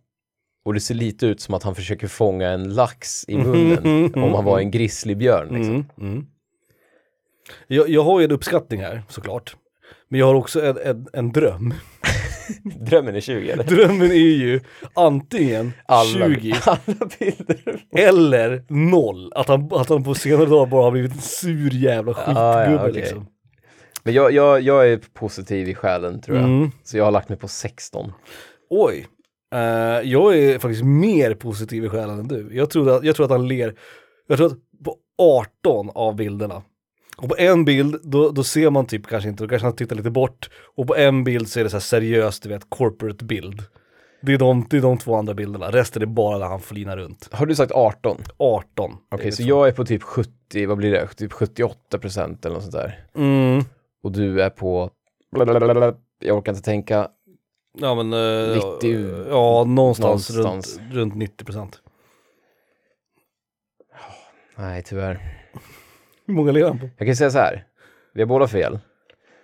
[0.65, 4.33] och det ser lite ut som att han försöker fånga en lax i munnen om
[4.33, 5.47] han var en grizzlybjörn.
[5.55, 5.73] Liksom.
[5.75, 5.85] Mm.
[6.13, 6.25] Mm.
[7.67, 9.55] Jag, jag har ju en uppskattning här såklart.
[10.09, 11.73] Men jag har också en, en, en dröm.
[12.63, 13.63] Drömmen är 20 eller?
[13.63, 14.59] Drömmen är ju
[14.93, 17.85] antingen Alla, 20 alla bilder.
[17.95, 19.31] eller 0.
[19.35, 22.71] Att han, att han på senare dagar bara har blivit en sur jävla skitgubbe Ah,
[22.71, 22.93] ja, okej.
[22.93, 23.27] liksom.
[24.03, 26.45] Men jag, jag, jag är positiv i själen tror jag.
[26.45, 26.71] Mm.
[26.83, 28.11] Så jag har lagt mig på 16.
[28.69, 29.07] Oj.
[29.53, 32.49] Eh, jag är faktiskt mer positiv i själen än du.
[32.51, 33.75] Jag tror, att, jag tror att han ler,
[34.27, 36.63] jag tror att på 18 av bilderna.
[37.17, 39.95] Och på en bild, då, då ser man typ kanske inte, då kanske han tittar
[39.95, 40.49] lite bort.
[40.75, 43.63] Och på en bild så är det så här seriöst, du vet, corporate bild.
[44.21, 46.97] Det är, de, det är de två andra bilderna, resten är bara där han flinar
[46.97, 47.29] runt.
[47.31, 48.21] Har du sagt 18?
[48.37, 48.91] 18.
[49.11, 51.07] Okej, så jag är på typ 70, vad blir det?
[51.07, 53.05] Typ 78 procent eller något sånt där.
[53.15, 53.63] Mm.
[54.03, 54.89] Och du är på,
[56.19, 57.07] jag orkar inte tänka,
[57.77, 60.77] Ja men, eh, 90 ja någonstans, någonstans.
[60.79, 61.81] Runt, runt 90 procent.
[64.57, 65.19] nej tyvärr.
[66.27, 66.89] Hur många ler han på?
[66.97, 67.63] Jag kan säga så här,
[68.13, 68.79] vi har båda fel.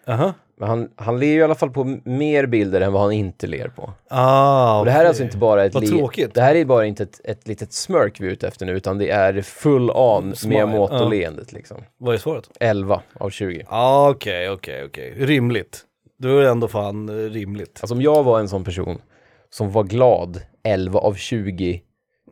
[0.07, 0.33] Aha.
[0.57, 3.47] Men han, han ler ju i alla fall på mer bilder än vad han inte
[3.47, 3.93] ler på.
[4.09, 6.33] Ah, Och det här är alltså inte bara ett Vad le- tråkigt.
[6.33, 8.97] Det här är bara inte ett, ett litet smörk vi är ute efter nu, utan
[8.97, 11.83] det är full on Smile, Miyamoto-leendet liksom.
[11.97, 12.49] Vad är svaret?
[12.59, 13.63] 11 av 20.
[13.67, 15.13] Ah, Okej, okej, okej.
[15.17, 15.85] Rimligt.
[16.21, 17.79] Då är det ändå fan eh, rimligt.
[17.81, 19.01] Alltså om jag var en sån person
[19.49, 21.81] som var glad 11 av 20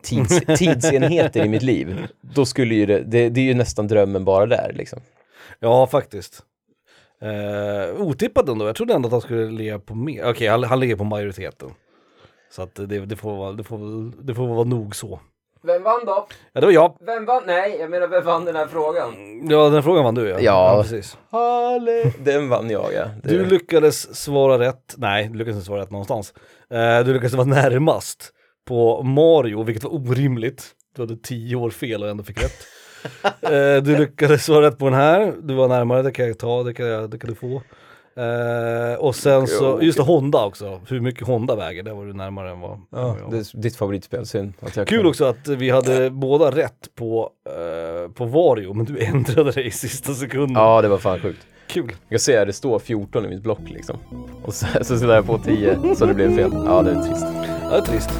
[0.02, 4.24] tids, tidsenheter i mitt liv, då skulle ju det, det, det är ju nästan drömmen
[4.24, 5.00] bara där liksom.
[5.58, 6.42] Ja, faktiskt.
[7.22, 8.66] Uh, otippat ändå.
[8.66, 10.30] Jag trodde ändå att han skulle ligga på mer.
[10.30, 11.70] Okej, han, han ligger på majoriteten.
[12.50, 15.20] Så att det, det, får det, får, det får vara nog så.
[15.62, 16.26] Vem vann då?
[16.52, 16.96] Ja, det var jag.
[17.06, 17.42] Vem vann?
[17.46, 19.14] Nej, jag menar vem vann den här frågan?
[19.50, 20.40] Ja, den frågan vann du ja.
[20.40, 20.80] Ja.
[20.82, 21.18] precis.
[21.30, 22.12] Halle.
[22.18, 23.04] Den vann jag ja.
[23.22, 24.94] Det- Du lyckades svara rätt.
[24.96, 26.34] Nej, du lyckades inte svara rätt någonstans.
[26.70, 28.32] Eh, du lyckades vara närmast
[28.68, 30.64] på Mario, vilket var orimligt.
[30.96, 32.52] Du hade tio år fel och ändå fick rätt.
[33.42, 35.32] Eh, du lyckades svara rätt på den här.
[35.42, 37.62] Du var närmare, det kan jag ta, det kan, jag, det kan du få.
[38.20, 40.80] Eh, och sen så, just det, Honda också.
[40.88, 43.62] Hur mycket Honda väger, där var du närmare än vad Ja, jag det var.
[43.62, 44.52] ditt favoritspel, synd.
[44.74, 49.50] Kul kan- också att vi hade båda rätt på, eh, på Vario, men du ändrade
[49.50, 50.62] dig i sista sekunden.
[50.62, 51.46] Ja, det var fan sjukt.
[51.66, 51.92] Kul.
[52.08, 53.96] Jag ser det står 14 i mitt block liksom.
[54.42, 56.50] Och så, så jag på 10 så det blev fel.
[56.66, 57.26] Ja, det är trist.
[57.62, 58.10] Ja, det är trist.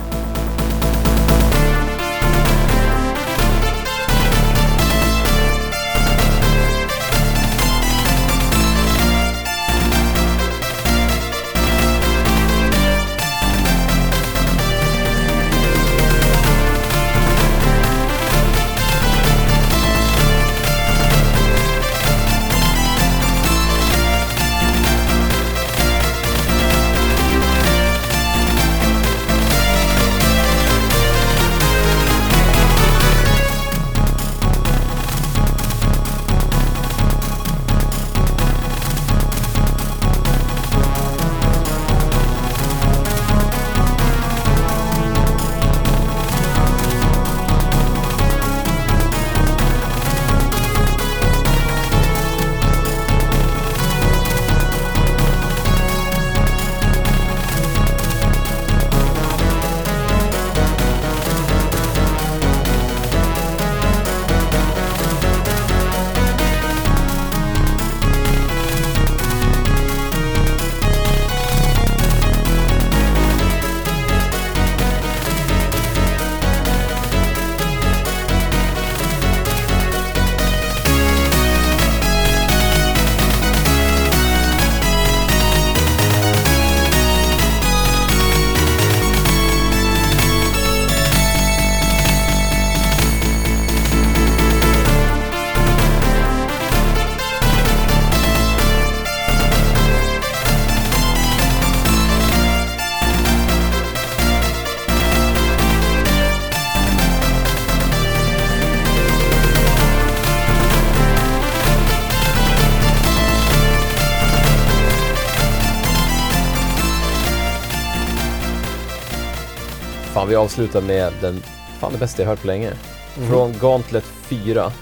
[120.31, 121.41] Vi avslutar med den,
[121.81, 122.73] fan det bästa jag hört på länge.
[123.19, 123.29] Mhm.
[123.29, 124.73] Från Gauntlet 4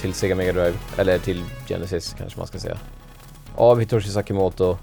[0.00, 2.78] till Sega Mega Drive, eller till Genesis kanske man ska säga.
[3.56, 4.78] Av Hitoshi Sakimoto.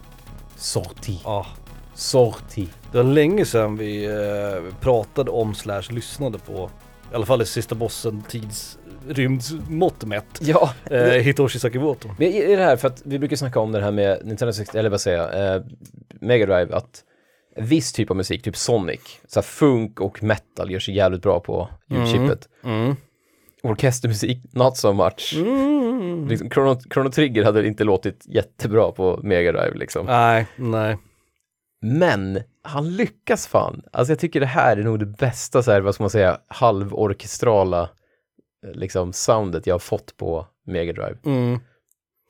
[0.56, 1.22] Sorti.
[1.24, 1.46] Ja,
[1.94, 2.68] Sorti.
[2.92, 6.70] det var länge sedan vi eh, pratade om slash lyssnade på,
[7.12, 12.10] i alla fall i sista bossen tidsrymdsmått mätt, Ja, eh, Hitoshi Sakimoto.
[12.18, 14.78] Men i det här, för att vi brukar snacka om det här med Nintendo 60,
[14.78, 15.62] eller vad säger jag, eh,
[16.22, 17.04] Mega Drive, att
[17.58, 21.70] viss typ av musik, typ Sonic, så funk och metal gör sig jävligt bra på
[21.88, 22.50] ljudchippet.
[22.64, 22.96] Mm.
[23.64, 25.34] Orkestermusik, not so much.
[25.38, 26.28] Mm.
[26.28, 30.06] Liksom, Chrono, Chrono Trigger hade inte låtit jättebra på Mega Drive liksom.
[30.06, 30.98] Nej, nej.
[31.82, 33.82] Men han lyckas fan.
[33.92, 36.40] Alltså jag tycker det här är nog det bästa så här, vad ska man säga,
[36.48, 37.82] halvorkestrala
[38.66, 41.18] eh, liksom soundet jag har fått på Mega Drive.
[41.26, 41.60] Mm.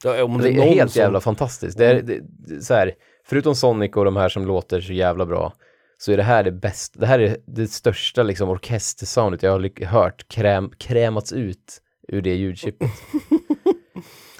[0.03, 1.77] Ja, om Det är helt som- jävla fantastiskt.
[1.77, 2.21] Det är, det,
[2.63, 2.91] så här,
[3.25, 5.53] förutom Sonic och de här som låter så jävla bra,
[5.97, 9.85] så är det här det bästa, det här är det största liksom orkestersoundet jag har
[9.85, 12.91] hört kräm, krämats ut ur det ljudchippet.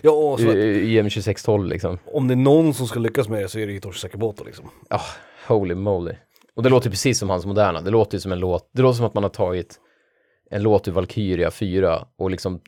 [0.02, 1.98] Ja, så, I M2612 liksom.
[2.06, 4.70] om det är någon som ska lyckas med det så är det Hitoshi Sakimoto liksom.
[4.90, 5.02] Ah,
[5.48, 6.14] holy moly.
[6.56, 7.82] Och det låter precis som hans moderna.
[7.82, 9.80] Det låter ju som en låt, det låter som att man har tagit
[10.50, 12.60] en låt ur Valkyria 4 och liksom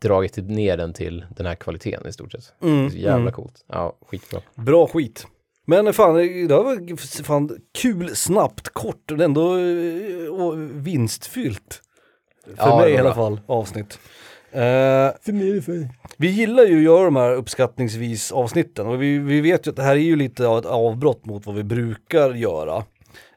[0.00, 2.44] dragit ner den till den här kvaliteten i stort sett.
[2.90, 3.64] Så jävla coolt.
[3.66, 4.40] Ja, skitbra.
[4.54, 5.26] Bra skit.
[5.68, 6.14] Men fan,
[6.48, 10.54] det var fan kul, snabbt, kort och ändå eh, och
[10.86, 11.82] vinstfyllt.
[12.56, 13.98] För Ja, mig det i alla fall, avsnitt.
[14.52, 15.10] Eh,
[16.16, 19.76] vi gillar ju att göra de här uppskattningsvis avsnitten och vi, vi vet ju att
[19.76, 22.84] det här är ju lite av ett avbrott mot vad vi brukar göra.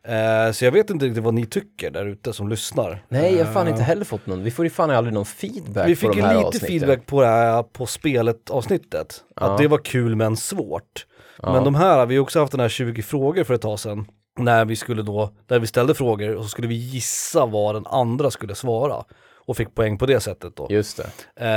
[0.03, 3.03] Eh, så jag vet inte riktigt vad ni tycker där ute som lyssnar.
[3.09, 4.43] Nej, jag har fan inte heller fått någon.
[4.43, 6.67] Vi får ju fan aldrig någon feedback Vi på fick de ju här lite avsnitten.
[6.67, 9.23] feedback på det här på spelet avsnittet.
[9.35, 9.41] Ja.
[9.51, 11.05] Att det var kul men svårt.
[11.41, 11.53] Ja.
[11.53, 14.05] Men de här, vi har också haft den här 20 frågor för ett tag sedan.
[14.39, 17.85] När vi skulle då, där vi ställde frågor och så skulle vi gissa vad den
[17.87, 19.03] andra skulle svara.
[19.45, 20.67] Och fick poäng på det sättet då.
[20.69, 21.09] Just det.
[21.45, 21.49] Eh,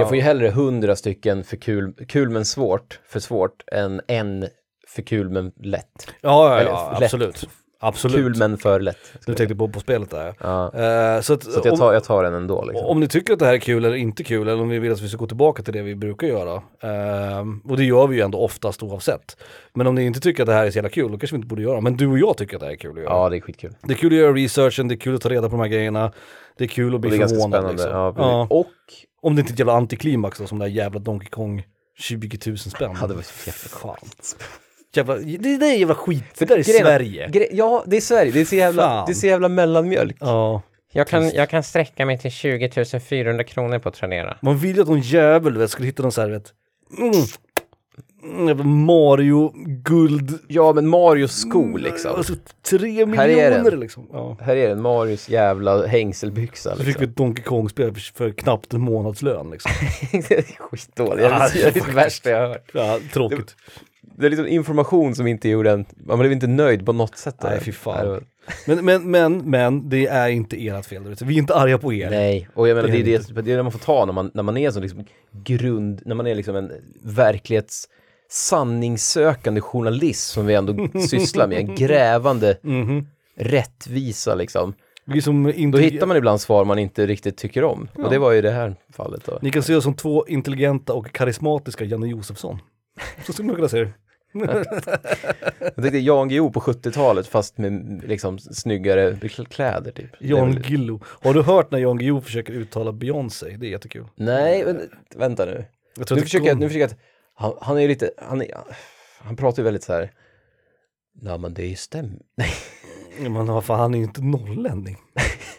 [0.00, 4.46] Jag får ju hellre hundra stycken för kul, kul men svårt, för svårt, än en
[4.88, 5.86] för kul men lätt.
[6.20, 7.02] ja, ja, eller ja, lätt.
[7.02, 7.48] absolut.
[7.82, 8.16] Absolut.
[8.16, 8.96] Kul men för lätt.
[9.26, 10.34] Du tänkte på på spelet där.
[10.40, 10.64] Ja.
[10.74, 12.86] Eh, så att, Så att jag, om, tar, jag tar den ändå liksom.
[12.86, 14.92] om ni tycker att det här är kul eller inte kul, eller om ni vill
[14.92, 16.54] att vi ska gå tillbaka till det vi brukar göra.
[16.54, 19.36] eh, och det gör vi ju ändå oftast oavsett.
[19.74, 21.38] Men om ni inte tycker att det här är så jävla kul, då kanske vi
[21.38, 21.80] inte borde göra.
[21.80, 23.12] Men du och jag tycker att det här är kul att göra.
[23.14, 23.74] Ja, det är skitkul.
[23.82, 25.68] Det är kul att göra researchen, det är kul att ta reda på de här
[25.68, 26.12] grejerna.
[26.58, 27.60] Det är kul att Och bli det är ganska förvånad.
[27.60, 27.82] spännande.
[27.82, 28.00] Liksom.
[28.00, 28.46] Ja, Ja.
[28.50, 28.66] Och
[29.22, 31.62] Om det inte är ett jävla antiklimax då, som det där jävla Donkey Kong
[31.98, 32.96] 20 000 spänn.
[33.00, 33.96] Ja, det var jävla Fan.
[34.94, 37.28] Jävla, det, det är jävla skit, det där är grejen- Sverige.
[37.28, 38.32] Gre- ja, det är Sverige.
[38.32, 39.06] Det är så jävla, Fan.
[39.06, 40.16] det är så jävla mellanmjölk.
[40.20, 40.62] Ja,
[40.92, 44.36] Jag kan, jag kan sträcka mig till 20 400 kronor på Tradera.
[44.42, 46.52] man vill ju att någon jävel vet, skulle hitta någon sån här vet,
[46.98, 47.12] mm,
[48.50, 52.14] mm, Mario guld, Ja, men Marios sko liksom.
[52.14, 52.34] alltså
[52.70, 53.80] tre Här är miljoner den.
[53.80, 54.06] liksom.
[54.12, 54.36] Ja.
[54.40, 57.04] Här är den, Marios jävla hängselbyxa Så fick vi liksom.
[57.04, 59.70] ett Donkey Kong-spel för, för knappt en månadslön liksom.
[60.28, 61.22] det är skitdåligt.
[61.30, 62.70] Ja, det är det värsta jag har hört.
[62.74, 63.56] Ja, tråkigt.
[64.20, 67.36] Det är liksom information som inte gjorde en, man blev inte nöjd på något sätt.
[67.42, 68.24] Nej, fy fan.
[68.66, 72.10] Men, men, men, men det är inte ert fel, vi är inte arga på er.
[72.10, 74.12] Nej, och jag menar Det det är det, det, är det man får ta när
[74.12, 76.72] man, när man är som liksom grund, när man är liksom en
[77.02, 77.88] verklighets
[78.30, 83.06] sanningssökande journalist som vi ändå sysslar med, en grävande Mhm.
[83.36, 84.74] rättvisa liksom.
[85.72, 87.88] Då hittar man ibland svar man inte riktigt tycker om.
[87.94, 89.38] Och det var ju det här fallet då.
[89.42, 92.58] Ni kan se oss som två intelligenta och karismatiska Janne Josefsson.
[93.26, 93.90] Så skulle man kunna se det.
[94.32, 99.18] Jag tänkte Jan Guillou på 70-talet fast med liksom snyggare
[99.50, 100.12] kläder typ.
[100.22, 101.00] Är Jan väl- Gillo.
[101.04, 103.56] Har du hört när Jan Guillou försöker uttala Beyoncé?
[103.56, 104.06] Det är jättekul.
[104.14, 105.64] Nej, men, vänta nu.
[106.10, 106.96] Nu försöker jag, nu försöker jag
[107.34, 108.54] han, han är ju lite, han, är,
[109.18, 110.12] han pratar ju väldigt så här.
[111.22, 112.10] Ja men det är ju stäm.
[112.36, 112.50] Nej,
[113.30, 114.96] Men vad fan, han är ju inte norrlänning.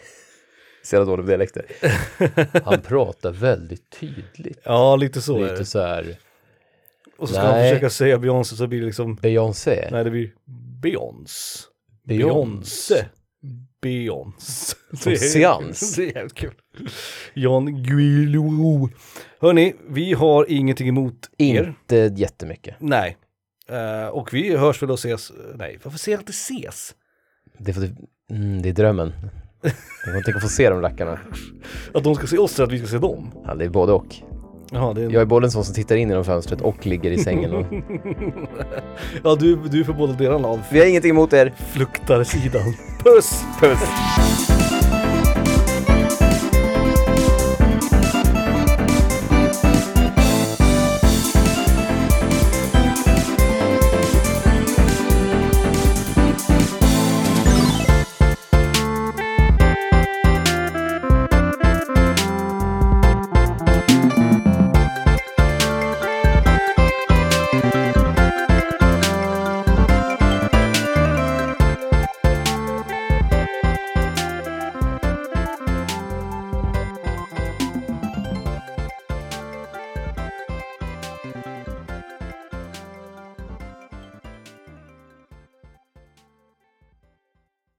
[0.84, 1.66] så jävla dålig på dialekter.
[2.64, 4.58] Han pratar väldigt tydligt.
[4.64, 5.64] Ja, lite så är Lite det.
[5.64, 6.16] så här,
[7.22, 7.70] Och så ska Nej.
[7.70, 9.88] försöka säga Beyoncé så blir det liksom, Beyoncé.
[9.92, 10.32] nej det blir
[10.82, 11.68] Beyoncé.
[12.04, 13.04] Beyoncé.
[13.82, 14.76] Beyoncé.
[14.96, 15.96] Som seans.
[15.96, 16.54] Det är jävligt kul.
[17.34, 18.88] Jan Guillou.
[19.40, 21.64] Hörni, vi har ingenting emot er.
[21.68, 22.74] Inte jättemycket.
[22.78, 23.16] Nej.
[23.68, 26.94] Eh, och vi hörs väl och ses, nej varför säger jag inte ses?
[27.58, 27.90] Det är, för, att-
[28.30, 29.12] mm, det är drömmen.
[30.06, 31.20] Jag tänka få se de rackarna.
[31.94, 33.30] Att de ska se oss eller att vi ska se dem?
[33.46, 34.16] Ja, det är både och.
[34.72, 35.10] Jaha, det är.
[35.10, 37.52] Jag är både en sån som tittar in genom fönstret och ligger i sängen.
[37.52, 37.66] Och...
[39.24, 41.52] ja du, du är för båda delarna av Vi har ingenting emot er.
[41.72, 42.74] fluktarsidan.
[43.04, 43.44] Puss!
[43.60, 44.51] Puss!